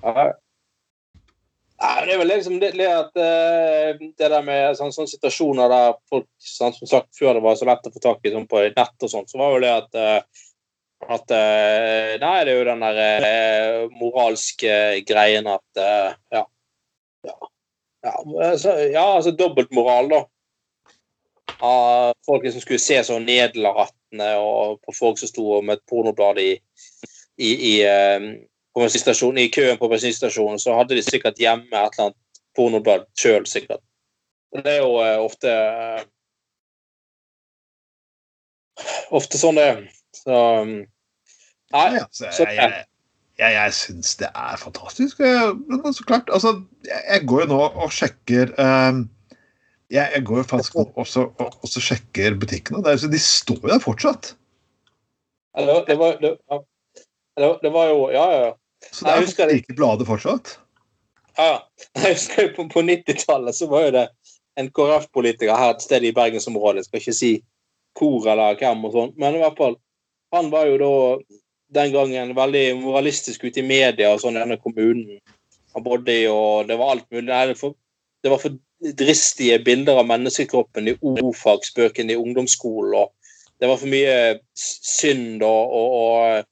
Ja. 0.00 0.30
Nei, 1.76 1.96
det 2.06 2.14
er 2.14 2.20
vel 2.22 2.30
liksom 2.32 2.56
det, 2.62 2.70
det 2.78 2.86
at 2.88 3.18
uh, 3.20 3.90
det 4.00 4.30
der 4.32 4.44
med 4.46 4.78
sånne, 4.78 4.94
sånne 4.96 5.12
situasjoner 5.12 5.68
der 5.68 5.98
folk 6.08 6.24
sånn, 6.40 6.72
Som 6.78 6.88
sagt, 6.88 7.10
før 7.18 7.36
det 7.36 7.42
var 7.44 7.58
så 7.60 7.68
lett 7.68 7.84
å 7.84 7.92
få 7.92 8.00
tak 8.00 8.24
i 8.24 8.32
sånn 8.32 8.48
på 8.48 8.62
nett 8.70 9.04
og 9.04 9.12
sånt, 9.12 9.28
så 9.28 9.42
var 9.42 9.52
jo 9.52 9.62
det 9.66 9.74
at 9.74 10.00
uh, 10.00 10.44
at 11.12 11.28
Nei, 11.28 12.38
det 12.48 12.54
er 12.54 12.56
jo 12.56 12.62
den 12.64 12.80
der 12.80 13.90
moralske 13.98 14.72
greien 15.06 15.44
at 15.52 15.82
Ja. 16.32 16.46
Ja, 17.26 17.34
ja, 18.06 18.14
altså, 18.46 18.72
ja 18.88 19.02
altså 19.18 19.34
dobbeltmoral, 19.36 20.08
da 20.08 20.22
av 21.58 22.14
folk 22.26 22.52
som 22.52 22.60
skulle 22.60 22.82
se 22.82 23.04
så 23.04 23.18
nedlatende 23.18 24.30
på 24.84 24.94
folk 24.94 25.18
som 25.18 25.30
sto 25.30 25.60
med 25.62 25.78
et 25.78 25.86
pornoblad 25.90 26.40
i, 26.42 26.52
i, 27.36 27.50
i, 27.72 27.74
uh, 27.86 29.36
i 29.40 29.48
køen 29.48 29.78
på 29.78 29.88
bensinstasjonen, 29.88 30.58
så 30.58 30.76
hadde 30.76 30.98
de 30.98 31.04
sikkert 31.04 31.40
hjemme 31.40 31.70
et 31.70 31.96
eller 31.96 32.08
annet 32.08 32.18
pornoblad 32.56 33.06
sjøl, 33.18 33.46
sikkert. 33.46 33.82
Det 34.56 34.78
er 34.78 34.82
jo 34.82 34.98
uh, 35.00 35.24
ofte 35.24 35.52
uh, 35.52 36.04
Ofte 39.16 39.38
sånn 39.40 39.56
det 39.56 39.64
er. 39.70 39.78
Så 40.12 40.36
um, 40.60 40.76
Nei. 41.72 41.86
Ja, 41.96 42.04
så, 42.12 42.28
jeg, 42.44 42.56
jeg, 42.58 42.84
jeg, 43.40 43.54
jeg 43.56 43.74
syns 43.74 44.16
det 44.20 44.28
er 44.28 44.60
fantastisk. 44.60 45.22
Men 45.22 45.94
så 45.96 46.04
klart, 46.06 46.28
altså 46.28 46.58
Jeg 46.84 47.24
går 47.28 47.46
jo 47.46 47.48
nå 47.54 47.60
og 47.68 47.94
sjekker 47.94 48.52
um, 48.60 49.06
jeg, 49.92 50.10
jeg 50.14 50.24
går 50.26 50.46
faktisk 50.50 50.76
også, 50.76 51.28
også 51.38 51.82
sjekker 51.82 52.36
butikkene. 52.40 52.82
Det, 52.84 52.98
de 53.12 53.20
står 53.22 53.60
jo 53.62 53.70
der 53.70 53.82
fortsatt. 53.82 54.34
Ja, 55.56 55.82
det, 55.86 55.96
var, 55.96 56.18
det, 56.20 56.36
det, 57.36 57.50
det, 57.62 57.72
var 57.72 57.90
jo 57.92 58.10
Ja, 58.12 58.26
ja. 58.34 58.54
Så 58.92 59.06
det 59.06 59.12
er 59.12 59.22
jo 59.22 59.48
like 59.52 59.76
bladet 59.76 60.06
fortsatt? 60.06 60.58
Ja. 61.36 61.62
Jeg 62.02 62.16
husker 62.16 62.52
på, 62.56 62.68
på 62.72 62.82
90-tallet 62.82 63.56
så 63.56 63.68
var 63.70 63.86
jo 63.86 63.94
det 63.96 64.06
en 64.56 64.70
KrF-politiker 64.72 65.56
her 65.56 65.74
et 65.74 65.84
sted 65.84 66.04
i 66.04 66.14
bergensområdet, 66.16 66.86
skal 66.86 67.00
ikke 67.00 67.16
si 67.16 67.32
hvor 67.96 68.24
eller 68.28 68.56
hvem 68.60 68.84
og 68.88 68.92
sånn, 68.92 69.12
men 69.20 69.36
i 69.36 69.42
hvert 69.42 69.58
fall 69.58 69.76
Han 70.34 70.48
var 70.52 70.66
jo 70.66 70.76
da 70.80 70.92
den 71.76 71.92
gangen 71.94 72.32
veldig 72.36 72.64
moralistisk 72.80 73.44
ute 73.46 73.62
i 73.62 73.66
media 73.66 74.10
og 74.12 74.18
sånn 74.20 74.36
i 74.36 74.40
denne 74.42 74.58
kommunen 74.60 75.20
han 75.76 75.84
bodde 75.84 76.12
i, 76.12 76.24
og 76.26 76.66
det 76.68 76.76
var 76.80 76.94
alt 76.94 77.04
mulig. 77.12 77.28
Nei, 77.28 77.42
det, 77.50 77.54
for, 77.60 77.76
det 78.24 78.32
var 78.32 78.40
for 78.42 78.56
dristige 78.80 79.58
bilder 79.64 80.00
av 80.00 80.08
menneskekroppen 80.10 80.90
i 80.90 80.96
ordfagsbøkene 81.00 82.12
i 82.12 82.20
ungdomsskolen. 82.20 82.94
og 82.94 83.12
Det 83.60 83.68
var 83.70 83.80
for 83.80 83.90
mye 83.90 84.16
synd, 84.56 85.42
og, 85.42 85.72
og, 85.72 85.96
og, 86.00 86.44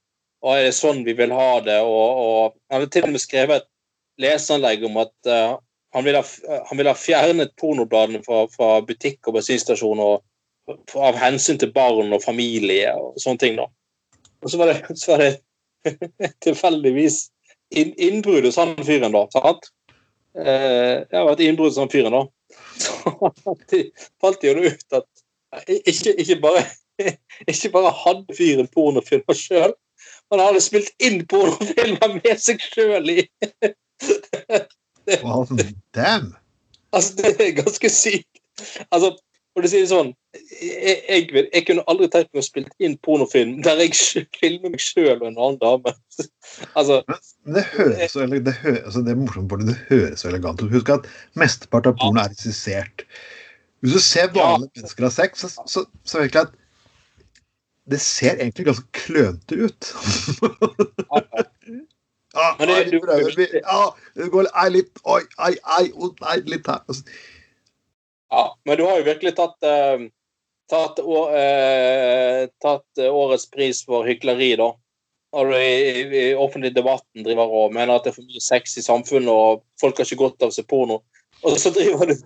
og, 0.43 0.51
er 0.57 0.65
det 0.69 0.75
sånn 0.77 1.05
vi 1.05 1.17
vil 1.19 1.35
ha 1.37 1.61
det? 1.65 1.81
Og, 1.85 2.57
Han 2.71 2.81
hadde 2.81 2.91
til 2.93 3.09
og 3.09 3.15
med 3.15 3.23
skrevet 3.23 3.63
et 3.63 3.71
leseanlegg 4.25 4.85
om 4.89 5.01
at 5.03 5.15
uh, 5.29 5.57
han 5.95 6.05
ville 6.07 6.23
ha, 6.23 6.61
han 6.69 6.79
vil 6.79 6.91
ha 6.91 6.95
fjernet 6.99 7.55
pornobladene 7.61 8.23
fra, 8.25 8.45
fra 8.51 8.81
butikk 8.87 9.29
og 9.29 9.39
bensinstasjoner 9.39 10.23
av 10.97 11.19
hensyn 11.21 11.61
til 11.61 11.73
barn 11.75 12.13
og 12.15 12.23
familie 12.25 12.91
og 12.99 13.19
sånne 13.21 13.43
ting. 13.43 13.61
da. 13.61 13.69
Og 14.43 14.51
så 14.51 14.61
var 14.61 14.73
det, 14.73 14.97
så 14.99 15.15
var 15.15 15.23
det 15.23 16.33
tilfeldigvis 16.47 17.29
innbrudd 17.75 18.47
hos 18.49 18.59
han 18.61 18.75
fyren, 18.87 19.15
da. 19.15 19.27
sant? 19.35 19.71
Eh, 20.35 21.05
jeg 21.07 21.15
har 21.15 21.29
vært 21.29 21.43
innbrudd 21.45 21.75
som 21.77 21.91
fyren, 21.91 22.15
da. 22.15 22.25
Så 22.85 23.55
de 23.71 24.41
det 24.41 24.51
jo 24.51 24.71
ut 24.73 24.97
at 24.99 25.69
ikke, 25.71 26.15
ikke, 26.19 26.39
bare, 26.43 26.65
ikke 27.53 27.71
bare 27.75 27.93
hadde 28.05 28.37
fyren 28.37 28.71
pornofilmer 28.75 29.39
sjøl, 29.39 29.75
han 30.33 30.43
hadde 30.43 30.63
spilt 30.65 30.91
inn 31.05 31.23
pornofilmer 31.31 32.17
med 32.19 32.41
seg 32.43 32.63
sjøl 32.73 33.13
i. 33.19 33.27
Well, 35.05 35.45
damn. 35.93 36.31
Altså, 36.97 37.19
det 37.19 37.35
er 37.37 37.51
ganske 37.59 37.89
sykt. 37.93 38.39
Altså, 38.89 39.11
for 39.55 39.63
det 39.63 39.71
sier 39.71 39.85
sånn, 39.87 40.09
jeg, 40.35 40.97
jeg, 41.07 41.27
jeg, 41.45 41.63
kunne 41.69 41.85
aldri 41.91 42.09
tenkt 42.11 42.33
meg 42.35 42.43
å 42.43 42.47
spille 42.47 42.73
inn 42.83 42.97
pornofilm 43.07 43.61
der 43.63 43.79
jeg 43.85 44.27
filmer 44.35 44.73
meg 44.75 44.83
sjøl 44.83 45.21
og 45.21 45.29
en 45.29 45.39
annen 45.39 45.61
dame. 45.63 45.95
altså, 46.79 46.99
men 47.47 47.61
det 47.61 47.65
høres 47.71 48.17
så 48.17 48.27
det, 48.27 48.57
høres, 48.65 48.83
altså, 48.83 49.05
det 49.07 49.15
er 49.15 49.21
morsomt, 49.21 49.47
på 49.53 49.61
det 49.63 49.79
høres 49.93 50.25
så 50.25 50.33
elegant 50.33 50.65
ut. 50.65 50.73
Husk 50.75 50.91
at 50.97 51.07
mesteparten 51.39 51.95
av 51.95 52.03
porno 52.03 52.25
er 52.25 52.35
regissert. 52.35 53.07
Hvis 53.85 53.95
du 53.95 54.03
ser 54.03 54.31
vanlige 54.35 54.73
ja. 54.73 54.81
mennesker 54.81 55.07
ha 55.07 55.13
sex, 55.15 55.45
så, 55.45 55.67
så, 55.71 55.85
så 56.03 56.19
det 56.19 56.27
egentlig 56.27 56.47
at 56.49 56.61
det 57.95 58.01
ser 58.01 58.39
egentlig 58.41 58.67
ganske 58.67 58.87
klønete 58.97 59.55
ut. 59.55 59.91
ja, 62.35 62.49
men 62.59 62.69
det, 62.73 62.79
du, 62.91 63.43
ja, 63.61 63.83
det 64.17 64.31
går 64.33 64.49
litt 64.73 65.03
Oi, 65.05 65.21
ei, 65.47 65.53
ei, 65.79 65.91
nei, 66.25 66.37
litt 66.49 66.67
her. 66.71 66.81
Altså, 66.89 67.05
ja, 68.35 68.45
men 68.69 68.79
du 68.79 68.85
har 68.89 69.01
jo 69.01 69.09
virkelig 69.09 69.35
tatt, 69.39 69.57
uh, 69.67 70.07
tatt, 70.71 71.01
uh, 71.01 72.45
tatt 72.65 73.05
årets 73.09 73.49
pris 73.53 73.83
for 73.87 74.09
hykleri, 74.09 74.55
da. 74.61 74.73
Når 75.35 75.51
du 75.51 75.57
i, 75.59 76.03
i, 76.05 76.25
offentlig 76.39 76.71
debatten 76.77 77.27
driver 77.27 77.51
og 77.51 77.75
mener 77.75 77.97
at 77.97 78.07
det 78.07 78.13
er 78.13 78.19
for 78.21 78.31
mye 78.31 78.43
sex 78.43 78.77
i 78.79 78.85
samfunnet, 78.87 79.31
og 79.31 79.65
folk 79.83 79.99
har 79.99 80.07
ikke 80.07 80.23
godt 80.23 80.47
av 80.47 80.55
seg 80.55 80.69
porno, 80.71 81.01
og 81.43 81.59
så 81.59 81.73
driver 81.75 82.13
du 82.13 82.19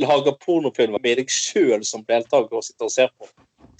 lager 0.00 0.34
pornofilmer 0.42 1.02
med 1.02 1.20
deg 1.20 1.30
sjøl 1.30 1.84
som 1.86 2.04
deltaker 2.08 2.58
og 2.58 2.64
sitter 2.66 2.88
og 2.88 2.94
ser 2.94 3.10
på. 3.14 3.28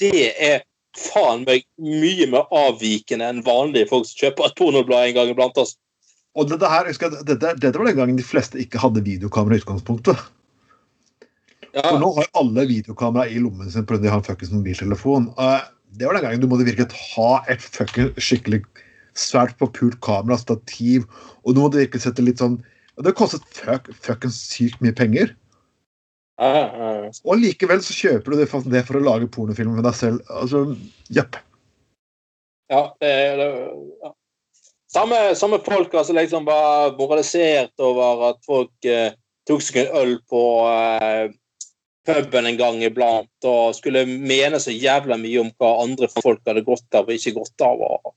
Det 0.00 0.28
er 0.30 0.62
faen 0.94 1.42
meg 1.46 1.64
mye 1.82 2.28
mer 2.30 2.50
avvikende 2.54 3.26
enn 3.30 3.42
vanlige 3.46 3.90
folk 3.90 4.06
som 4.06 4.20
kjøper 4.22 4.48
et 4.48 4.58
pornoblad 4.58 5.08
en 5.08 5.16
gang 5.18 5.32
iblant 5.32 5.58
oss. 5.58 5.74
Og 6.34 6.48
dette, 6.50 6.66
her, 6.70 6.90
dette, 6.90 7.52
dette 7.62 7.78
var 7.78 7.86
den 7.86 7.98
gangen 7.98 8.18
de 8.18 8.26
fleste 8.26 8.58
ikke 8.62 8.80
hadde 8.82 9.04
videokamera 9.06 9.58
i 9.58 9.62
utgangspunktet. 9.62 10.18
Ja. 11.74 11.88
For 11.88 11.98
nå 11.98 12.10
har 12.18 12.28
alle 12.38 12.66
videokamera 12.70 13.26
i 13.26 13.40
lommen 13.42 13.70
sin 13.70 13.86
pga. 13.86 13.98
en 13.98 14.22
fuckings 14.22 14.52
mobiltelefon. 14.52 15.32
det 15.98 16.06
var 16.06 16.14
den 16.14 16.22
gangen 16.22 16.40
du 16.40 16.46
måtte 16.46 16.66
virkelig 16.66 16.94
ha 17.14 17.44
et 17.48 17.60
fucking 17.60 18.12
skikkelig 18.18 18.62
svært 19.14 19.54
forpult 19.58 20.00
kamera, 20.02 20.38
stativ, 20.38 21.06
og 21.44 21.54
du 21.54 21.60
måtte 21.62 21.78
virkelig 21.78 22.02
sette 22.02 22.22
litt 22.22 22.42
sånn 22.42 22.60
Det 23.02 23.10
kostet 23.18 23.42
fuck, 23.50 23.88
fuckings 23.98 24.36
sykt 24.52 24.78
mye 24.78 24.94
penger. 24.94 25.32
Ja, 26.38 26.50
ja. 26.62 26.90
Og 27.26 27.40
likevel 27.42 27.80
så 27.82 27.94
kjøper 27.94 28.30
du 28.30 28.38
det 28.38 28.46
for, 28.50 28.62
det 28.70 28.84
for 28.86 28.98
å 28.98 29.02
lage 29.02 29.26
pornofilmer 29.34 29.80
med 29.80 29.86
deg 29.86 29.96
selv. 29.98 30.20
Altså, 30.30 30.76
jepp. 31.10 31.40
Ja, 32.70 32.84
det, 33.02 33.10
det 33.40 33.48
ja. 34.02 34.12
Samme, 34.94 35.18
samme 35.34 35.58
folk 35.66 35.94
altså 35.98 36.14
liksom 36.14 36.46
var 36.46 36.94
moralisert 36.94 37.74
over 37.82 38.28
at 38.28 38.38
folk 38.46 38.86
eh, 38.86 39.16
tok 39.48 39.62
seg 39.66 39.80
en 39.82 39.96
øl 39.98 40.12
på 40.30 40.42
eh, 40.70 41.34
puben 42.04 42.46
en 42.46 42.58
gang 42.58 42.82
iblant 42.84 43.48
og 43.48 43.76
skulle 43.76 44.04
mene 44.06 44.60
så 44.60 44.74
jævla 44.74 45.16
mye 45.20 45.40
om 45.40 45.50
hva 45.58 45.70
andre 45.84 46.08
folk 46.12 46.42
hadde 46.46 46.64
godt 46.66 46.98
av 46.98 47.08
og 47.08 47.16
ikke 47.16 47.36
godt 47.38 47.64
av. 47.64 47.80
og 47.80 48.14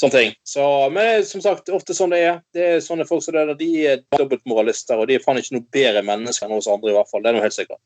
sånne 0.00 0.14
ting. 0.18 0.34
Så, 0.44 0.64
men 0.90 1.24
som 1.26 1.42
sagt, 1.44 1.70
ofte 1.72 1.94
sånn 1.96 2.14
det 2.14 2.22
er. 2.26 2.38
Det 2.54 2.66
er 2.66 2.84
sånne 2.84 3.06
folk 3.08 3.24
som 3.24 3.36
det 3.36 3.44
er, 3.44 3.54
De 3.58 3.70
er 3.86 4.02
dobbeltmoralister, 4.16 4.98
og 4.98 5.08
de 5.08 5.18
er 5.18 5.24
faen 5.24 5.40
ikke 5.40 5.58
noe 5.58 5.68
bedre 5.74 6.04
mennesker 6.06 6.48
enn 6.48 6.58
oss 6.58 6.70
andre. 6.70 6.92
i 6.92 6.96
hvert 6.98 7.10
fall. 7.10 7.24
Det 7.24 7.30
er 7.30 7.38
noe 7.38 7.46
helt 7.46 7.56
sikkert. 7.56 7.82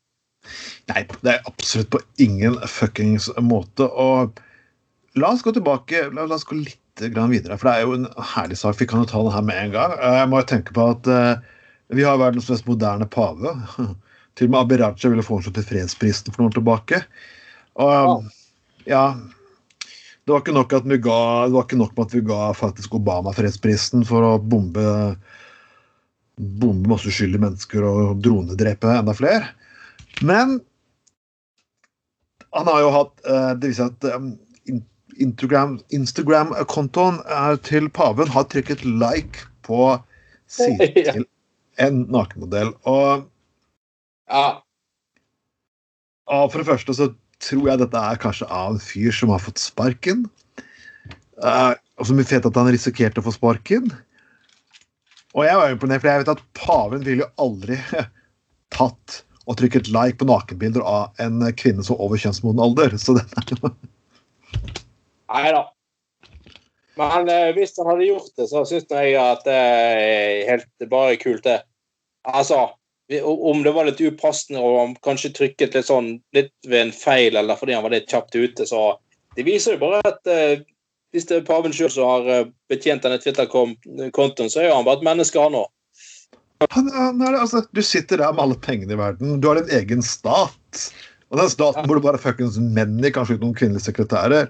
Nei, 0.89 1.05
det 1.21 1.33
er 1.35 1.47
absolutt 1.49 1.91
på 1.93 2.01
ingen 2.23 2.57
fuckings 2.67 3.29
måte. 3.43 3.85
Og 3.87 4.39
la 5.19 5.33
oss 5.33 5.45
gå 5.45 5.53
tilbake, 5.55 6.07
la, 6.15 6.27
oss 6.33 6.47
gå 6.47 6.59
litt 6.59 6.77
videre, 6.99 7.55
for 7.55 7.69
det 7.69 7.75
er 7.77 7.85
jo 7.85 7.95
en 7.95 8.09
herlig 8.33 8.57
sak. 8.59 8.75
Vi 8.79 8.89
kan 8.89 9.03
jo 9.03 9.07
ta 9.07 9.21
det 9.23 9.35
her 9.35 9.45
med 9.45 9.61
en 9.61 9.73
gang. 9.77 9.95
Jeg 10.19 10.29
må 10.31 10.41
jo 10.41 10.49
tenke 10.49 10.75
på 10.75 10.89
at 10.95 11.07
uh, 11.07 11.39
vi 11.95 12.03
har 12.03 12.19
verdens 12.19 12.49
mest 12.51 12.67
moderne 12.67 13.07
pave. 13.07 13.55
Til 14.37 14.49
og 14.49 14.53
med 14.53 14.61
Abid 14.61 14.83
Raja 14.83 15.11
ville 15.11 15.25
foreslått 15.25 15.57
til 15.59 15.67
fredsprisen 15.71 16.31
for 16.31 16.43
noen 16.43 16.51
år 16.51 16.59
tilbake. 16.59 17.03
Og 17.79 18.29
ja 18.89 19.03
det 20.29 20.35
var, 20.35 20.43
ikke 20.43 20.53
nok 20.53 20.73
at 20.77 20.85
vi 20.85 20.97
ga, 21.01 21.47
det 21.49 21.55
var 21.55 21.63
ikke 21.65 21.77
nok 21.79 21.95
med 21.97 22.05
at 22.05 22.11
vi 22.13 22.19
ga 22.27 22.39
faktisk 22.53 22.93
Obama 22.99 23.31
fredsprisen 23.33 24.03
for 24.05 24.21
å 24.27 24.35
bombe 24.37 24.83
bombe 26.37 26.91
masse 26.91 27.09
uskyldige 27.09 27.41
mennesker 27.41 27.81
og 27.83 28.21
dronedrepe 28.21 28.91
enda 28.93 29.13
flere. 29.17 29.47
Men 30.21 30.61
han 32.53 32.69
har 32.69 32.79
jo 32.83 32.91
hatt 32.93 33.25
eh, 33.25 33.57
Det 33.57 33.71
viser 33.71 33.89
at 33.89 34.05
um, 34.13 34.37
Instagram-kontoen 35.19 37.19
til 37.65 37.89
paven 37.89 38.29
har 38.31 38.45
trykket 38.53 38.85
like 38.85 39.49
på 39.65 39.97
siden 40.45 40.93
til 41.17 41.25
en 41.81 42.05
nakenmodell. 42.13 42.69
Og 42.85 43.25
ja. 44.29 44.49
Og 46.29 46.51
For 46.51 46.61
det 46.61 46.69
første 46.69 46.95
så 46.95 47.09
tror 47.41 47.71
jeg 47.71 47.81
dette 47.81 48.03
er 48.11 48.19
kanskje 48.21 48.49
av 48.51 48.75
en 48.75 48.83
fyr 48.83 49.15
som 49.15 49.31
har 49.33 49.41
fått 49.41 49.61
sparken. 49.61 50.25
Uh, 51.39 51.73
og 51.99 52.09
som 52.09 52.19
vet 52.19 52.45
at 52.45 52.59
han 52.59 52.69
risikerte 52.71 53.21
å 53.21 53.25
få 53.25 53.33
sparken. 53.35 53.87
Og 55.37 55.45
jeg 55.45 55.57
var 55.59 55.71
imponert, 55.71 56.03
for 56.03 56.11
jeg 56.11 56.23
vet 56.23 56.33
at 56.33 56.45
paven 56.57 57.03
ville 57.05 57.23
jo 57.23 57.31
aldri 57.41 57.77
tatt 58.75 59.21
og 59.49 59.57
trykket 59.57 59.89
like 59.93 60.19
på 60.19 60.27
nakenbilder 60.29 60.83
av 60.85 61.23
en 61.23 61.41
kvinne 61.57 61.85
som 61.85 61.97
over 62.01 62.21
kjønnsmoden 62.21 62.61
alder. 62.61 62.93
Så 63.01 63.17
den 63.17 63.39
er 63.39 63.53
jo 63.55 63.73
Nei 65.29 65.49
da. 65.53 65.63
Men 66.99 67.29
eh, 67.31 67.51
hvis 67.55 67.75
han 67.77 67.87
hadde 67.87 68.07
gjort 68.09 68.31
det, 68.35 68.47
så 68.51 68.63
syns 68.67 68.89
jeg 68.91 69.13
at 69.21 69.45
det 69.45 69.55
er 69.55 70.49
helt 70.49 70.89
bare 70.91 71.19
kult, 71.21 71.45
det. 71.45 71.61
Altså, 72.27 72.65
om 73.23 73.63
det 73.65 73.71
var 73.73 73.87
litt 73.87 74.01
upassende 74.01 74.61
og 74.61 74.75
han 74.79 74.91
kanskje 75.05 75.31
trykket 75.33 75.73
litt 75.77 75.87
sånn 75.87 76.11
litt 76.35 76.53
ved 76.67 76.81
en 76.83 76.91
feil 76.93 77.39
eller 77.39 77.57
fordi 77.57 77.73
han 77.73 77.85
var 77.85 77.95
litt 77.95 78.11
kjapt 78.11 78.35
ute, 78.37 78.67
så 78.69 78.99
det 79.37 79.45
viser 79.47 79.75
jo 79.75 79.81
bare 79.81 80.01
at 80.05 80.29
eh, 80.29 80.61
hvis 81.13 81.25
det 81.29 81.39
er 81.39 81.47
paven 81.47 81.73
sjøl 81.73 81.91
som 81.93 82.09
har 82.09 82.29
eh, 82.29 82.47
betjent 82.69 83.05
denne 83.05 83.19
Twitter-kontoen, 83.21 84.49
så 84.51 84.61
er 84.61 84.69
jo 84.69 84.77
han 84.77 84.87
bare 84.87 85.01
et 85.01 85.07
menneske, 85.09 85.41
han 85.41 85.57
òg. 85.57 85.69
Altså, 86.59 87.63
du 87.71 87.81
sitter 87.85 88.19
der 88.19 88.33
med 88.35 88.43
alle 88.43 88.57
pengene 88.59 88.93
i 88.93 88.99
verden. 88.99 89.37
Du 89.39 89.47
har 89.47 89.61
din 89.61 89.71
egen 89.77 90.03
stat. 90.03 90.83
Og 91.29 91.39
den 91.39 91.51
staten 91.51 91.87
burde 91.87 92.03
bare 92.03 92.19
fuckings 92.21 92.57
menn 92.59 92.97
i, 92.99 93.13
kanskje 93.13 93.37
uten 93.37 93.47
noen 93.47 93.57
kvinnelige 93.57 93.87
sekretærer. 93.87 94.49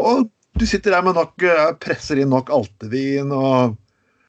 Og 0.00 0.28
du 0.58 0.64
sitter 0.66 0.96
der 0.96 1.04
med 1.06 1.18
nok 1.18 1.44
eh, 1.44 1.66
presser 1.82 2.22
inn 2.22 2.32
nok 2.32 2.50
altevin 2.54 3.34
og, 3.34 3.76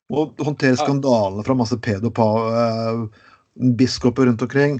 og 0.09 0.33
håndterer 0.41 0.73
skandalene 0.79 1.43
fra 1.45 1.53
masse 1.57 1.77
pedobiskoper 1.85 4.25
rundt 4.25 4.41
omkring. 4.41 4.79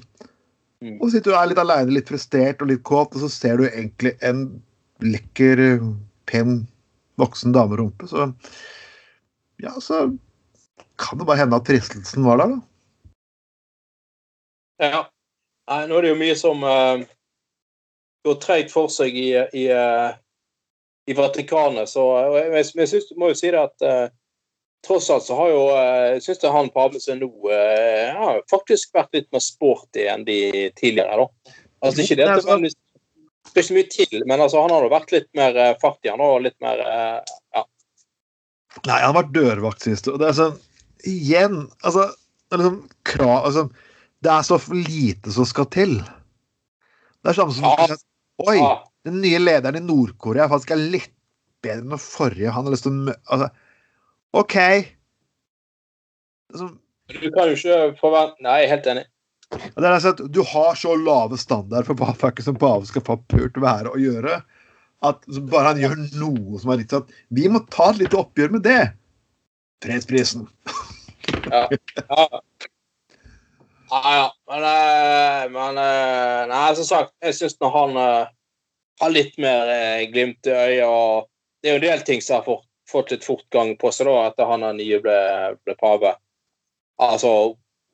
Mm. 0.81 0.95
Og 0.97 1.03
så 1.07 1.11
sitter 1.17 1.31
du 1.31 1.37
er 1.37 1.47
litt 1.51 1.61
aleine, 1.61 1.93
litt 1.93 2.09
frustrert 2.09 2.61
og 2.63 2.67
litt 2.71 2.83
kåt, 2.87 3.13
og 3.13 3.19
så 3.25 3.29
ser 3.31 3.55
du 3.59 3.63
egentlig 3.67 4.13
en 4.25 4.61
lekker 5.03 5.55
pen, 6.29 6.49
voksen 7.19 7.51
damerumpe, 7.55 8.07
så 8.07 8.19
Ja, 9.59 9.73
så 9.83 9.95
kan 10.99 11.19
det 11.19 11.25
bare 11.27 11.37
hende 11.41 11.57
at 11.59 11.67
fristelsen 11.67 12.23
var 12.23 12.37
der, 12.39 12.47
da. 12.47 12.57
Ja. 14.79 15.01
Nei, 15.69 15.87
nå 15.87 15.97
er 15.97 16.01
det 16.05 16.11
jo 16.13 16.21
mye 16.21 16.35
som 16.39 16.63
uh, 16.63 16.97
går 18.25 18.35
treigt 18.41 18.71
for 18.71 18.87
seg 18.89 19.17
i, 19.19 19.35
i, 19.35 19.67
uh, 19.67 20.11
i 21.11 21.13
Vatikanet, 21.17 21.89
så 21.91 22.03
uh, 22.15 22.37
jeg, 22.39 22.65
jeg 22.79 22.87
synes, 22.93 23.11
må 23.19 23.25
jo 23.33 23.37
si 23.37 23.51
det 23.51 23.67
at 23.67 23.77
tross 24.85 25.09
alt 25.11 25.25
så 25.25 25.35
har 25.37 25.49
jo 25.51 25.63
Jeg 25.75 26.21
syns 26.23 26.45
han 26.53 26.69
Pavlesen 26.73 27.19
nå 27.21 27.29
har 27.49 28.43
faktisk 28.51 28.93
vært 28.95 29.17
litt 29.17 29.27
mer 29.35 29.43
sporty 29.43 30.05
enn 30.11 30.23
de 30.27 30.69
tidligere, 30.79 31.25
da. 31.25 31.57
Altså 31.85 32.03
ikke 32.03 32.19
det 32.19 32.27
at 32.27 32.39
det 32.39 32.71
skal 33.49 33.63
ikke 33.63 33.77
mye 33.79 33.89
til, 33.89 34.23
men 34.29 34.43
altså, 34.43 34.61
han 34.61 34.73
har 34.75 34.87
vært 34.91 35.13
litt 35.15 35.29
mer 35.37 35.55
uh, 35.57 35.75
fartig. 35.81 36.11
Han 36.11 36.21
har 36.21 36.43
litt 36.43 36.57
mer 36.61 36.81
ja. 36.83 37.63
Nei, 38.85 38.97
han 38.99 39.09
har 39.09 39.17
vært 39.23 39.31
dørvakt 39.33 39.85
sist. 39.87 40.09
Og 40.11 40.19
det 40.21 40.29
er 40.29 40.37
sånn 40.37 40.57
Igjen 41.07 41.61
Altså, 41.79 42.09
det 42.49 42.57
er 42.57 42.61
liksom 42.61 42.79
krav 43.07 43.47
altså, 43.47 43.63
Det 44.19 44.31
er 44.33 44.45
så 44.45 44.59
lite 44.75 45.33
som 45.33 45.47
skal 45.47 45.69
til. 45.73 45.95
Det 47.23 47.31
er 47.31 47.39
samme 47.39 47.55
som 47.55 47.65
ja. 47.65 47.97
Oi, 48.45 48.59
ja. 48.59 48.75
den 49.07 49.17
nye 49.23 49.39
lederen 49.41 49.79
i 49.81 49.83
Nord-Korea 49.83 50.47
faktisk 50.51 50.75
er 50.75 50.83
litt 50.93 51.11
bedre 51.63 51.81
enn 51.81 51.95
den 51.95 52.01
forrige. 52.03 52.53
Han 52.55 52.67
har 52.67 52.75
lyst 52.75 52.85
til 52.87 53.09
å 53.09 53.15
Altså, 53.33 53.49
OK. 54.37 54.55
Altså, 56.53 56.67
du 57.09 57.31
kan 57.33 57.49
jo 57.49 57.57
ikke 57.57 57.79
forvente 57.99 58.45
Nei, 58.45 58.59
jeg 58.61 58.67
er 58.67 58.73
helt 58.75 58.89
enig. 58.93 59.05
Det 59.49 59.81
er 59.81 59.89
altså 59.95 60.13
at 60.13 60.21
Du 60.33 60.43
har 60.45 60.77
så 60.77 60.93
lave 60.97 61.37
standard 61.41 61.87
for 61.87 61.97
hva 61.97 62.13
faktisk 62.17 62.51
som 62.51 62.59
pave 62.61 62.85
skal 62.89 63.05
få 63.05 63.17
pult 63.31 63.57
være 63.57 63.93
å 63.93 64.01
gjøre, 64.01 64.41
at 65.09 65.29
bare 65.49 65.71
han 65.71 65.81
gjør 65.81 65.95
noe 66.19 66.61
som 66.61 66.73
er 66.73 66.81
litt 66.81 66.93
sånn 66.93 67.07
Vi 67.33 67.47
må 67.49 67.63
ta 67.73 67.89
et 67.93 68.03
lite 68.03 68.19
oppgjør 68.19 68.53
med 68.57 68.65
det. 68.67 68.81
Fredsprisen. 69.85 70.45
ja. 71.49 71.65
ja. 71.71 72.27
Ja, 73.89 74.01
ja. 74.15 74.25
Men, 74.49 74.65
eh, 74.69 75.45
men 75.49 75.77
eh, 75.81 76.47
Nei, 76.51 76.65
som 76.77 76.85
sagt, 76.85 77.13
jeg 77.25 77.37
syns 77.37 77.55
når 77.61 77.71
han 77.73 77.97
uh, 77.97 78.29
har 79.01 79.13
litt 79.13 79.37
mer 79.41 79.71
glimt 80.13 80.45
i 80.45 80.53
øyet 80.53 80.85
og 80.85 81.29
Det 81.59 81.71
er 81.71 81.73
jo 81.73 81.79
en 81.79 81.85
del 81.87 82.03
ting 82.07 82.21
som 82.23 82.37
har 82.37 82.45
fått, 82.45 82.68
fått 82.89 83.13
litt 83.13 83.25
fortgang 83.27 83.75
på 83.79 83.91
seg 83.93 84.09
da, 84.09 84.27
etter 84.29 84.49
han 84.49 84.65
den 84.65 84.79
nye 84.81 84.99
ble, 85.03 85.19
ble 85.65 85.75
pave. 85.79 86.15
Altså 86.99 87.33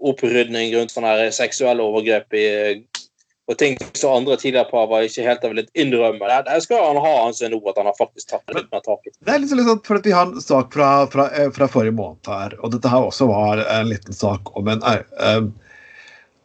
opprydning 0.05 0.73
rundt 0.75 0.91
sånne 0.91 1.31
seksuelle 1.35 1.83
overgrep 1.83 2.35
i, 2.35 2.47
og 3.45 3.57
ting 3.61 3.77
som 3.93 4.15
andre 4.15 4.37
tidligere 4.41 4.67
paver 4.71 5.05
ikke 5.05 5.25
helt 5.27 5.43
har 5.45 5.53
villet 5.53 5.69
innrømme. 5.77 6.25
Det, 6.25 6.39
det 6.47 6.63
skal 6.65 6.81
han 6.81 6.99
ha 7.03 7.13
hans 7.19 7.43
nå, 7.45 7.59
at 7.69 7.77
han 7.77 7.89
har 7.89 7.97
faktisk 7.99 8.31
tatt 8.31 8.55
litt 8.57 8.71
mer 8.73 8.81
tak 8.85 9.05
i. 9.05 9.13
Det 9.21 9.35
er 9.35 9.43
litt 9.43 9.53
sånn 9.53 9.83
for 9.85 9.99
at 9.99 10.09
Vi 10.09 10.15
har 10.15 10.31
en 10.31 10.41
sak 10.41 10.73
fra, 10.73 10.89
fra, 11.13 11.27
eh, 11.37 11.51
fra, 11.53 11.69
forrige 11.69 11.95
måned 11.95 12.31
her, 12.31 12.57
og 12.61 12.73
dette 12.73 12.89
her 12.89 13.05
også 13.05 13.29
var 13.29 13.61
en 13.61 13.91
liten 13.91 14.17
sak 14.17 14.49
om 14.57 14.71
en, 14.73 14.81
um, 15.21 15.51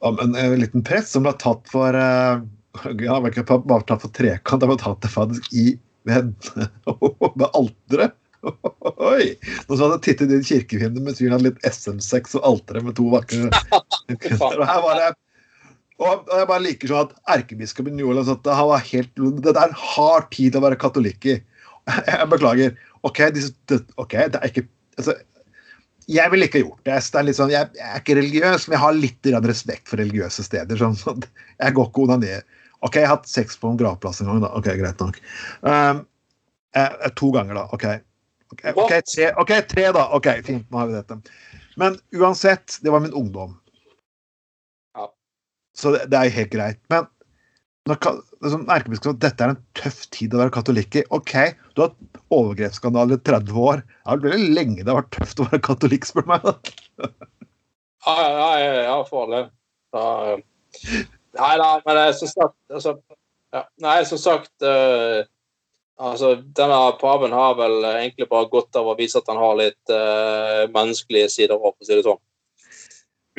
om 0.04 0.20
en, 0.26 0.36
en 0.36 0.58
liten 0.60 0.84
prest 0.84 1.16
som 1.16 1.24
ble 1.24 1.32
tatt 1.40 1.64
for 1.72 1.96
uh, 1.96 2.44
ja, 3.00 3.16
ikke 3.32 3.46
bare 3.48 3.86
tatt 3.88 4.04
for 4.04 4.12
trekant, 4.14 4.60
han 4.60 4.70
ble 4.70 4.80
tatt 4.80 5.00
det 5.02 5.12
faktisk 5.12 5.48
i 5.56 5.70
ved, 6.08 6.34
med 7.40 7.48
alteret. 7.48 8.19
Oi! 9.10 9.34
Nå 9.68 9.76
så 9.76 9.90
jeg 9.94 10.04
tittet 10.06 10.34
inn 10.34 10.46
kirkevinduet 10.46 11.06
med 11.06 11.18
fyren 11.18 11.36
hadde 11.36 11.50
litt 11.50 11.66
SM6 11.66 12.38
og 12.40 12.46
alteret 12.52 12.86
med 12.86 12.96
to 12.98 13.08
vakre 13.12 13.50
og 13.50 14.62
her 14.64 14.84
var 14.84 15.00
det 15.00 15.10
og 16.00 16.30
jeg 16.32 16.48
bare 16.48 16.64
liker 16.64 16.88
sånn 16.88 17.08
at 17.10 17.34
erkebiskopen 17.36 17.96
New 17.96 18.08
Orleans 18.08 18.30
at 18.32 18.46
han 18.48 18.70
var 18.70 18.84
helt, 18.88 19.10
Det 19.44 19.52
er 19.52 19.66
en 19.66 19.76
hard 19.76 20.30
tid 20.32 20.56
å 20.56 20.62
være 20.64 20.78
katolikk 20.80 21.26
i. 21.28 21.34
Jeg 22.08 22.28
beklager. 22.30 22.78
OK, 23.04 23.20
disse, 23.36 23.52
ok, 24.00 24.14
det 24.32 24.40
er 24.40 24.48
ikke 24.48 24.64
altså, 24.96 25.14
Jeg 26.08 26.32
ville 26.32 26.48
ikke 26.48 26.62
gjort 26.62 26.80
det. 26.88 26.96
det 26.96 27.20
er 27.20 27.36
sånn, 27.36 27.52
jeg, 27.52 27.68
jeg, 27.76 27.86
er 27.86 28.00
ikke 28.00 28.16
religiøs, 28.18 28.66
men 28.66 28.76
jeg 28.76 28.82
har 28.82 28.96
litt 28.96 29.30
respekt 29.44 29.92
for 29.92 30.00
religiøse 30.00 30.44
steder. 30.46 30.80
Sånn, 30.80 30.96
sånn, 31.04 31.24
jeg 31.60 31.76
går 31.76 31.90
ikke 31.90 32.06
onaner. 32.06 32.46
OK, 32.80 32.96
jeg 32.96 33.08
har 33.08 33.18
hatt 33.18 33.28
sex 33.28 33.60
på 33.60 33.68
en 33.68 33.80
gravplass 33.80 34.22
en 34.24 34.32
gang. 34.32 34.40
da, 34.46 34.54
ok, 34.56 34.72
Greit 34.80 35.04
nok. 35.04 35.20
Um, 35.60 36.06
eh, 36.80 37.10
to 37.20 37.28
ganger, 37.36 37.60
da. 37.60 37.66
OK. 37.76 37.86
Okay, 38.50 38.74
OK, 38.74 38.92
tre, 39.06 39.30
ok, 39.38 39.52
tre, 39.70 39.86
da. 39.94 40.08
OK, 40.16 40.28
fint, 40.46 40.66
nå 40.70 40.80
har 40.80 40.90
vi 40.90 40.98
dette. 40.98 41.20
Men 41.78 41.96
uansett, 42.18 42.80
det 42.82 42.90
var 42.90 43.02
min 43.04 43.14
ungdom. 43.14 43.54
Ja. 44.98 45.06
Så 45.76 45.94
det, 45.94 46.08
det 46.10 46.18
er 46.18 46.34
helt 46.34 46.52
greit. 46.52 46.80
Men 46.90 47.06
liksom, 47.88 48.66
erkebiskop 48.70 49.20
dette 49.22 49.46
er 49.46 49.54
en 49.54 49.62
tøff 49.78 50.02
tid 50.14 50.34
å 50.34 50.42
være 50.42 50.54
katolikk 50.54 50.98
i. 50.98 51.04
OK, 51.14 51.34
du 51.74 51.84
har 51.84 51.92
hatt 51.92 52.20
overgrepsskandale 52.34 53.18
i 53.18 53.22
30 53.30 53.62
år. 53.62 53.84
Det 53.86 54.10
har 54.10 54.24
veldig 54.26 54.52
lenge 54.58 54.82
det 54.82 54.92
har 54.92 55.00
vært 55.02 55.16
tøft 55.18 55.42
å 55.42 55.48
være 55.48 55.62
katolikk, 55.70 56.08
spør 56.08 56.26
du 56.26 56.34
meg. 56.34 56.74
ja, 57.06 58.18
ja, 58.18 58.50
ja, 58.64 58.76
ja, 58.90 58.98
for 59.08 59.32
det. 59.32 59.46
Da, 59.94 60.04
nei 61.38 61.54
da, 61.58 61.70
men 61.86 61.98
som 62.14 62.30
sagt 62.30 62.54
altså, 62.70 62.92
ja, 63.50 63.64
Nei, 63.82 63.96
som 64.06 64.20
sagt 64.22 64.52
uh, 64.62 65.24
Altså, 66.00 66.32
Denne 66.56 66.78
paven 67.00 67.34
har 67.36 67.56
vel 67.58 67.84
egentlig 67.84 68.28
bare 68.30 68.48
godt 68.52 68.76
av 68.80 68.88
å 68.88 68.96
vise 68.98 69.20
at 69.20 69.28
han 69.28 69.40
har 69.40 69.58
litt 69.58 69.92
uh, 69.92 70.64
menneskelige 70.72 71.28
sider 71.32 71.60
for 71.60 71.74
å 71.74 71.86
si 71.86 71.92
det 71.92 72.06
sånn. 72.06 72.20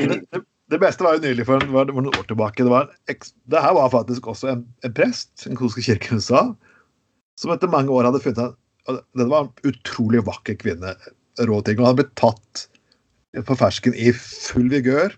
Det, 0.01 0.41
det, 0.69 0.79
beste 0.81 1.05
var 1.05 1.17
jo 1.17 1.23
nylig 1.25 1.47
for, 1.47 1.63
var, 1.73 1.89
var 1.89 2.05
noen 2.05 2.19
år 2.19 2.27
tilbake. 2.29 2.61
Det, 2.61 2.71
var, 2.71 2.91
det 3.09 3.63
her 3.65 3.73
var 3.77 3.89
faktisk 3.93 4.29
også 4.29 4.51
en, 4.53 4.61
en 4.85 4.93
prest, 4.97 5.31
en 5.49 5.57
koske 5.57 5.83
kirke 5.85 6.11
i 6.11 6.19
USA, 6.21 6.43
som 7.39 7.53
etter 7.55 7.71
mange 7.71 7.93
år 7.93 8.07
hadde 8.09 8.21
funnet 8.23 8.53
at 8.89 9.01
dette 9.17 9.29
var 9.29 9.47
en 9.47 9.71
utrolig 9.71 10.21
vakker 10.27 10.57
kvinne. 10.61 10.93
Rå 11.41 11.59
ting. 11.65 11.79
Hun 11.79 11.87
hadde 11.87 12.03
blitt 12.03 12.15
tatt 12.19 12.65
på 13.47 13.57
fersken 13.57 13.95
i 13.95 14.11
full 14.17 14.69
vigør. 14.71 15.13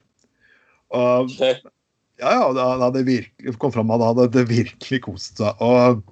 Og, 0.93 1.31
ja, 1.41 2.33
ja, 2.37 2.49
det 2.53 2.65
hadde 2.83 3.05
virkelig, 3.07 3.55
kom 3.59 3.73
fram 3.73 3.91
at 3.91 4.03
han 4.03 4.19
hadde 4.21 4.45
virkelig 4.51 4.99
kost 5.07 5.41
seg. 5.41 5.63
og 5.63 6.03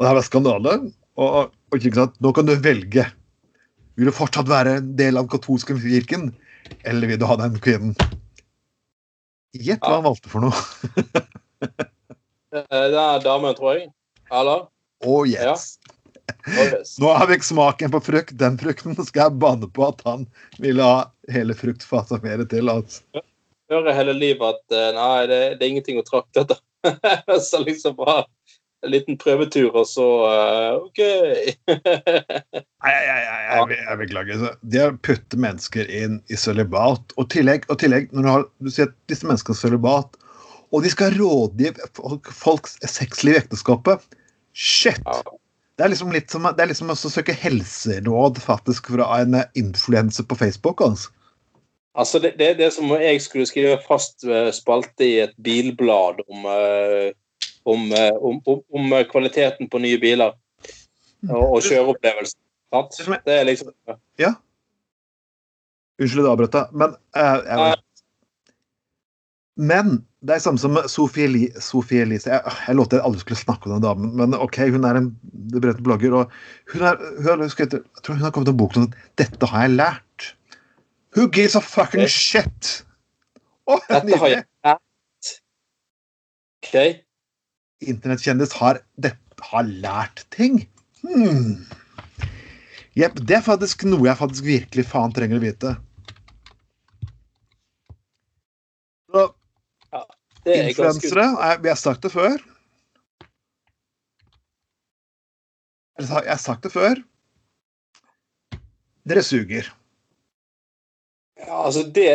og 0.00 0.04
det 0.06 0.08
her 0.08 0.16
var 0.16 0.24
skandale. 0.24 0.76
Og, 1.20 1.50
og 1.68 1.76
ikke 1.76 1.92
sant, 1.92 2.14
nå 2.24 2.32
kan 2.32 2.46
du 2.48 2.54
velge. 2.64 3.04
Vil 4.00 4.08
du 4.08 4.14
fortsatt 4.16 4.48
være 4.48 4.78
en 4.78 4.94
del 4.96 5.20
av 5.20 5.26
den 5.26 5.34
katolske 5.34 5.76
kirken, 5.76 6.30
eller 6.88 7.10
vil 7.10 7.20
du 7.20 7.26
ha 7.28 7.36
den 7.36 7.58
kvinnen? 7.60 7.92
Gjett 9.52 9.84
hva 9.84 9.98
han 9.98 10.06
valgte 10.06 10.32
for 10.32 10.46
noe. 10.46 10.56
det 12.56 12.64
er 12.72 13.20
damen, 13.26 13.52
tror 13.58 13.76
jeg. 13.76 13.90
Eller? 14.32 14.64
Oh 15.04 15.28
yes. 15.28 15.76
Ja. 15.84 15.92
Oh, 16.46 16.64
yes. 16.64 16.96
Nå 17.02 17.12
har 17.12 17.28
vi 17.28 17.36
ikke 17.36 17.50
smaken 17.50 17.92
på 17.92 18.00
frukt. 18.06 18.32
Den 18.40 18.56
frukten 18.56 18.96
skal 19.04 19.26
jeg 19.26 19.38
banne 19.42 19.68
på 19.68 19.84
at 19.90 20.00
han 20.08 20.24
ville 20.62 20.86
ha 20.86 21.02
hele 21.28 21.52
fruktfasa 21.58 22.22
mer 22.24 22.46
til. 22.48 22.72
Altså. 22.72 23.04
Hører 23.68 24.00
hele 24.00 24.16
livet 24.16 24.56
at 24.56 24.78
eh, 24.80 24.90
nei, 24.96 25.14
det, 25.28 25.40
det 25.58 25.66
er 25.66 25.72
ingenting 25.74 26.00
å 26.00 26.06
trakte 26.08 26.46
etter. 26.46 26.64
så 27.50 27.60
liksom 27.66 27.98
bare 28.00 28.24
en 28.84 28.92
liten 28.94 29.18
prøvetur, 29.20 29.74
og 29.76 29.86
så 29.88 30.06
uh, 30.24 30.78
OK. 30.80 31.00
nei, 31.68 32.92
nei, 32.94 33.18
nei, 33.26 33.40
jeg, 33.76 33.98
beklager. 34.00 34.46
Det 34.62 34.86
å 34.86 34.96
putte 35.04 35.40
mennesker 35.40 35.90
inn 35.92 36.20
i 36.32 36.38
sølibat, 36.40 37.14
og 37.20 37.28
tillegg, 37.32 37.68
og 37.68 37.80
tillegg 37.82 38.08
når 38.14 38.22
du, 38.22 38.30
har, 38.32 38.48
du 38.64 38.72
sier 38.72 38.90
at 38.90 38.96
disse 39.12 39.28
menneskene 39.28 39.56
har 39.56 39.62
sølibat, 39.66 40.18
Og 40.70 40.84
de 40.84 40.90
skal 40.92 41.16
rådgi 41.18 41.72
folks 42.30 42.76
sexliv 42.86 43.34
i 43.34 43.40
ekteskapet. 43.40 44.04
Shit! 44.54 45.02
Det 45.74 45.82
er 45.82 45.90
liksom 45.90 46.12
litt 46.14 46.30
som, 46.30 46.44
det 46.46 46.62
er 46.62 46.70
liksom 46.70 46.92
å 46.92 46.94
søke 46.94 47.34
helseråd 47.34 48.38
faktisk 48.38 48.92
fra 48.94 49.08
en 49.18 49.40
influenser 49.58 50.28
på 50.28 50.38
Facebook. 50.38 50.80
altså. 50.84 51.10
Altså, 51.98 52.20
det, 52.22 52.36
det, 52.38 52.52
det 52.60 52.68
er 52.68 52.74
som 52.74 52.92
jeg 52.94 53.18
skulle 53.24 53.48
skrive 53.50 53.80
fast 53.82 54.22
eh, 54.22 54.52
spalte 54.54 55.06
i 55.06 55.16
et 55.24 55.32
bilblad 55.42 56.22
om, 56.28 56.46
eh, 56.46 57.10
om, 57.72 57.88
eh, 57.96 58.12
om, 58.16 58.38
om, 58.50 58.62
om 58.76 58.94
kvaliteten 59.10 59.70
på 59.70 59.80
nye 59.82 59.98
biler 60.02 60.34
og, 61.28 61.42
og 61.42 61.58
kjøreopplevelsen. 61.66 62.38
Sant? 62.70 63.00
Det 63.26 63.34
er 63.34 63.48
liksom 63.48 63.72
Ja. 64.20 64.34
Unnskyld 66.00 66.22
at 66.22 66.26
jeg 66.26 66.32
avbrøt 66.32 66.54
deg, 66.54 66.76
men 66.80 66.94
eh, 67.18 67.40
jeg, 67.44 67.80
Men 69.60 69.98
det 70.24 70.36
er 70.36 70.42
samme 70.44 70.60
som 70.60 70.78
Sophie, 70.88 71.48
Sophie 71.60 72.04
Elise. 72.06 72.30
Jeg, 72.30 72.54
jeg 72.66 72.76
lovte 72.78 72.96
jeg 72.96 73.04
aldri 73.04 73.20
skulle 73.20 73.40
snakke 73.40 73.68
om 73.68 73.74
den 73.74 73.84
damen, 73.84 74.14
men 74.16 74.36
OK, 74.36 74.62
hun 74.72 74.86
er 74.88 75.00
en 75.00 75.10
bredt 75.52 75.82
blogger, 75.84 76.16
og 76.16 76.32
hun 76.72 76.86
har 76.86 76.96
skrevet, 77.52 77.80
jeg 77.80 78.04
tror 78.04 78.16
hun 78.16 78.24
har 78.24 78.32
kommet 78.32 78.48
med 78.48 78.54
en 78.54 78.62
bok 78.62 78.76
heter 78.76 78.96
'Dette 79.20 79.50
har 79.52 79.66
jeg 79.66 79.76
lært'. 79.76 80.32
Who 81.16 81.28
gives 81.28 81.56
a 81.56 81.60
fucking 81.60 82.08
shit? 82.08 82.84
Å, 83.66 83.80
Dette 83.90 84.18
har 84.22 84.28
jeg 84.28 84.44
lært. 84.64 85.32
OK. 86.64 86.76
Internettkjendis 87.80 88.52
har, 88.60 88.80
har 89.52 89.68
lært 89.84 90.24
ting. 90.34 90.62
Hmm. 91.00 91.62
Jepp, 92.98 93.20
det 93.24 93.38
er 93.38 93.44
faktisk 93.46 93.86
noe 93.88 94.08
jeg 94.08 94.18
faktisk 94.18 94.46
virkelig 94.46 94.84
faen 94.90 95.14
trenger 95.16 95.38
å 95.38 95.44
vite. 95.44 95.74
Så, 99.10 99.26
Det 100.44 100.56
er 100.56 100.70
Influensere, 100.70 101.26
jeg, 101.36 101.60
vi 101.62 101.70
har 101.72 101.78
sagt 101.78 102.04
det 102.04 102.12
før. 102.12 102.36
Jeg 106.00 106.08
har 106.08 106.40
sagt 106.40 106.64
det 106.64 106.72
før. 106.72 107.00
Dere 109.08 109.22
suger. 109.24 109.68
Ja, 111.40 111.64
altså, 111.66 111.82
det, 111.94 112.08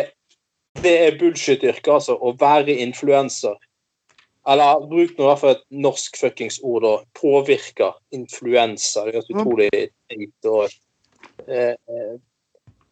det 0.82 0.94
er 1.06 1.18
bullshit-yrke, 1.20 1.98
altså. 1.98 2.18
Å 2.18 2.34
være 2.40 2.78
influenser. 2.86 3.58
Eller 4.46 4.84
bruk 4.86 5.16
nå 5.18 5.24
i 5.24 5.30
hvert 5.32 5.42
fall 5.42 5.56
et 5.56 5.64
norsk 5.74 6.20
fuckings 6.22 6.60
ord, 6.62 6.84
da. 6.86 6.94
Påvirker 7.18 7.96
influenser. 8.14 9.10
Det 9.10 9.22
er 9.22 9.26
så 9.26 9.34
utrolig 9.40 9.70
teit 9.74 10.50
og 10.52 10.68
eh, 11.50 11.74
eh, 11.74 12.14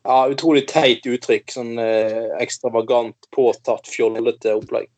Ja, 0.03 0.17
utrolig 0.33 0.65
teit 0.71 1.05
uttrykk. 1.07 1.53
Sånn 1.53 1.77
eh, 1.79 2.33
ekstravagant, 2.43 3.29
påtatt, 3.35 3.87
fjollete 3.87 4.57
opplegg. 4.57 4.89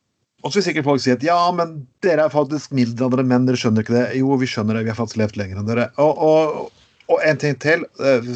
Og 0.44 0.50
så 0.52 0.60
vil 0.60 0.66
sikkert 0.68 0.88
folk 0.88 1.02
si 1.02 1.12
at 1.14 1.24
ja, 1.26 1.36
men 1.54 1.78
dere 2.04 2.26
er 2.26 2.32
faktisk 2.32 2.72
middelaldrende 2.76 3.28
menn, 3.30 3.46
dere 3.48 3.60
skjønner 3.60 3.84
ikke 3.84 3.96
det. 3.96 4.06
Jo, 4.20 4.34
vi 4.40 4.48
skjønner 4.50 4.78
det, 4.78 4.86
vi 4.86 4.92
har 4.92 4.98
faktisk 4.98 5.20
levd 5.20 5.38
lenger 5.40 5.60
enn 5.60 5.68
dere. 5.68 5.86
Og, 6.02 6.24
og, 6.24 6.82
og 7.12 7.22
en 7.26 7.40
ting 7.42 7.56
til. 7.62 7.84
eh, 8.00 8.32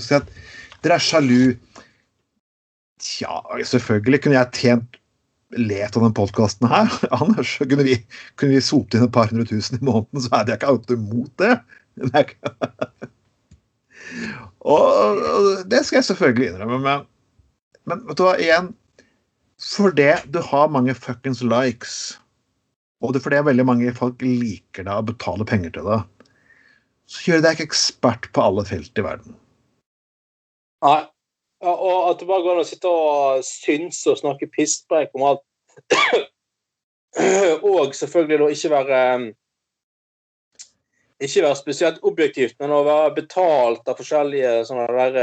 dere 0.84 0.96
er 0.96 1.04
sjalu. 1.04 1.56
Tja, 3.00 3.40
selvfølgelig 3.64 4.20
kunne 4.24 4.36
jeg 4.36 4.58
tjent 4.60 4.99
levd 5.56 5.96
av 5.96 6.06
den 6.06 6.16
podkasten 6.16 6.70
her. 6.70 6.92
Anders, 7.20 7.56
kunne 7.58 7.86
vi, 7.86 7.96
kunne 8.38 8.56
vi 8.56 8.64
sopt 8.64 8.94
inn 8.94 9.06
et 9.06 9.14
par 9.14 9.30
hundre 9.30 9.48
tusen 9.48 9.80
i 9.80 9.84
måneden, 9.84 10.22
så 10.22 10.34
hadde 10.34 10.54
jeg 10.54 10.60
ikke 10.60 10.74
hatt 10.74 10.94
imot 10.96 11.32
det. 11.42 11.54
det 12.14 12.26
og, 14.74 14.76
og 14.76 15.48
det 15.70 15.82
skal 15.86 16.00
jeg 16.00 16.10
selvfølgelig 16.10 16.52
innrømme, 16.52 16.80
men, 16.86 17.04
men 17.90 18.06
vet 18.08 18.20
du 18.20 18.24
hva, 18.26 18.36
igjen 18.40 18.72
Fordi 19.60 20.08
du 20.32 20.40
har 20.46 20.72
mange 20.72 20.96
fuckings 20.96 21.42
likes, 21.44 21.98
og 23.00 23.12
det 23.12 23.20
er 23.20 23.26
fordi 23.26 23.42
veldig 23.50 23.66
mange 23.68 23.92
folk 23.96 24.22
liker 24.24 24.86
deg 24.86 24.94
og 24.94 25.10
betaler 25.12 25.48
penger 25.48 25.74
til 25.76 25.88
deg, 25.88 26.06
så 27.10 27.24
gjør 27.26 27.44
deg 27.44 27.56
ikke 27.56 27.68
ekspert 27.68 28.30
på 28.32 28.44
alle 28.44 28.64
felt 28.68 29.00
i 29.00 29.04
verden. 29.04 29.36
Nei. 30.86 31.00
Ja, 31.60 31.72
og 31.74 32.10
at 32.10 32.20
det 32.20 32.28
bare 32.28 32.44
går 32.44 32.56
an 32.56 32.64
å 32.64 32.68
sitte 32.68 32.88
og 32.88 33.44
synse 33.44 34.14
og 34.14 34.20
snakke 34.20 34.48
pisspreik 34.48 35.12
om 35.16 35.26
alt. 35.28 35.44
og 37.68 37.94
selvfølgelig 37.96 38.38
da 38.40 38.48
ikke 38.54 38.70
være 38.70 39.00
Ikke 41.20 41.42
være 41.44 41.56
spesielt 41.58 41.98
objektivt, 42.06 42.54
men 42.60 42.72
å 42.72 42.84
være 42.86 43.14
betalt 43.18 43.88
av 43.88 43.98
forskjellige 43.98 44.52
sånne 44.64 44.86
der, 44.88 45.18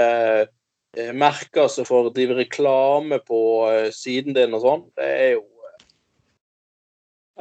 eh, 0.94 1.14
merker 1.18 1.72
som 1.74 1.88
får 1.90 2.12
drive 2.14 2.38
reklame 2.38 3.18
på 3.26 3.40
eh, 3.72 3.88
siden 3.94 4.38
din 4.38 4.54
og 4.54 4.62
sånn. 4.62 4.84
Det 4.94 5.08
er 5.08 5.32
jo 5.40 5.42
eh, 5.42 5.88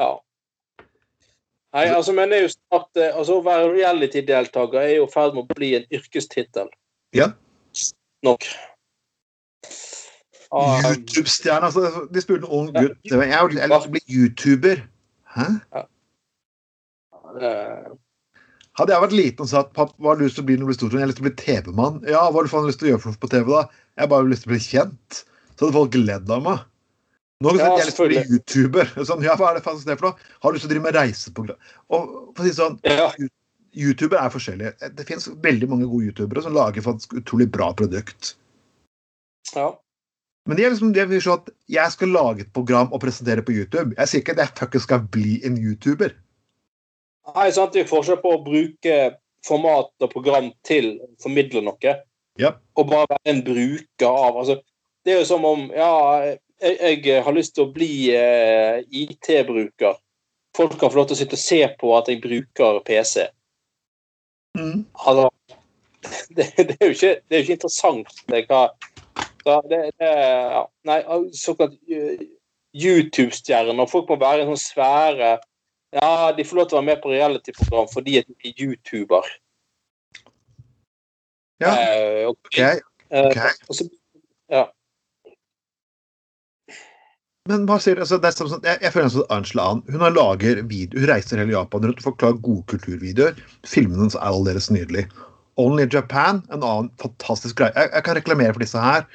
Ja. 0.00 0.14
Nei, 1.76 1.84
altså, 1.92 2.14
men 2.16 2.32
det 2.32 2.38
er 2.38 2.46
jo 2.46 2.54
snart 2.54 3.02
altså, 3.02 3.36
Å 3.36 3.44
være 3.44 3.74
reality-deltaker 3.74 4.80
er 4.80 4.94
jo 4.94 5.04
i 5.04 5.12
ferd 5.12 5.36
med 5.36 5.44
å 5.44 5.58
bli 5.58 5.74
en 5.76 5.84
yrkestittel. 5.92 6.72
Ja. 7.12 7.34
Nok. 8.24 8.48
YouTube-stjerne, 10.56 11.68
altså. 11.68 12.06
De 12.12 12.22
spurte 12.22 12.46
en 12.46 12.52
ung 12.54 12.68
gutt 12.74 12.96
Jeg 13.10 13.32
har 13.34 13.48
lyst 13.50 13.62
til 13.66 13.76
å 13.76 13.94
bli 13.96 14.02
YouTuber. 14.06 14.82
Hæ? 15.36 15.46
eh, 17.42 17.88
Hadde 18.76 18.92
jeg 18.92 19.02
vært 19.06 19.16
liten 19.16 19.46
og 19.46 19.48
sagt 19.48 19.72
papp, 19.76 19.94
hva 19.96 20.12
har 20.12 20.18
du 20.20 20.26
lyst 20.26 20.36
til 20.36 20.44
å 20.44 20.48
bli 20.50 20.56
når 20.58 20.66
du 20.66 20.70
blir 20.70 20.76
stor? 20.78 20.92
Jeg 20.92 21.00
har 21.00 21.10
lyst 21.10 21.18
til 21.20 21.24
å 21.24 21.28
bli 21.30 21.36
TV-mann. 21.40 21.94
Ja, 22.04 22.22
hva 22.28 22.40
har 22.42 22.46
du 22.46 22.52
faen 22.52 22.66
lyst 22.68 22.80
til 22.82 22.88
å 22.88 22.90
gjøre 22.92 23.02
for 23.06 23.14
noe 23.14 23.22
på 23.24 23.30
TV, 23.32 23.46
da? 23.54 23.62
Jeg 23.96 24.04
har 24.04 24.10
bare 24.12 24.28
lyst 24.28 24.44
til 24.44 24.50
å 24.50 24.54
bli 24.54 24.64
kjent. 24.66 25.20
Så 25.56 25.64
hadde 25.64 25.76
folk 25.78 25.96
ledd 25.96 26.32
av 26.36 26.42
meg. 26.44 26.64
Nå 27.40 27.52
har 27.52 27.56
Ja, 27.58 27.64
jeg 27.64 27.72
har 27.72 27.88
lyst 27.88 27.96
til 28.00 28.06
å 28.06 28.10
bli. 28.12 28.20
YouTuber. 28.36 28.92
Sånn, 29.08 29.24
ja, 29.24 29.36
hva 29.40 29.50
er 29.50 29.58
det 29.58 29.64
faktisk 29.64 29.88
det 29.88 29.96
for 30.00 30.10
noe? 30.10 30.28
Har 30.44 30.52
du 30.52 30.56
lyst 30.58 30.66
til 30.68 30.70
å 30.70 30.74
drive 30.74 30.86
med 30.86 30.98
reiseprogram? 31.00 31.58
Og 31.96 32.14
for 32.36 32.44
å 32.44 32.48
si 32.48 32.54
sånn, 32.56 32.76
ja. 32.84 33.08
YouTuber 33.76 34.20
er 34.20 34.32
forskjellige. 34.32 34.90
Det 34.96 35.04
finnes 35.08 35.28
veldig 35.44 35.68
mange 35.72 35.88
gode 35.88 36.10
youtubere 36.10 36.44
som 36.44 36.54
lager 36.56 36.84
faktisk 36.84 37.16
utrolig 37.20 37.48
bra 37.52 37.72
produkt. 37.76 38.34
Ja. 39.54 39.70
Men 40.46 40.58
det 40.58 40.64
er 40.64 40.72
liksom, 40.74 40.92
det 40.94 41.08
vi 41.10 41.18
sånn 41.22 41.40
at 41.42 41.50
jeg 41.70 41.92
skal 41.94 42.12
lage 42.14 42.44
et 42.44 42.52
program 42.54 42.92
og 42.94 43.02
presentere 43.02 43.42
på 43.42 43.54
YouTube. 43.54 43.96
Jeg 43.96 44.10
sier 44.10 44.22
ikke 44.22 44.36
at 44.36 44.42
jeg 44.44 44.54
fucking 44.60 44.84
skal 44.84 45.06
bli 45.16 45.40
en 45.46 45.58
YouTuber. 45.58 46.14
Nei, 47.34 47.48
sant, 47.50 47.74
Det 47.74 47.82
er 47.82 47.90
forskjell 47.90 48.20
på 48.22 48.36
å 48.36 48.42
bruke 48.44 48.96
format 49.46 49.90
og 50.02 50.12
program 50.12 50.52
til 50.66 50.96
å 51.02 51.10
formidle 51.22 51.62
noe, 51.66 51.96
Ja. 52.38 52.52
og 52.76 52.90
bare 52.90 53.06
være 53.10 53.32
en 53.32 53.42
bruker 53.44 54.06
av 54.06 54.36
altså, 54.36 54.60
Det 55.04 55.12
er 55.12 55.18
jo 55.20 55.24
som 55.24 55.44
om 55.44 55.70
Ja, 55.74 56.36
jeg, 56.60 57.04
jeg 57.04 57.22
har 57.22 57.32
lyst 57.32 57.54
til 57.54 57.66
å 57.66 57.72
bli 57.72 58.10
eh, 58.14 58.82
IT-bruker. 58.90 59.96
Folk 60.56 60.78
kan 60.80 60.90
få 60.90 60.96
lov 60.96 61.06
til 61.08 61.16
å 61.16 61.18
sitte 61.18 61.36
og 61.36 61.42
se 61.42 61.60
på 61.80 61.92
at 61.96 62.08
jeg 62.08 62.22
bruker 62.22 62.80
PC. 62.86 63.26
Mm. 64.56 64.86
Altså, 65.06 65.30
det, 66.36 66.52
det, 66.56 66.76
er 66.80 66.86
jo 66.86 66.94
ikke, 66.96 67.14
det 67.20 67.34
er 67.34 67.40
jo 67.40 67.44
ikke 67.44 67.58
interessant. 67.58 68.22
Det, 68.30 68.44
hva, 68.48 68.62
så 69.46 69.60
det, 69.70 69.78
det, 70.02 70.12
ja. 70.52 70.62
Nei, 70.88 70.98
såkalt 71.38 71.76
eh, 71.86 72.24
YouTube-stjerner. 72.74 73.86
Folk 73.90 74.10
må 74.10 74.18
være 74.20 74.48
sånn 74.48 74.58
svære 74.58 75.36
Ja, 75.94 76.08
de 76.34 76.44
får 76.44 76.58
lov 76.58 76.66
til 76.68 76.76
å 76.76 76.80
være 76.80 76.88
med 76.90 77.02
på 77.04 77.12
reality-program 77.12 77.86
fordi 77.92 78.18
de 78.18 78.34
er 78.34 78.64
YouTuber. 78.64 79.28
Ja, 81.62 81.70
Eh, 81.72 82.26
ok. 82.28 82.40
Okay. 82.50 82.82
Eh, 83.10 83.30
ok. 83.30 83.38
og 83.70 83.78
så, 83.78 83.86
ja. 84.52 84.64
Men 87.46 87.62
hva 87.70 87.78
sier 87.78 87.96
du? 87.96 88.02
Altså, 88.02 88.18
det 88.18 88.32
sånn, 88.34 88.58
jeg, 88.66 88.80
jeg 88.82 88.92
føler 88.92 89.12
sånn 89.14 89.30
Angela 89.32 89.68
Ann 89.70 89.84
hun 89.86 90.02
har 90.02 90.14
lager 90.16 90.58
video, 90.66 90.98
hun 90.98 91.08
reiser 91.12 91.40
hele 91.40 91.54
Japan 91.54 91.86
rundt 91.86 92.02
og 92.02 92.08
forklarer 92.08 92.42
gode 92.42 92.66
kulturvideoer. 92.72 93.38
Filmene 93.68 94.02
hennes 94.02 94.18
er 94.18 94.26
aldeles 94.26 94.68
nydelig. 94.74 95.06
Only 95.62 95.86
Japan, 95.92 96.42
en 96.50 96.66
annen 96.66 96.90
fantastisk 97.00 97.62
greie. 97.62 97.72
Jeg, 97.78 97.92
jeg 97.94 98.04
kan 98.08 98.18
reklamere 98.18 98.56
for 98.56 98.66
disse 98.66 98.82
her. 98.82 99.06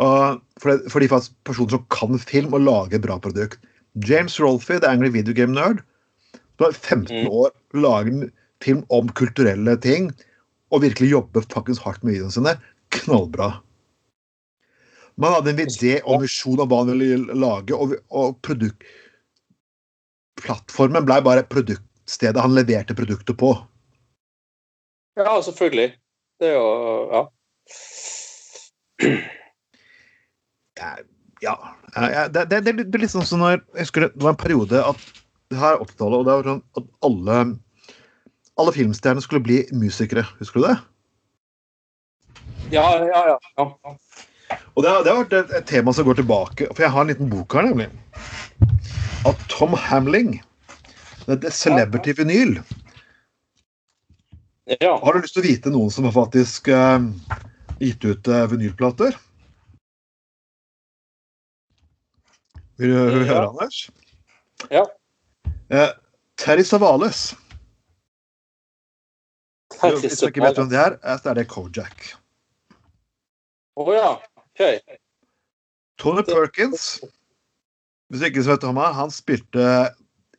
For, 0.00 0.78
for 0.88 1.02
de 1.04 1.08
personer 1.44 1.74
som 1.74 1.82
kan 1.92 2.18
film 2.22 2.54
og 2.56 2.64
lager 2.64 3.02
bra 3.04 3.18
produkt. 3.20 3.58
James 4.06 4.38
Rolfie, 4.40 4.78
The 4.80 4.88
Angry 4.88 5.10
Video 5.12 5.34
Game 5.36 5.52
Nerd, 5.52 5.82
som 6.56 6.68
er 6.68 6.76
15 6.76 7.24
Mm. 7.24 7.28
år, 7.28 7.50
lager 7.74 8.30
film 8.64 8.84
om 8.88 9.08
kulturelle 9.16 9.74
ting 9.80 10.10
og 10.70 10.82
virkelig 10.84 11.10
jobber 11.10 11.44
faktisk 11.52 11.82
hardt 11.82 12.04
med 12.04 12.14
videoene 12.14 12.32
sine. 12.32 12.54
Knallbra. 12.94 13.50
Man 15.20 15.34
hadde 15.34 15.50
en 15.52 15.62
idé 15.66 16.00
og 16.08 16.22
visjon 16.22 16.60
om 16.62 16.68
hva 16.70 16.78
han 16.84 16.94
ville 16.98 17.34
lage, 17.34 17.74
og, 17.76 17.96
og 18.10 18.38
produkt... 18.46 18.84
Plattformen 20.40 21.04
blei 21.04 21.18
bare 21.20 21.44
produktstedet 21.44 22.40
han 22.40 22.54
leverte 22.56 22.94
produktet 22.96 23.36
på. 23.36 23.50
ja, 25.20 25.34
selvfølgelig. 25.44 25.90
Det 26.40 26.48
er 26.48 26.56
jo 26.56 26.68
Ja. 27.12 27.26
Ja. 31.40 31.56
Det, 31.94 32.44
det, 32.50 32.60
det, 32.66 32.72
det 32.82 32.98
er 32.98 33.02
litt 33.02 33.12
sånn 33.12 33.26
som 33.26 33.40
når 33.42 33.56
jeg 33.56 33.62
husker 33.80 34.04
det, 34.06 34.12
det 34.14 34.26
var 34.26 34.34
en 34.34 34.40
periode 34.40 34.82
at 34.84 35.08
det 35.50 35.58
her 35.58 35.74
er 35.74 35.82
80-tallet, 35.82 36.16
og 36.20 36.26
det 36.26 36.34
var 36.36 36.48
sånn 36.50 36.64
at 36.78 36.90
alle 37.08 37.38
alle 38.60 38.74
filmstjernene 38.76 39.24
skulle 39.24 39.44
bli 39.44 39.62
musikere. 39.72 40.26
Husker 40.40 40.60
du 40.60 40.66
det? 40.68 40.76
Ja, 42.74 42.84
ja, 43.02 43.22
ja. 43.32 43.38
ja. 43.56 43.94
Og 44.74 44.84
det 44.84 44.90
har, 44.90 45.04
det 45.04 45.12
har 45.12 45.22
vært 45.22 45.36
et, 45.38 45.54
et 45.60 45.68
tema 45.70 45.94
som 45.96 46.06
går 46.06 46.20
tilbake, 46.20 46.68
for 46.74 46.84
jeg 46.84 46.92
har 46.92 47.06
en 47.06 47.12
liten 47.12 47.30
bok 47.32 47.56
her, 47.56 47.70
nemlig. 47.70 47.88
av 49.28 49.40
Tom 49.52 49.74
Hamling. 49.78 50.38
Det 51.26 51.40
er 51.46 51.54
Celebrity 51.54 52.14
Vinyl. 52.18 52.58
Ja. 54.80 54.94
Har 55.02 55.14
du 55.16 55.24
lyst 55.24 55.34
til 55.34 55.42
å 55.42 55.48
vite 55.48 55.72
noen 55.72 55.90
som 55.90 56.06
har 56.06 56.14
faktisk 56.14 56.70
uh, 56.70 57.02
gitt 57.82 58.04
ut 58.06 58.30
uh, 58.30 58.44
vinylplater? 58.50 59.16
Vil 62.80 62.94
du 62.94 62.96
høre, 62.96 63.24
Ja. 63.28 63.48
Anders? 63.48 63.90
Ja. 64.70 64.84
Eh, 65.70 65.92
Terry 66.40 66.64
Savales. 66.64 67.34
Hvis 69.80 70.18
du 70.18 70.26
ikke 70.26 70.42
vet 70.42 70.58
hvem 70.58 70.70
det 70.72 70.80
er, 70.80 70.96
så 71.20 71.30
er 71.30 71.38
det 71.38 71.48
Kojak. 71.48 72.08
Å 73.80 73.86
ja. 73.94 74.10
OK. 74.40 74.62
Tony 76.00 76.24
Perkins. 76.26 76.98
Hvis 78.08 78.22
du 78.22 78.26
ikke 78.26 78.46
vet 78.48 78.64
hvem 78.66 78.80
han 78.82 78.96
han 78.96 79.12
spilte 79.14 79.66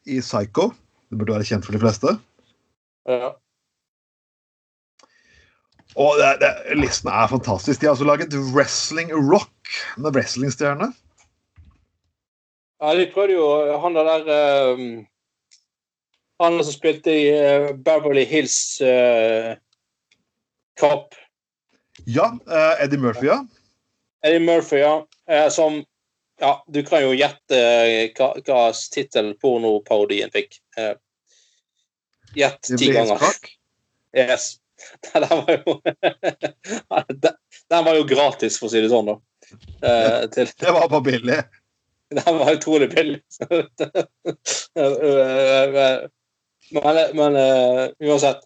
i 0.10 0.20
Psycho. 0.20 0.72
Det 1.10 1.20
burde 1.20 1.38
være 1.38 1.48
kjent 1.48 1.66
for 1.68 1.78
de 1.78 1.82
fleste. 1.82 2.16
Ja. 3.10 3.32
Og 6.00 6.18
det, 6.20 6.36
det, 6.42 6.52
listen 6.80 7.12
er 7.12 7.30
fantastisk. 7.32 7.82
De 7.82 7.88
har 7.88 7.96
altså 7.96 8.08
laget 8.08 8.36
Wrestling 8.56 9.12
Rock 9.14 9.74
med 9.98 10.16
wrestlingstjerne. 10.16 10.92
Ja, 12.82 12.94
de 12.98 13.08
prøvde 13.14 13.38
jo 13.38 13.48
Han 13.84 13.98
der 13.98 14.30
um, 14.74 14.86
Han 16.42 16.64
som 16.64 16.74
spilte 16.74 17.14
i 17.14 17.28
uh, 17.30 17.70
Beverly 17.78 18.26
Hills 18.26 18.82
uh, 18.82 19.54
Cop. 20.80 21.16
Ja, 22.08 22.32
Uh, 22.48 22.84
Eddie 22.84 22.98
Murphy, 22.98 23.28
ja. 23.28 23.46
Eddie 24.26 24.40
Murphy, 24.40 24.82
ja. 24.82 25.50
som 25.50 25.84
Ja, 26.42 26.64
du 26.68 26.82
kan 26.84 27.04
jo 27.04 27.12
gjette 27.14 27.58
hva, 28.18 28.32
hva 28.42 28.62
tittel 28.74 29.36
pornoparodien 29.38 30.32
fikk. 30.34 30.58
Gjett 32.34 32.72
ti 32.80 32.90
ganger. 32.90 33.22
Yes. 34.18 34.56
Den 35.14 35.28
var 35.30 35.62
jo 35.66 35.82
Den 37.70 37.86
var 37.86 37.96
jo 37.96 38.04
gratis, 38.10 38.58
for 38.60 38.68
å 38.68 38.74
si 38.74 38.82
det 38.82 38.90
sånn, 38.90 39.12
da. 39.12 39.18
Til, 40.34 40.50
Det 40.50 40.74
var 40.74 40.90
bare 40.90 41.06
billig. 41.06 41.38
den 42.18 42.38
var 42.38 42.54
utrolig 42.54 42.90
billig. 42.96 43.22
men 46.72 46.96
men 47.14 47.36
eh, 47.36 47.90
uansett. 48.00 48.38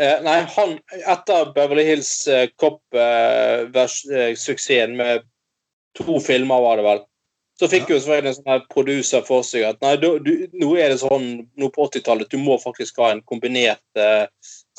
Eh, 0.00 0.22
nei, 0.22 0.46
han 0.56 0.78
Etter 1.06 1.52
Beverly 1.54 1.84
Hills 1.86 2.28
eh, 2.28 2.48
Cop-suksessen 2.60 4.96
med 4.96 5.22
to 5.96 6.20
filmer, 6.20 6.60
var 6.60 6.76
det 6.76 6.82
vel, 6.84 7.00
så 7.56 7.68
fikk 7.72 7.88
jo 7.88 7.96
selvfølgelig 7.96 8.30
en 8.30 8.36
sånn 8.36 8.66
producer 8.72 9.22
for 9.24 9.42
seg 9.46 9.62
at 9.64 9.80
nei, 9.84 9.96
du, 10.00 10.18
du, 10.20 10.48
nå 10.60 10.76
er 10.76 10.88
det 10.92 10.98
sånn 11.00 11.48
nå 11.56 11.66
på 11.72 11.86
80-tallet 11.88 12.32
du 12.32 12.38
må 12.42 12.58
faktisk 12.60 12.98
ha 13.00 13.06
en 13.14 13.22
kombinert 13.24 13.84
uh, 13.96 14.26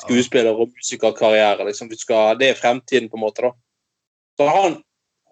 skuespiller- 0.03 0.53
og 0.53 0.69
musikerkarriere. 0.75 1.65
Liksom. 1.65 1.89
Skal, 1.97 2.37
det 2.37 2.47
er 2.51 2.59
fremtiden, 2.59 3.09
på 3.09 3.17
en 3.17 3.25
måte. 3.25 3.41
da. 3.47 3.51
Så 4.37 4.43
han 4.53 4.73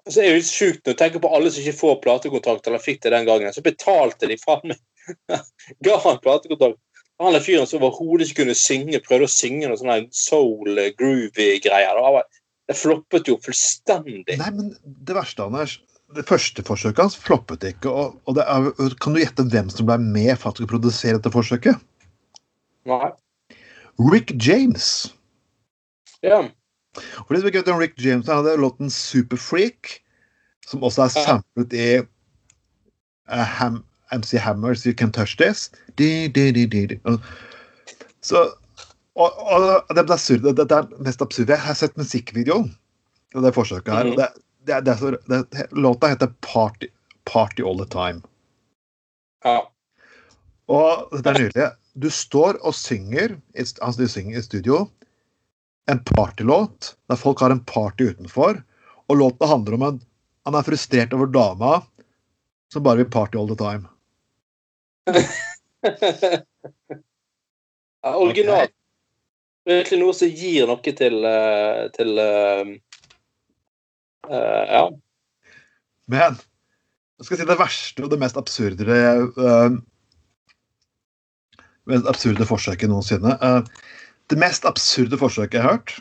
så 0.10 0.22
er 0.22 0.28
det 0.30 0.40
jo 0.40 0.48
sjukt 0.48 0.82
når 0.86 0.94
du 0.94 1.00
tenker 1.00 1.22
på 1.24 1.32
alle 1.34 1.52
som 1.52 1.64
ikke 1.64 1.80
får 1.80 1.96
platekontrakt, 2.04 2.68
eller 2.70 2.84
fikk 2.84 3.02
det 3.06 3.14
den 3.16 3.28
gangen. 3.28 3.54
Så 3.54 3.64
betalte 3.66 4.30
de 4.30 4.38
faen 4.42 4.74
meg 4.74 4.82
Ga 5.86 5.98
han 6.02 6.22
platekontrakt. 6.22 6.80
Han 7.24 7.38
er 7.38 7.44
fyren 7.44 7.68
som 7.70 7.80
overhodet 7.80 8.28
ikke 8.28 8.42
kunne 8.44 8.58
synge, 8.60 9.00
prøvde 9.06 9.30
å 9.30 9.32
synge 9.32 9.70
noe 9.70 9.80
sånn 9.80 10.10
soul 10.12 10.82
groovy-greier. 11.00 12.00
Det 12.68 12.76
floppet 12.76 13.30
jo 13.30 13.38
fullstendig. 13.44 14.36
Nei, 14.42 14.52
men 14.52 14.74
det 14.84 15.16
verste, 15.16 15.46
Anders 15.46 15.78
Det 16.16 16.26
første 16.28 16.64
forsøket 16.66 17.02
hans 17.02 17.16
floppet 17.18 17.64
ikke. 17.70 17.90
Og, 17.90 18.18
og 18.28 18.38
det 18.38 18.44
er, 18.52 18.68
kan 19.02 19.16
du 19.16 19.22
gjette 19.22 19.48
hvem 19.54 19.72
som 19.74 19.88
ble 19.88 19.98
med 20.02 20.34
for 20.42 20.52
at 20.52 20.60
du 20.60 20.68
produsere 20.70 21.18
dette 21.18 21.32
forsøket? 21.34 21.80
Nei. 22.90 23.10
Rick 24.12 24.36
James. 24.42 25.08
Ja. 26.26 26.44
For 26.96 27.36
de 27.36 27.42
som 27.42 27.50
ikke 27.50 27.64
vet 27.64 27.72
om 27.74 27.82
Rick 27.82 27.98
James 28.02 28.28
han 28.32 28.42
hadde 28.42 28.58
låten 28.62 28.92
Superfreak, 28.94 29.98
som 30.66 30.84
også 30.86 31.06
er 31.06 31.16
samlet 31.16 31.76
i 31.76 31.90
uh, 32.02 33.46
Ham, 33.60 33.84
MC 34.14 34.38
Hammers 34.42 34.86
You 34.86 34.94
Can 34.98 35.12
Touch 35.12 35.38
This. 35.38 35.70
De, 35.98 36.28
de, 36.30 36.52
de. 36.54 37.00
Så 38.22 38.48
og, 39.16 39.32
og 39.40 39.96
det 39.96 40.02
er 40.02 40.12
absurd. 40.12 40.44
Det, 40.44 40.66
det 40.68 40.76
er 40.76 41.04
mest 41.04 41.22
absurde. 41.24 41.54
Jeg 41.56 41.64
har 41.64 41.78
sett 41.80 41.96
musikkvideoen 42.00 42.74
og 43.36 43.44
det 43.44 43.54
forsøket 43.56 43.94
her. 43.94 44.04
Mm 44.04 44.12
-hmm. 44.12 44.42
det, 44.68 44.86
det, 44.86 44.98
så, 45.00 45.18
låta 45.72 46.08
heter 46.08 46.34
Party, 46.42 46.88
Party 47.26 47.62
All 47.62 47.78
The 47.78 47.86
Time. 47.86 48.22
ja. 49.46 49.72
Og 50.68 51.10
dette 51.12 51.30
er 51.30 51.40
nydelig. 51.40 51.70
Du 52.02 52.10
står 52.10 52.58
og 52.66 52.74
synger, 52.74 53.38
altså 53.56 54.02
du 54.02 54.08
synger 54.08 54.40
i 54.40 54.42
studio, 54.42 54.90
en 55.92 56.04
partylåt 56.04 56.96
der 57.10 57.16
folk 57.20 57.40
har 57.40 57.50
en 57.54 57.66
party 57.66 58.04
utenfor, 58.04 58.64
og 59.08 59.18
låta 59.18 59.46
handler 59.46 59.74
om 59.74 59.82
at 59.94 60.04
Han 60.46 60.54
er 60.54 60.62
frustrert 60.62 61.14
over 61.14 61.26
dama 61.26 61.82
som 62.70 62.84
bare 62.86 62.98
vil 63.02 63.10
party 63.10 63.38
all 63.38 63.48
the 63.50 63.56
time. 63.58 63.88
ja 68.04 68.12
originalt. 68.14 68.72
Virkelig 69.66 70.00
noe 70.04 70.14
som 70.14 70.30
gir 70.30 70.68
noe 70.70 70.94
til, 71.00 71.26
eh, 71.26 71.90
til 71.98 72.22
uh, 72.22 72.70
uh, 74.30 74.66
Ja. 74.70 74.84
Men 76.06 76.38
jeg 77.18 77.26
skal 77.26 77.42
si 77.42 77.50
det 77.50 77.58
verste 77.58 78.06
og 78.06 78.14
det 78.14 78.22
mest 78.22 78.38
absurde 78.38 78.86
uh, 78.86 79.74
mest 81.90 82.08
absurde 82.10 82.48
forsøket 82.50 82.90
noensinne. 82.90 83.36
Eh, 83.42 83.62
det 84.30 84.38
mest 84.42 84.66
absurde 84.66 85.18
forsøket 85.18 85.60
jeg 85.60 85.64
har 85.64 85.78
hørt, 85.78 85.96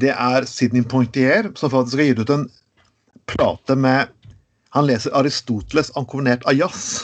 det 0.00 0.12
er 0.14 0.46
Sidney 0.48 0.84
Poitier, 0.88 1.50
som 1.56 1.70
faktisk 1.70 1.98
har 2.00 2.04
gitt 2.10 2.22
ut 2.22 2.30
en 2.34 2.50
plate 3.30 3.76
med 3.76 4.16
Han 4.70 4.86
leser 4.86 5.10
Aristoteles 5.18 5.90
ankovenert 5.98 6.44
av 6.46 6.54
jazz. 6.54 7.02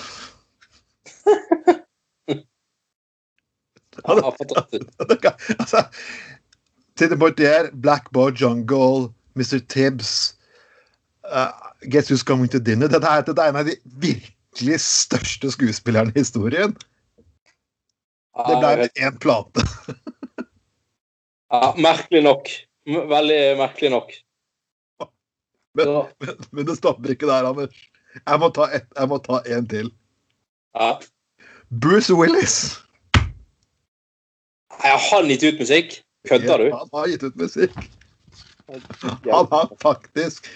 altså, 5.58 5.82
Sidney 6.98 7.18
Poitier, 7.18 7.70
Black 7.72 8.10
Boy 8.12 8.30
Jungle, 8.30 9.10
Mr. 9.34 9.58
Tibbs 9.68 10.36
uh, 11.32 11.50
Guess 11.90 12.10
Who's 12.10 12.22
Coming 12.22 12.48
to 12.48 12.58
Dinner. 12.58 12.88
Dette 12.88 13.06
er, 13.06 13.24
dette 13.26 13.42
er 13.42 13.48
en 13.50 13.60
av 13.60 13.66
de 13.68 13.76
virkelig 14.00 14.80
største 14.80 15.50
skuespillerne 15.50 16.14
i 16.14 16.22
historien. 16.22 16.76
Det 18.36 18.56
ble 18.60 18.88
én 19.06 19.18
plate. 19.22 19.64
Ja, 21.46 21.74
merkelig 21.78 22.24
nok. 22.26 22.48
Veldig 22.90 23.36
merkelig 23.58 23.90
nok. 23.92 24.08
Men, 25.78 25.90
men, 26.18 26.40
men 26.50 26.66
det 26.66 26.74
stopper 26.80 27.12
ikke 27.14 27.28
der, 27.30 27.46
Anders. 27.46 27.76
Jeg 28.18 28.40
må 28.42 28.48
ta, 28.56 28.66
et, 28.74 28.88
jeg 28.96 29.08
må 29.12 29.18
ta 29.22 29.38
en 29.54 29.68
til. 29.70 29.92
ja. 30.74 30.96
Bruce 31.70 32.14
Willis. 32.14 32.56
Har 34.82 34.98
han 34.98 35.30
gitt 35.30 35.46
ut 35.46 35.62
musikk? 35.62 35.94
Kødder 36.28 36.58
du? 36.64 36.66
Han 36.74 36.90
har 36.92 37.06
gitt 37.14 37.22
ut 37.22 37.36
musikk. 37.38 37.78
Han 39.30 39.46
har 39.52 39.70
faktisk 39.82 40.50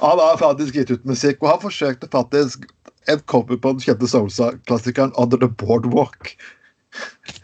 Han 0.00 0.18
har 0.20 0.36
faktisk 0.36 0.74
gitt 0.76 0.90
ut 0.92 1.04
musikk, 1.08 1.40
og 1.42 1.48
han 1.54 1.60
forsøkte 1.64 2.08
faktisk 2.12 2.68
en 3.08 3.20
cover 3.24 3.56
på 3.56 3.72
den 3.72 3.80
kjente 3.80 4.08
soulsa-klassikeren 4.10 5.12
Under 5.16 5.40
the 5.40 5.48
Boardwalk. 5.48 6.34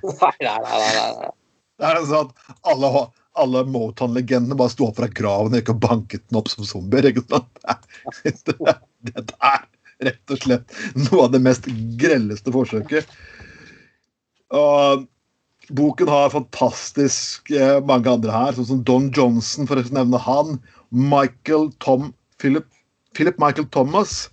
Nei, 0.02 0.36
nei, 0.40 0.56
nei. 0.62 0.78
nei, 0.80 1.12
nei. 1.18 1.30
Det 1.82 1.88
er 1.88 2.00
sånn 2.06 2.28
at 2.28 2.56
alle, 2.70 2.88
alle 3.42 3.62
Motown-legendene 3.74 4.56
bare 4.58 4.70
sto 4.72 4.86
opp 4.90 4.98
fra 5.00 5.08
graven 5.10 5.54
og 5.56 5.62
ikke 5.62 5.74
banket 5.82 6.24
den 6.28 6.38
opp 6.40 6.50
som 6.52 6.66
zombier. 6.68 7.08
ikke 7.10 7.24
sant? 7.26 7.48
Det, 8.22 8.76
det 9.08 9.24
er 9.38 9.64
rett 10.02 10.34
og 10.34 10.42
slett 10.42 10.76
noe 10.98 11.24
av 11.26 11.32
det 11.34 11.40
mest 11.42 11.66
grelleste 12.00 12.52
forsøket. 12.54 13.08
Og 14.52 15.06
boken 15.72 16.10
har 16.10 16.32
fantastisk 16.34 17.50
eh, 17.54 17.78
mange 17.88 18.10
andre 18.10 18.34
her, 18.34 18.54
sånn 18.56 18.68
som 18.68 18.82
Don 18.86 19.08
Johnson, 19.14 19.68
for 19.70 19.80
å 19.80 19.84
nevne 19.94 20.20
han. 20.22 20.58
Michael 20.90 21.70
Tom 21.82 22.10
Philip, 22.42 22.66
Philip 23.16 23.38
Michael 23.42 23.68
Thomas. 23.74 24.26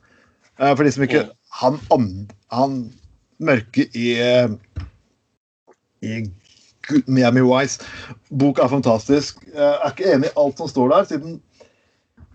Eh, 0.59 0.73
for 0.73 0.83
de 0.85 0.91
som 0.95 1.05
ikke 1.05 1.27
Han, 1.61 1.79
and- 1.95 2.33
han 2.53 2.73
mørke 3.41 3.87
i 3.97 4.09
eh, 4.21 4.49
i 6.05 6.23
Miami 7.07 7.43
Wise. 7.45 7.83
Boka 8.29 8.65
er 8.65 8.73
fantastisk. 8.73 9.43
Jeg 9.53 9.69
er 9.69 9.93
ikke 9.93 10.13
enig 10.15 10.31
i 10.31 10.37
alt 10.41 10.61
som 10.61 10.71
står 10.71 10.93
der, 10.93 11.07
siden 11.11 11.39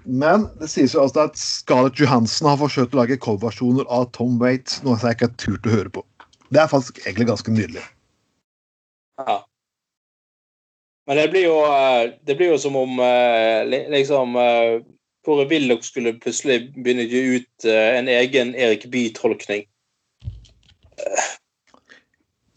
men 0.05 0.49
det 0.61 0.69
sies 0.69 0.93
jo 0.93 1.01
altså 1.01 1.25
at 1.31 1.39
Scarlett 1.41 1.97
Johansson 2.01 2.51
har 2.51 2.61
forsøkt 2.61 2.93
å 2.93 3.01
lage 3.01 3.17
coverversjoner 3.25 3.89
av 3.93 4.11
Tom 4.13 4.37
Waits, 4.43 4.83
noe 4.85 4.99
jeg 5.01 5.17
ikke 5.17 5.31
har 5.31 5.39
turt 5.41 5.69
å 5.69 5.73
høre 5.73 5.93
på. 5.97 6.05
Det 6.53 6.61
er 6.61 6.71
faktisk 6.71 7.01
egentlig 7.07 7.31
ganske 7.31 7.55
nydelig. 7.55 7.85
Ja. 9.23 9.39
Men 11.09 11.21
det 11.21 11.29
blir 11.33 11.47
jo, 11.47 11.57
eh, 11.69 12.13
det 12.29 12.37
blir 12.37 12.53
jo 12.53 12.61
som 12.61 12.77
om 12.77 13.01
eh, 13.01 13.65
liksom 13.93 14.37
eh, 14.41 14.85
Kåre 15.25 15.49
Willoch 15.49 15.85
skulle 15.85 16.19
plutselig 16.21 16.75
begynne 16.77 17.07
å 17.07 17.11
gi 17.11 17.41
ut 17.41 17.69
eh, 17.69 17.97
en 17.97 18.09
egen 18.13 18.53
Erik 18.61 18.85
Bye-tolkning. 18.93 19.65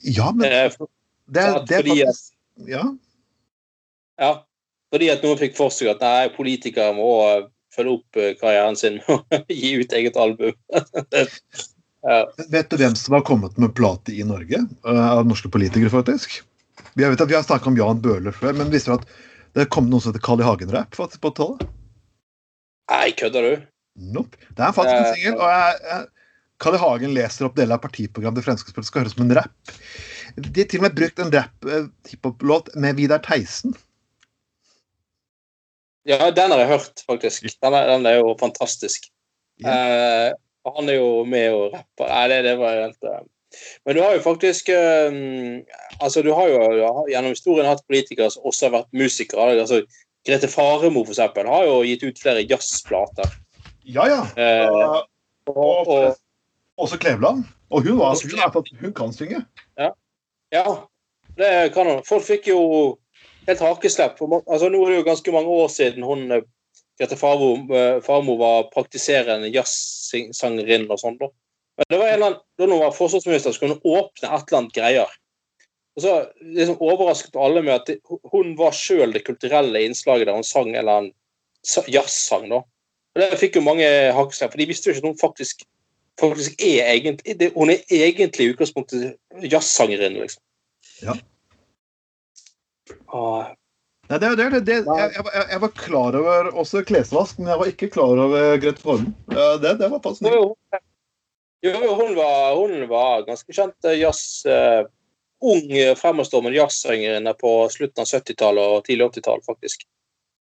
Ja, 0.03 0.31
men 0.35 0.51
Eh, 0.51 0.71
det, 1.27 1.43
det 1.69 1.79
er 1.81 1.87
faktisk 1.91 2.33
Ja. 2.67 2.83
Ja, 4.17 4.31
fordi 4.93 5.11
at 5.13 5.21
noen 5.25 5.37
fikk 5.37 5.53
for 5.57 5.73
seg 5.73 5.91
at 5.91 6.01
nei, 6.01 6.29
politikere 6.33 6.95
må 6.97 7.09
eh, 7.27 7.45
følge 7.75 7.99
opp 7.99 8.17
eh, 8.17 8.33
karrieren 8.39 8.77
sin 8.79 8.97
med 9.03 9.13
å 9.37 9.41
gi 9.61 9.75
ut 9.83 9.93
eget 9.93 10.17
album. 10.17 10.55
ja. 12.07 12.19
Vet 12.49 12.71
du 12.71 12.77
hvem 12.81 12.97
som 12.97 13.17
har 13.17 13.25
kommet 13.27 13.59
med 13.61 13.75
plate 13.77 14.15
i 14.15 14.25
Norge? 14.25 14.63
eh, 14.65 15.03
Av 15.11 15.27
norske 15.29 15.51
politikere, 15.53 15.93
faktisk. 15.93 16.39
Vi 16.97 17.05
har, 17.05 17.13
har 17.13 17.45
snakket 17.45 17.69
om 17.69 17.77
Jan 17.77 18.01
Bøhler 18.01 18.33
før, 18.33 18.57
men 18.57 18.73
visste 18.73 18.95
du 18.95 18.97
at 18.97 19.09
det 19.57 19.69
kom 19.73 19.89
noe 19.89 20.01
som 20.01 20.11
heter 20.13 20.23
Carl 20.25 20.41
I. 20.41 20.47
Hagen-rapp 20.47 20.97
på 20.97 21.33
tallet? 21.37 21.67
Nei, 22.89 23.11
kødder 23.19 23.45
du? 23.45 23.65
Nope. 24.13 24.37
Det 24.55 24.63
er 24.63 24.73
faktisk 24.73 24.97
en 24.97 25.13
singel, 25.15 25.37
og 25.41 25.49
jeg, 25.51 25.79
jeg, 25.91 26.05
Carl 26.61 26.77
I. 26.77 26.81
Hagen 26.81 27.13
leser 27.15 27.47
opp 27.47 27.57
deler 27.57 27.77
av 27.77 27.83
partiprogrammet 27.83 28.41
til 28.41 28.47
Fremskrittspartiet 28.47 28.91
skal 28.91 29.03
høres 29.03 29.15
som 29.15 29.25
en 29.25 29.35
rapp. 29.37 29.75
De 30.37 30.61
har 30.61 30.69
til 30.69 30.81
og 30.81 30.87
med 30.87 30.97
brukt 30.97 31.21
en 31.21 31.33
rapp-hiphop-låt 31.33 32.73
med 32.81 32.97
Vidar 32.97 33.21
Theisen. 33.25 33.75
Ja, 36.07 36.29
den 36.31 36.53
har 36.53 36.61
jeg 36.63 36.71
hørt, 36.71 37.03
faktisk. 37.07 37.47
Den 37.61 37.75
er, 37.75 37.89
den 37.91 38.05
er 38.07 38.21
jo 38.21 38.35
fantastisk. 38.39 39.09
Yeah. 39.63 40.29
Eh, 40.29 40.35
han 40.77 40.89
er 40.89 40.99
jo 40.99 41.23
med 41.27 41.49
og 41.55 41.73
rapper. 41.73 42.07
Nei, 42.11 42.27
det, 42.31 42.43
det 42.47 42.53
var 42.61 42.77
helt 42.77 43.09
eh. 43.09 43.25
Men 43.87 43.95
du 43.95 44.01
har 44.03 44.13
jo 44.13 44.21
faktisk 44.21 44.69
eh, 44.69 45.15
Altså, 46.03 46.21
du 46.21 46.33
har 46.35 46.49
jo 46.51 47.05
gjennom 47.09 47.31
historien 47.31 47.67
hatt 47.69 47.85
politikere 47.87 48.29
som 48.31 48.45
også 48.47 48.67
har 48.67 48.75
vært 48.79 48.95
musikere. 48.95 49.49
Altså, 49.57 49.81
Grete 50.27 50.49
Faremo, 50.51 51.05
for 51.07 51.15
eksempel, 51.15 51.47
har 51.47 51.67
jo 51.67 51.83
gitt 51.87 52.03
ut 52.03 52.19
flere 52.21 52.43
jazzplater. 52.47 53.37
Ja, 53.87 54.07
ja. 54.11 54.23
Eh, 54.39 55.03
Uh, 55.47 55.55
og, 55.55 55.87
og, 55.87 56.15
Åse 56.77 56.97
Kleveland. 57.01 57.45
Og 57.73 57.83
hun, 57.83 57.97
var, 57.99 58.15
hun, 58.21 58.39
er, 58.39 58.51
fakt- 58.53 58.77
hun 58.81 58.93
kan 58.95 59.13
synge. 59.15 59.41
ja, 60.53 60.63
det 61.37 61.73
kan 61.73 61.87
hun. 61.89 62.03
Folk 62.07 62.23
fikk 62.23 62.47
jo 62.51 62.59
helt 63.47 63.59
hakeslepp. 63.63 64.21
Altså, 64.47 64.69
nå 64.69 64.79
er 64.85 64.93
det 64.93 64.99
jo 65.01 65.07
ganske 65.09 65.33
mange 65.35 65.51
år 65.51 65.67
siden 65.73 66.05
hun 66.07 66.31
eh, 66.31 66.45
Grete 66.97 67.17
Farmo, 67.19 67.51
eh, 67.75 67.99
Farmo 68.05 68.37
var 68.39 68.69
praktiserende 68.73 69.51
jazzsangerinne 69.53 70.89
og 70.93 71.01
sånn. 71.01 71.17
da. 71.19 71.27
Men 71.77 71.89
det 71.91 71.99
var 72.01 72.07
en 72.09 72.13
eller 72.15 72.27
annen, 72.31 72.41
da 72.57 72.65
hun 72.71 72.79
var 72.81 72.95
forsvarsminister, 72.95 73.53
skulle 73.53 73.75
hun 73.77 73.97
åpne 73.99 74.29
et 74.31 74.47
eller 74.47 74.59
annet 74.61 74.73
greier. 74.77 75.17
Og 75.97 76.03
så 76.05 76.13
liksom 76.41 76.79
overrasket 76.81 77.35
alle 77.41 77.61
med 77.65 77.73
at 77.73 78.11
hun 78.31 78.55
var 78.57 78.73
sjøl 78.77 79.13
det 79.13 79.23
kulturelle 79.25 79.81
innslaget 79.85 80.29
der 80.29 80.37
hun 80.37 80.45
sang 80.45 80.69
en 80.71 80.79
eller 80.81 80.99
annen 81.01 81.13
jazzsang. 81.93 82.47
da. 82.49 82.61
Og 82.63 83.21
Det 83.21 83.39
fikk 83.41 83.57
jo 83.57 83.65
mange 83.65 83.85
hakeslepp, 84.13 84.53
for 84.53 84.61
de 84.61 84.69
visste 84.69 84.89
jo 84.89 84.95
ikke 84.95 85.03
at 85.05 85.09
hun 85.11 85.21
faktisk, 85.21 85.65
faktisk 86.19 86.61
er 86.63 86.91
egentlig 86.95 87.35
det, 87.39 87.51
Hun 87.55 87.69
er 87.73 87.83
egentlig 87.93 88.47
i 88.47 88.51
utgangspunktet 88.55 89.51
jazzsangerinne, 89.51 90.23
liksom. 90.25 90.43
Ja. 91.03 91.15
Ah, 93.13 93.53
Nei, 94.07 94.17
det, 94.23 94.29
det, 94.39 94.45
det, 94.53 94.59
det, 94.63 94.75
jeg, 94.87 95.11
jeg, 95.17 95.23
var- 95.25 95.49
jeg 95.51 95.59
var 95.59 95.71
klar 95.75 96.15
over 96.15 96.45
også 96.61 96.79
klesvask, 96.87 97.39
men 97.41 97.49
jeg 97.51 97.59
var 97.59 97.71
ikke 97.73 97.89
klar 97.91 98.21
over 98.23 98.53
Grete 98.63 98.79
Formen. 98.79 99.09
Det, 99.27 99.73
det 99.81 99.89
var 99.91 99.99
fascinerende. 100.03 100.79
jo, 101.65 101.71
jo, 101.73 101.73
jo, 101.83 101.95
hun 101.99 102.13
var, 102.15 102.55
hun 102.55 102.85
var 102.91 103.25
ganske 103.27 103.53
kjent 103.57 103.89
eh, 103.89 103.97
jazz... 103.99 104.21
Uh, 104.47 104.85
ung, 105.43 105.67
eh, 105.69 105.91
fremadstormende 105.93 106.57
jazzsangerinne 106.57 107.29
på 107.37 107.51
slutten 107.69 108.01
av 108.01 108.07
70-tallet 108.09 108.71
og 108.73 108.79
tidlig 108.87 109.05
80-tall, 109.11 109.43
faktisk. 109.45 109.83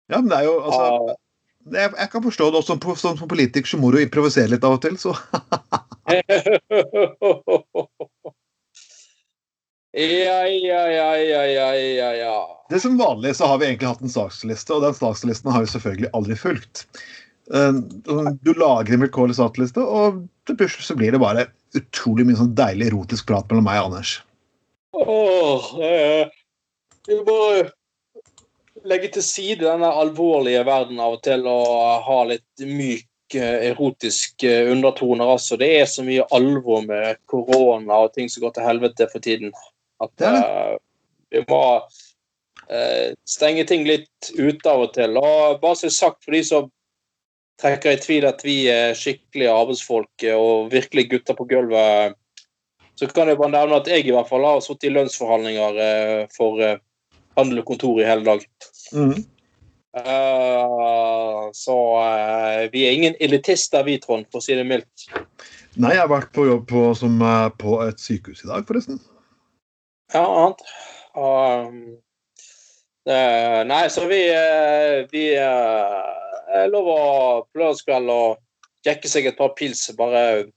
Ja, 0.09 0.17
men 0.23 0.31
det 0.31 0.39
er 0.39 0.47
jo 0.47 0.55
altså 0.63 0.87
Ah, 0.87 1.11
jeg, 1.69 1.91
jeg 1.97 2.09
kan 2.11 2.23
forstå 2.23 2.47
det 2.51 2.57
også 2.61 2.73
som, 2.73 2.95
som, 2.97 3.17
som 3.19 3.29
politiker 3.31 3.67
så 3.69 3.77
må 3.81 3.91
du 3.93 3.99
improvisere 4.01 4.51
litt 4.53 4.65
av 4.67 4.77
og 4.77 4.81
til, 4.83 4.95
så 5.01 5.11
ja, 9.91 10.41
ja, 10.47 10.81
ja, 10.87 11.11
ja, 11.19 11.43
ja, 11.45 11.69
ja, 11.75 12.11
ja. 12.21 12.35
Det 12.71 12.79
som 12.83 12.97
vanlig 12.99 13.35
så 13.37 13.45
har 13.51 13.57
vi 13.61 13.67
egentlig 13.69 13.89
hatt 13.91 14.03
en 14.05 14.13
saksliste, 14.13 14.73
og 14.75 14.85
den 14.85 14.95
sakslisten 14.97 15.51
har 15.51 15.61
vi 15.65 15.71
selvfølgelig 15.73 16.09
aldri 16.17 16.35
fulgt. 16.39 16.85
Eh, 17.53 17.73
Du 18.41 18.51
lager 18.55 18.93
en 18.95 19.03
vilkårlig 19.05 19.35
saksliste, 19.39 19.81
og 19.83 20.23
til 20.47 20.55
plutselig 20.59 20.87
så 20.87 20.95
blir 20.99 21.11
det 21.15 21.23
bare 21.23 21.49
utrolig 21.77 22.25
mye 22.27 22.39
sånn 22.39 22.55
deilig 22.57 22.91
erotisk 22.91 23.27
prat 23.29 23.47
mellom 23.51 23.67
meg 23.67 23.79
og 23.81 23.91
Anders. 23.91 24.11
Åh, 24.95 25.63
eh, 25.83 26.25
vi 27.07 27.15
må 27.27 27.37
legge 28.87 29.11
til 29.13 29.23
side 29.25 29.63
denne 29.63 29.89
alvorlige 30.01 30.63
verden 30.67 30.99
av 31.01 31.17
og 31.17 31.23
til 31.25 31.45
og 31.49 32.05
ha 32.05 32.19
litt 32.29 32.63
myk 32.65 33.35
eh, 33.37 33.71
erotisk 33.71 34.45
eh, 34.47 34.69
undertoner. 34.71 35.33
Altså, 35.35 35.57
det 35.59 35.69
er 35.79 35.89
så 35.89 36.05
mye 36.05 36.25
alvor 36.35 36.83
med 36.85 37.21
korona 37.29 38.03
og 38.05 38.13
ting 38.15 38.31
som 38.31 38.45
går 38.45 38.55
til 38.57 38.67
helvete 38.67 39.09
for 39.11 39.23
tiden. 39.23 39.53
At 40.01 40.13
Det 40.17 40.29
er 40.29 40.39
eh, 40.45 40.79
vi 41.31 41.39
må 41.47 41.63
uh, 41.79 43.09
stenge 43.23 43.63
ting 43.63 43.85
litt 43.87 44.31
ute 44.35 44.67
av 44.67 44.81
og 44.83 44.89
til. 44.97 45.15
Og 45.15 45.61
bare 45.61 45.77
så 45.79 45.91
sagt 45.95 46.25
for 46.25 46.35
de 46.35 46.41
som 46.43 46.65
trekker 47.61 47.95
i 47.95 48.01
tvil 48.03 48.27
at 48.27 48.43
vi 48.43 48.65
er 48.67 48.97
skikkelige 48.99 49.53
arbeidsfolk 49.53 50.25
og 50.35 50.73
virkelig 50.73 51.05
gutter 51.13 51.37
på 51.37 51.47
gulvet 51.47 52.17
så 52.99 53.07
kan 53.07 53.31
jeg 53.31 53.39
bare 53.39 53.53
nevne 53.53 53.79
at 53.79 53.87
jeg 53.87 54.03
i 54.03 54.11
hvert 54.11 54.27
fall 54.27 54.43
har 54.43 54.59
sittet 54.65 54.89
i 54.89 54.93
lønnsforhandlinger 54.97 55.79
uh, 55.79 56.25
for 56.35 56.59
handel 57.39 57.63
og 57.63 57.69
kontor 57.71 58.01
i 58.01 58.07
hele 58.07 58.25
dag. 58.27 58.43
Mhm. 58.93 59.23
Uh, 59.91 61.49
så 61.51 61.75
uh, 61.99 62.71
vi 62.71 62.85
er 62.87 62.91
ingen 62.95 63.15
elitister, 63.19 63.83
vi, 63.83 63.97
Trond, 63.99 64.29
for 64.31 64.39
å 64.39 64.45
si 64.45 64.55
det 64.55 64.63
mildt. 64.67 65.09
Nei, 65.75 65.93
jeg 65.95 66.03
har 66.03 66.11
vært 66.11 66.31
på 66.35 66.45
jobb 66.47 66.63
på, 66.67 66.83
som, 66.99 67.17
eh, 67.23 67.49
på 67.59 67.77
et 67.85 67.99
sykehus 67.99 68.43
i 68.43 68.49
dag, 68.49 68.65
forresten. 68.67 68.99
Ja, 70.11 70.23
annet. 70.23 70.63
Um, 71.15 71.77
uh, 73.07 73.61
nei, 73.67 73.83
så 73.91 74.03
vi 74.07 74.19
Vi 75.11 75.23
eh, 75.35 76.65
lover 76.71 77.45
på 77.47 77.61
lørdagskveld 77.61 78.11
å 78.11 78.21
jekke 78.87 79.11
seg 79.11 79.29
et 79.29 79.39
par 79.39 79.55
pils. 79.55 79.85
Bare 79.95 80.51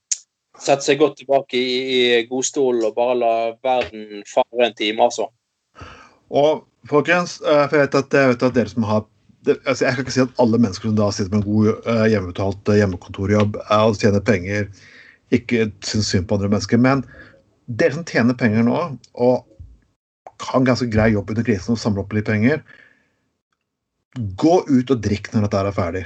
sette 0.59 0.83
seg 0.83 0.99
godt 0.99 1.21
tilbake 1.23 1.59
i, 1.59 1.79
i 1.95 2.27
godstolen 2.31 2.87
og 2.89 2.99
bare 2.99 3.15
la 3.19 3.35
verden 3.63 4.27
fare 4.31 4.67
en 4.67 4.75
time, 4.79 5.07
altså. 5.07 5.31
Og 6.35 6.65
folkens, 6.91 7.39
eh, 7.43 7.65
for 7.69 7.79
jeg 7.79 7.87
vet 7.87 7.99
at, 8.01 8.17
jeg 8.19 8.33
vet 8.33 8.47
at 8.49 8.57
dere 8.57 8.73
som 8.73 8.87
har 8.89 9.05
det, 9.45 9.59
altså 9.69 9.85
Jeg 9.85 9.95
kan 9.95 10.05
ikke 10.07 10.15
si 10.15 10.23
at 10.23 10.39
alle 10.41 10.59
mennesker 10.59 10.89
som 10.89 10.97
da 10.97 11.11
sitter 11.13 11.35
med 11.35 11.43
en 11.43 11.51
god 11.53 11.89
eh, 11.93 12.07
hjemmekontorjobb 12.81 13.59
eh, 13.61 13.83
og 13.85 13.99
tjener 14.01 14.23
penger, 14.25 14.71
ikke 15.37 15.67
syns 15.85 16.09
synd 16.09 16.29
på 16.29 16.39
andre 16.39 16.49
mennesker. 16.49 16.81
Men 16.81 17.05
dere 17.69 17.99
som 17.99 18.07
tjener 18.09 18.37
penger 18.41 18.65
nå, 18.65 18.79
og 19.21 19.45
kan 20.41 20.65
ganske 20.65 20.89
grei 20.93 21.11
jobb 21.13 21.35
under 21.35 21.47
krisen 21.47 21.77
og 21.77 21.83
samle 21.83 22.01
opp 22.03 22.17
litt 22.17 22.29
penger, 22.29 22.63
gå 24.41 24.55
ut 24.71 24.93
og 24.95 25.03
drikk 25.05 25.29
når 25.33 25.47
dette 25.47 25.61
er 25.61 25.77
ferdig. 25.77 26.05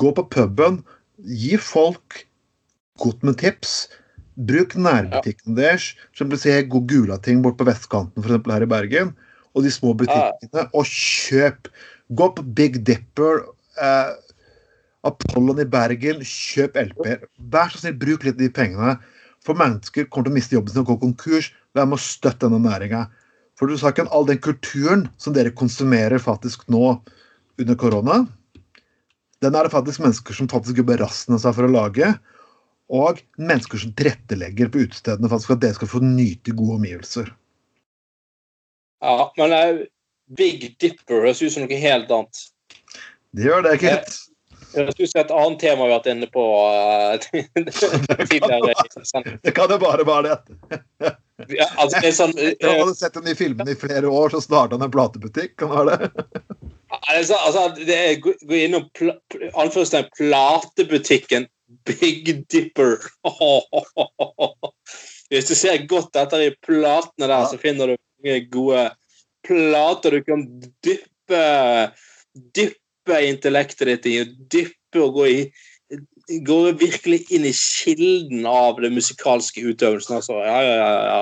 Gå 0.00 0.10
på 0.16 0.26
puben, 0.34 0.80
gi 1.22 1.54
folk 1.60 2.24
godt 3.02 3.22
med 3.26 3.38
tips. 3.38 3.84
Bruk 4.34 4.74
nærbutikken 4.74 5.54
deres, 5.54 5.92
som 6.18 6.30
du 6.30 6.34
ser 6.40 6.66
gula 6.66 7.20
ting 7.22 7.42
bort 7.44 7.60
på 7.60 7.68
vestkanten, 7.68 8.24
f.eks. 8.24 8.50
her 8.50 8.66
i 8.66 8.70
Bergen, 8.70 9.14
og 9.54 9.64
de 9.64 9.72
små 9.72 9.94
butikkene, 9.98 10.66
og 10.74 10.86
kjøp. 10.90 11.70
Gå 12.14 12.28
på 12.36 12.44
Big 12.56 12.80
Dipper, 12.84 13.44
eh, 13.80 14.14
Apollon 15.04 15.62
i 15.62 15.68
Bergen, 15.68 16.22
kjøp 16.24 16.76
LP-er. 16.80 17.26
Vær 17.52 17.72
så 17.72 17.82
snill, 17.82 17.98
bruk 18.00 18.24
litt 18.24 18.38
av 18.38 18.44
de 18.44 18.52
pengene. 18.52 18.96
For 19.44 19.56
mennesker 19.58 20.08
kommer 20.08 20.28
til 20.28 20.34
å 20.34 20.38
miste 20.38 20.56
jobben 20.56 20.72
sin 20.72 20.84
og 20.84 20.92
gå 20.92 20.98
konkurs. 21.02 21.50
Vær 21.76 21.88
med 21.88 22.00
å 22.00 22.04
støtte 22.04 22.48
denne 22.48 22.62
næringa. 22.64 23.06
For 23.58 23.70
du 23.70 23.76
sa 23.78 23.92
ikke 23.92 24.08
all 24.10 24.26
den 24.26 24.40
kulturen 24.42 25.06
som 25.20 25.34
dere 25.36 25.54
konsumerer 25.54 26.18
faktisk 26.22 26.66
nå 26.72 26.96
under 27.60 27.76
korona, 27.78 28.24
den 29.44 29.54
er 29.54 29.66
det 29.66 29.74
faktisk 29.74 30.00
mennesker 30.02 30.34
som 30.34 30.48
faktisk 30.50 30.80
jobber 30.80 31.02
rassen 31.04 31.36
av 31.36 31.42
seg 31.42 31.54
for 31.56 31.68
å 31.68 31.74
lage. 31.74 32.14
Og 32.94 33.20
mennesker 33.40 33.80
som 33.80 33.92
tilrettelegger 33.96 34.70
på 34.72 34.86
utestedene 34.86 35.28
for 35.30 35.54
at 35.54 35.62
dere 35.62 35.76
skal 35.76 35.90
få 35.90 36.00
nyte 36.04 36.54
gode 36.56 36.78
omgivelser. 36.80 37.30
Ja, 39.04 39.32
men 39.36 39.50
Big 40.36 40.76
Dipper 40.80 41.14
høres 41.26 41.42
ut 41.42 41.52
som 41.52 41.62
noe 41.66 41.78
helt 41.80 42.10
annet. 42.12 42.36
Det 43.34 43.42
gjør 43.48 43.62
det, 43.66 43.78
Kit. 43.82 44.08
Det 44.74 44.80
høres 44.80 44.98
ut 44.98 45.10
som 45.10 45.20
et 45.20 45.30
annet 45.34 45.60
tema 45.60 45.84
vi 45.84 45.92
har 45.92 45.98
vært 45.98 46.12
inne 46.14 46.28
på 46.32 46.44
uh, 46.64 47.14
tidligere. 48.30 48.74
Det 49.44 49.52
kan 49.54 49.70
jo 49.70 49.78
bare 49.82 50.04
være 50.08 50.26
det. 50.30 50.38
Ja, 51.50 51.66
altså, 51.76 52.00
det 52.00 52.08
er 52.08 52.12
sånn, 52.16 52.38
Etter 52.38 52.68
å 52.70 52.72
ha 52.80 52.86
sett 52.94 53.14
sett 53.18 53.28
i 53.30 53.34
filmene 53.38 53.70
i 53.74 53.78
flere 53.78 54.08
år, 54.10 54.28
så 54.32 54.40
starta 54.42 54.74
han 54.78 54.86
en 54.86 54.94
platebutikk. 54.94 55.52
Kan 55.60 55.68
det 55.74 55.78
være 55.82 55.94
det? 56.00 56.08
sånn, 57.28 57.42
altså, 57.42 57.62
det 57.82 57.96
er, 57.98 58.12
gå 58.22 58.32
innom 58.62 58.84
pl- 58.96 59.18
anførselstegn 59.52 60.08
platebutikken 60.16 61.44
Big 61.90 62.24
Dipper. 62.48 62.92
Hvis 65.32 65.48
du 65.50 65.54
ser 65.58 65.86
godt 65.90 66.16
etter 66.20 66.38
i 66.46 66.56
platene 66.64 67.26
der, 67.28 67.44
så 67.50 67.56
finner 67.60 67.86
du 67.92 67.96
mange 68.24 68.48
gode 68.50 68.90
plater 69.44 70.10
du 70.10 70.24
kan 70.24 70.46
dyppe 70.84 71.92
dyppe 72.56 73.20
intellektet 73.28 73.86
ditt 73.86 74.06
i, 74.06 74.24
dyppe 74.50 75.00
og 75.02 75.20
gå 75.20 75.26
i 75.26 75.38
Gå 76.24 76.54
virkelig 76.80 77.26
inn 77.36 77.44
i 77.44 77.50
kilden 77.52 78.46
av 78.48 78.78
det 78.80 78.88
musikalske 78.88 79.60
utøvelsen. 79.60 80.16
Altså. 80.16 80.38
Ja, 80.40 80.62
ja, 80.64 80.76
ja. 81.04 81.18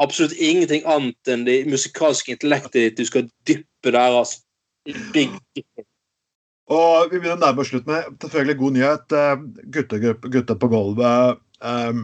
Absolutt 0.00 0.32
ingenting 0.40 0.86
annet 0.88 1.28
enn 1.28 1.44
det 1.44 1.66
musikalske 1.68 2.32
intellektet 2.32 2.78
ditt 2.78 2.96
du 2.96 3.04
skal 3.04 3.26
dyppe 3.44 3.92
der. 3.92 4.16
altså. 4.22 4.40
Big 5.12 5.36
Og 6.72 7.12
vi 7.12 7.18
begynner 7.18 7.36
å 7.36 7.42
nærme 7.42 7.60
oss 7.60 7.68
slutt 7.74 7.92
med 7.92 8.08
selvfølgelig 8.24 8.56
god 8.62 8.78
nyhet. 8.78 9.14
Gutter, 9.76 10.08
gutter 10.16 10.56
på 10.56 10.72
gulvet 10.72 11.44
um, 11.60 12.00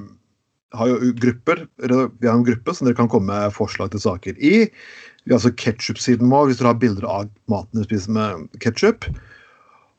har 0.79 0.91
jo 0.91 1.13
grupper. 1.21 1.65
Vi 1.81 2.29
har 2.29 2.35
en 2.35 2.47
gruppe 2.47 2.75
som 2.75 2.89
dere 2.89 2.99
kan 2.99 3.11
komme 3.13 3.33
med 3.33 3.55
forslag 3.55 3.93
til 3.93 4.03
saker 4.05 4.39
i. 4.39 4.67
Vi 5.25 5.33
har 5.33 5.39
altså 5.39 5.55
ketsjup-siden 5.57 6.29
vår, 6.33 6.51
hvis 6.51 6.61
dere 6.61 6.73
har 6.73 6.83
bilder 6.83 7.07
av 7.09 7.31
maten 7.51 7.81
du 7.81 7.87
spiser 7.87 8.13
med 8.15 8.61
ketsjup. 8.65 9.09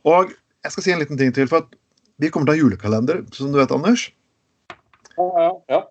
Og 0.05 0.33
jeg 0.65 0.73
skal 0.73 0.85
si 0.85 0.93
en 0.93 1.01
liten 1.01 1.19
ting 1.19 1.33
til. 1.33 1.49
for 1.49 1.65
at 1.65 1.75
vi 2.21 2.29
kommer 2.31 2.47
til 2.47 2.53
å 2.53 2.55
ha 2.55 2.63
julekalender, 2.63 3.25
som 3.35 3.51
du 3.51 3.59
vet, 3.59 3.73
Anders. 3.75 4.07
Ja, 5.17 5.27
ja, 5.39 5.51
ja. 5.71 5.81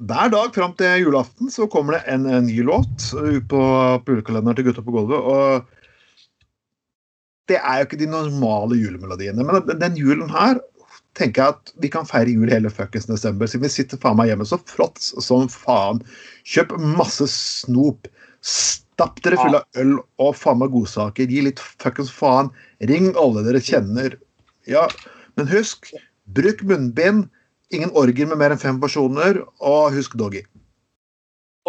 Hver 0.00 0.32
dag 0.32 0.54
fram 0.56 0.72
til 0.80 1.02
julaften 1.04 1.50
så 1.52 1.66
kommer 1.68 1.98
det 1.98 2.02
en, 2.08 2.24
en 2.24 2.46
ny 2.48 2.62
låt 2.64 3.10
på, 3.50 3.60
på 4.00 4.14
julekalenderen 4.14 4.56
til 4.56 4.70
Gutta 4.70 4.84
på 4.84 4.94
gulvet. 4.94 5.20
Og 5.20 5.64
det 7.50 7.58
er 7.60 7.80
jo 7.80 7.88
ikke 7.88 8.00
de 8.00 8.08
normale 8.08 8.78
julemelodiene. 8.80 9.44
Men 9.44 9.60
den, 9.68 9.80
den 9.82 9.98
julen 10.00 10.30
her 10.32 10.60
tenker 11.18 11.42
jeg 11.42 11.56
at 11.56 11.72
vi 11.82 11.90
kan 11.92 12.06
feire 12.08 12.32
jul 12.32 12.50
hele 12.52 12.70
fuckings 12.72 13.08
desember. 13.10 13.48
Siden 13.50 13.66
vi 13.66 13.72
sitter 13.72 14.00
faen 14.02 14.18
meg 14.20 14.30
hjemme 14.30 14.46
så 14.48 14.60
flott 14.70 15.00
som 15.00 15.48
faen. 15.52 16.02
Kjøp 16.48 16.76
masse 16.98 17.26
snop. 17.32 18.08
Stapp 18.46 19.20
dere 19.24 19.40
fulle 19.40 19.60
av 19.60 19.82
øl 19.82 19.96
og 20.22 20.36
faen 20.38 20.60
meg 20.62 20.72
godsaker. 20.74 21.30
Gi 21.30 21.44
litt 21.48 21.60
fuckings 21.60 22.12
faen. 22.14 22.52
Ring 22.90 23.12
alle 23.20 23.44
dere 23.46 23.62
kjenner. 23.64 24.16
Ja, 24.70 24.86
men 25.38 25.50
husk, 25.50 25.90
bruk 26.36 26.62
munnbind. 26.68 27.28
Ingen 27.74 27.92
orger 27.94 28.26
med 28.26 28.40
mer 28.40 28.54
enn 28.54 28.58
fem 28.58 28.80
personer, 28.82 29.44
og 29.62 29.94
husk 29.94 30.16
doggy. 30.18 30.42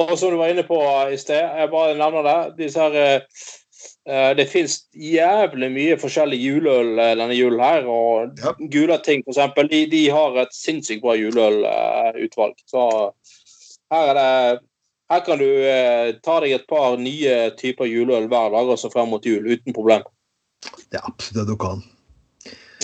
Og 0.01 0.13
som 0.17 0.31
du 0.31 0.39
var 0.39 0.49
inne 0.49 0.63
på 0.65 0.77
i 1.11 1.17
sted, 1.19 1.43
jeg 1.59 1.69
bare 1.69 1.97
nevner 1.99 2.25
det. 2.25 2.37
Disse 2.57 2.81
her, 2.81 2.95
uh, 3.21 3.59
det 4.07 4.47
fins 4.49 4.79
jævlig 4.97 5.67
mye 5.69 5.97
forskjellig 6.01 6.39
juleøl 6.41 6.95
denne 7.19 7.35
julen 7.37 7.61
her. 7.61 7.85
Og 7.85 8.39
Ja. 8.41 8.55
Gulating, 8.57 9.21
for 9.27 9.35
eksempel, 9.35 9.69
de, 9.69 9.83
de 9.91 10.01
har 10.09 10.39
et 10.41 10.55
sinnssykt 10.57 11.03
bra 11.03 11.13
juleølutvalg. 11.19 12.57
Så 12.65 12.87
her 13.93 14.09
er 14.09 14.17
det 14.17 14.59
her 15.11 15.25
kan 15.25 15.41
du 15.41 15.47
eh, 15.67 16.13
ta 16.23 16.37
deg 16.39 16.53
et 16.55 16.67
par 16.71 16.95
nye 17.01 17.49
typer 17.59 17.89
juleøl 17.89 18.29
hver 18.31 18.53
dag 18.53 18.69
også 18.71 18.91
frem 18.93 19.09
mot 19.11 19.25
jul 19.27 19.43
uten 19.43 19.75
problem. 19.75 20.05
Det 20.87 21.01
er 21.01 21.07
absolutt 21.09 21.41
det 21.41 21.47
du 21.49 21.57
kan. 21.59 21.81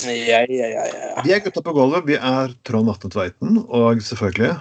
Ja, 0.04 0.42
ja, 0.44 0.68
ja, 0.68 0.84
ja. 0.92 1.24
Vi 1.24 1.32
er 1.34 1.40
gutta 1.46 1.64
på 1.64 1.74
gulvet. 1.74 2.04
Vi 2.10 2.18
er 2.20 2.52
Trond 2.68 2.92
Atne 2.92 3.10
Tveiten, 3.14 3.62
og 3.64 4.04
selvfølgelig 4.04 4.58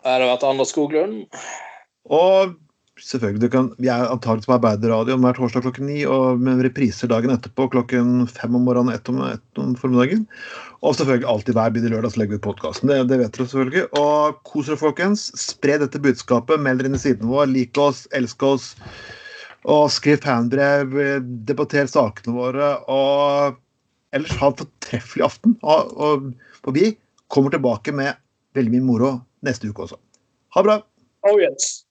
Har 0.00 0.22
det 0.22 0.30
vært 0.30 0.46
Anders 0.48 0.72
Skoglund? 0.72 1.26
Og 2.08 2.56
selvfølgelig, 3.04 3.40
du 3.42 3.52
kan, 3.52 3.68
vi 3.80 3.88
er 3.92 4.08
antakelig 4.10 4.48
på 4.48 4.54
arbeiderradioen 4.56 5.22
hver 5.24 5.36
torsdag 5.36 5.64
klokken 5.64 5.88
ni, 5.90 6.00
og 6.08 6.40
med 6.42 6.62
repriser 6.64 7.10
dagen 7.10 7.32
etterpå 7.34 7.66
klokken 7.72 8.26
fem 8.30 8.56
om 8.56 8.66
morgenen 8.68 8.94
ett 8.94 9.08
om, 9.12 9.20
ett 9.26 9.60
om 9.60 9.72
formiddagen. 9.78 10.26
Og 10.80 10.96
selvfølgelig 10.96 11.28
alltid 11.28 11.58
hver 11.58 11.72
bidige 11.74 11.92
lørdag 11.94 12.14
så 12.14 12.20
legger 12.20 12.36
vi 12.36 12.40
ut 12.40 12.46
podkasten. 12.46 12.90
Det, 12.90 12.98
det 13.10 13.18
vet 13.20 13.34
dere 13.36 13.48
selvfølgelig. 13.52 13.86
Og 14.00 14.38
kos 14.48 14.70
dere, 14.70 14.80
folkens. 14.80 15.26
Spre 15.40 15.76
dette 15.82 16.00
budskapet. 16.00 16.62
Meld 16.62 16.80
dere 16.80 16.92
inn 16.92 16.96
i 16.96 17.02
siden 17.02 17.28
vår. 17.28 17.50
Lik 17.52 17.80
oss, 17.80 18.06
elsk 18.16 18.44
oss. 18.48 18.70
Og 19.68 19.90
skriv 19.92 20.22
fanbrev. 20.24 20.96
Debatter 21.48 21.90
sakene 21.92 22.36
våre. 22.36 22.70
Og 22.88 23.60
ellers 24.16 24.40
ha 24.40 24.48
en 24.48 24.58
fortreffelig 24.62 25.26
aften. 25.28 25.58
Og, 25.60 25.92
og, 26.00 26.32
og 26.64 26.78
vi 26.78 26.94
kommer 27.28 27.52
tilbake 27.52 27.92
med 27.92 28.16
veldig 28.56 28.78
mye 28.78 28.88
moro 28.88 29.12
neste 29.46 29.68
uke 29.68 29.84
også. 29.84 30.00
Ha 30.56 30.64
det 30.64 30.70
bra. 30.72 30.80
Oh 31.28 31.36
yes. 31.36 31.82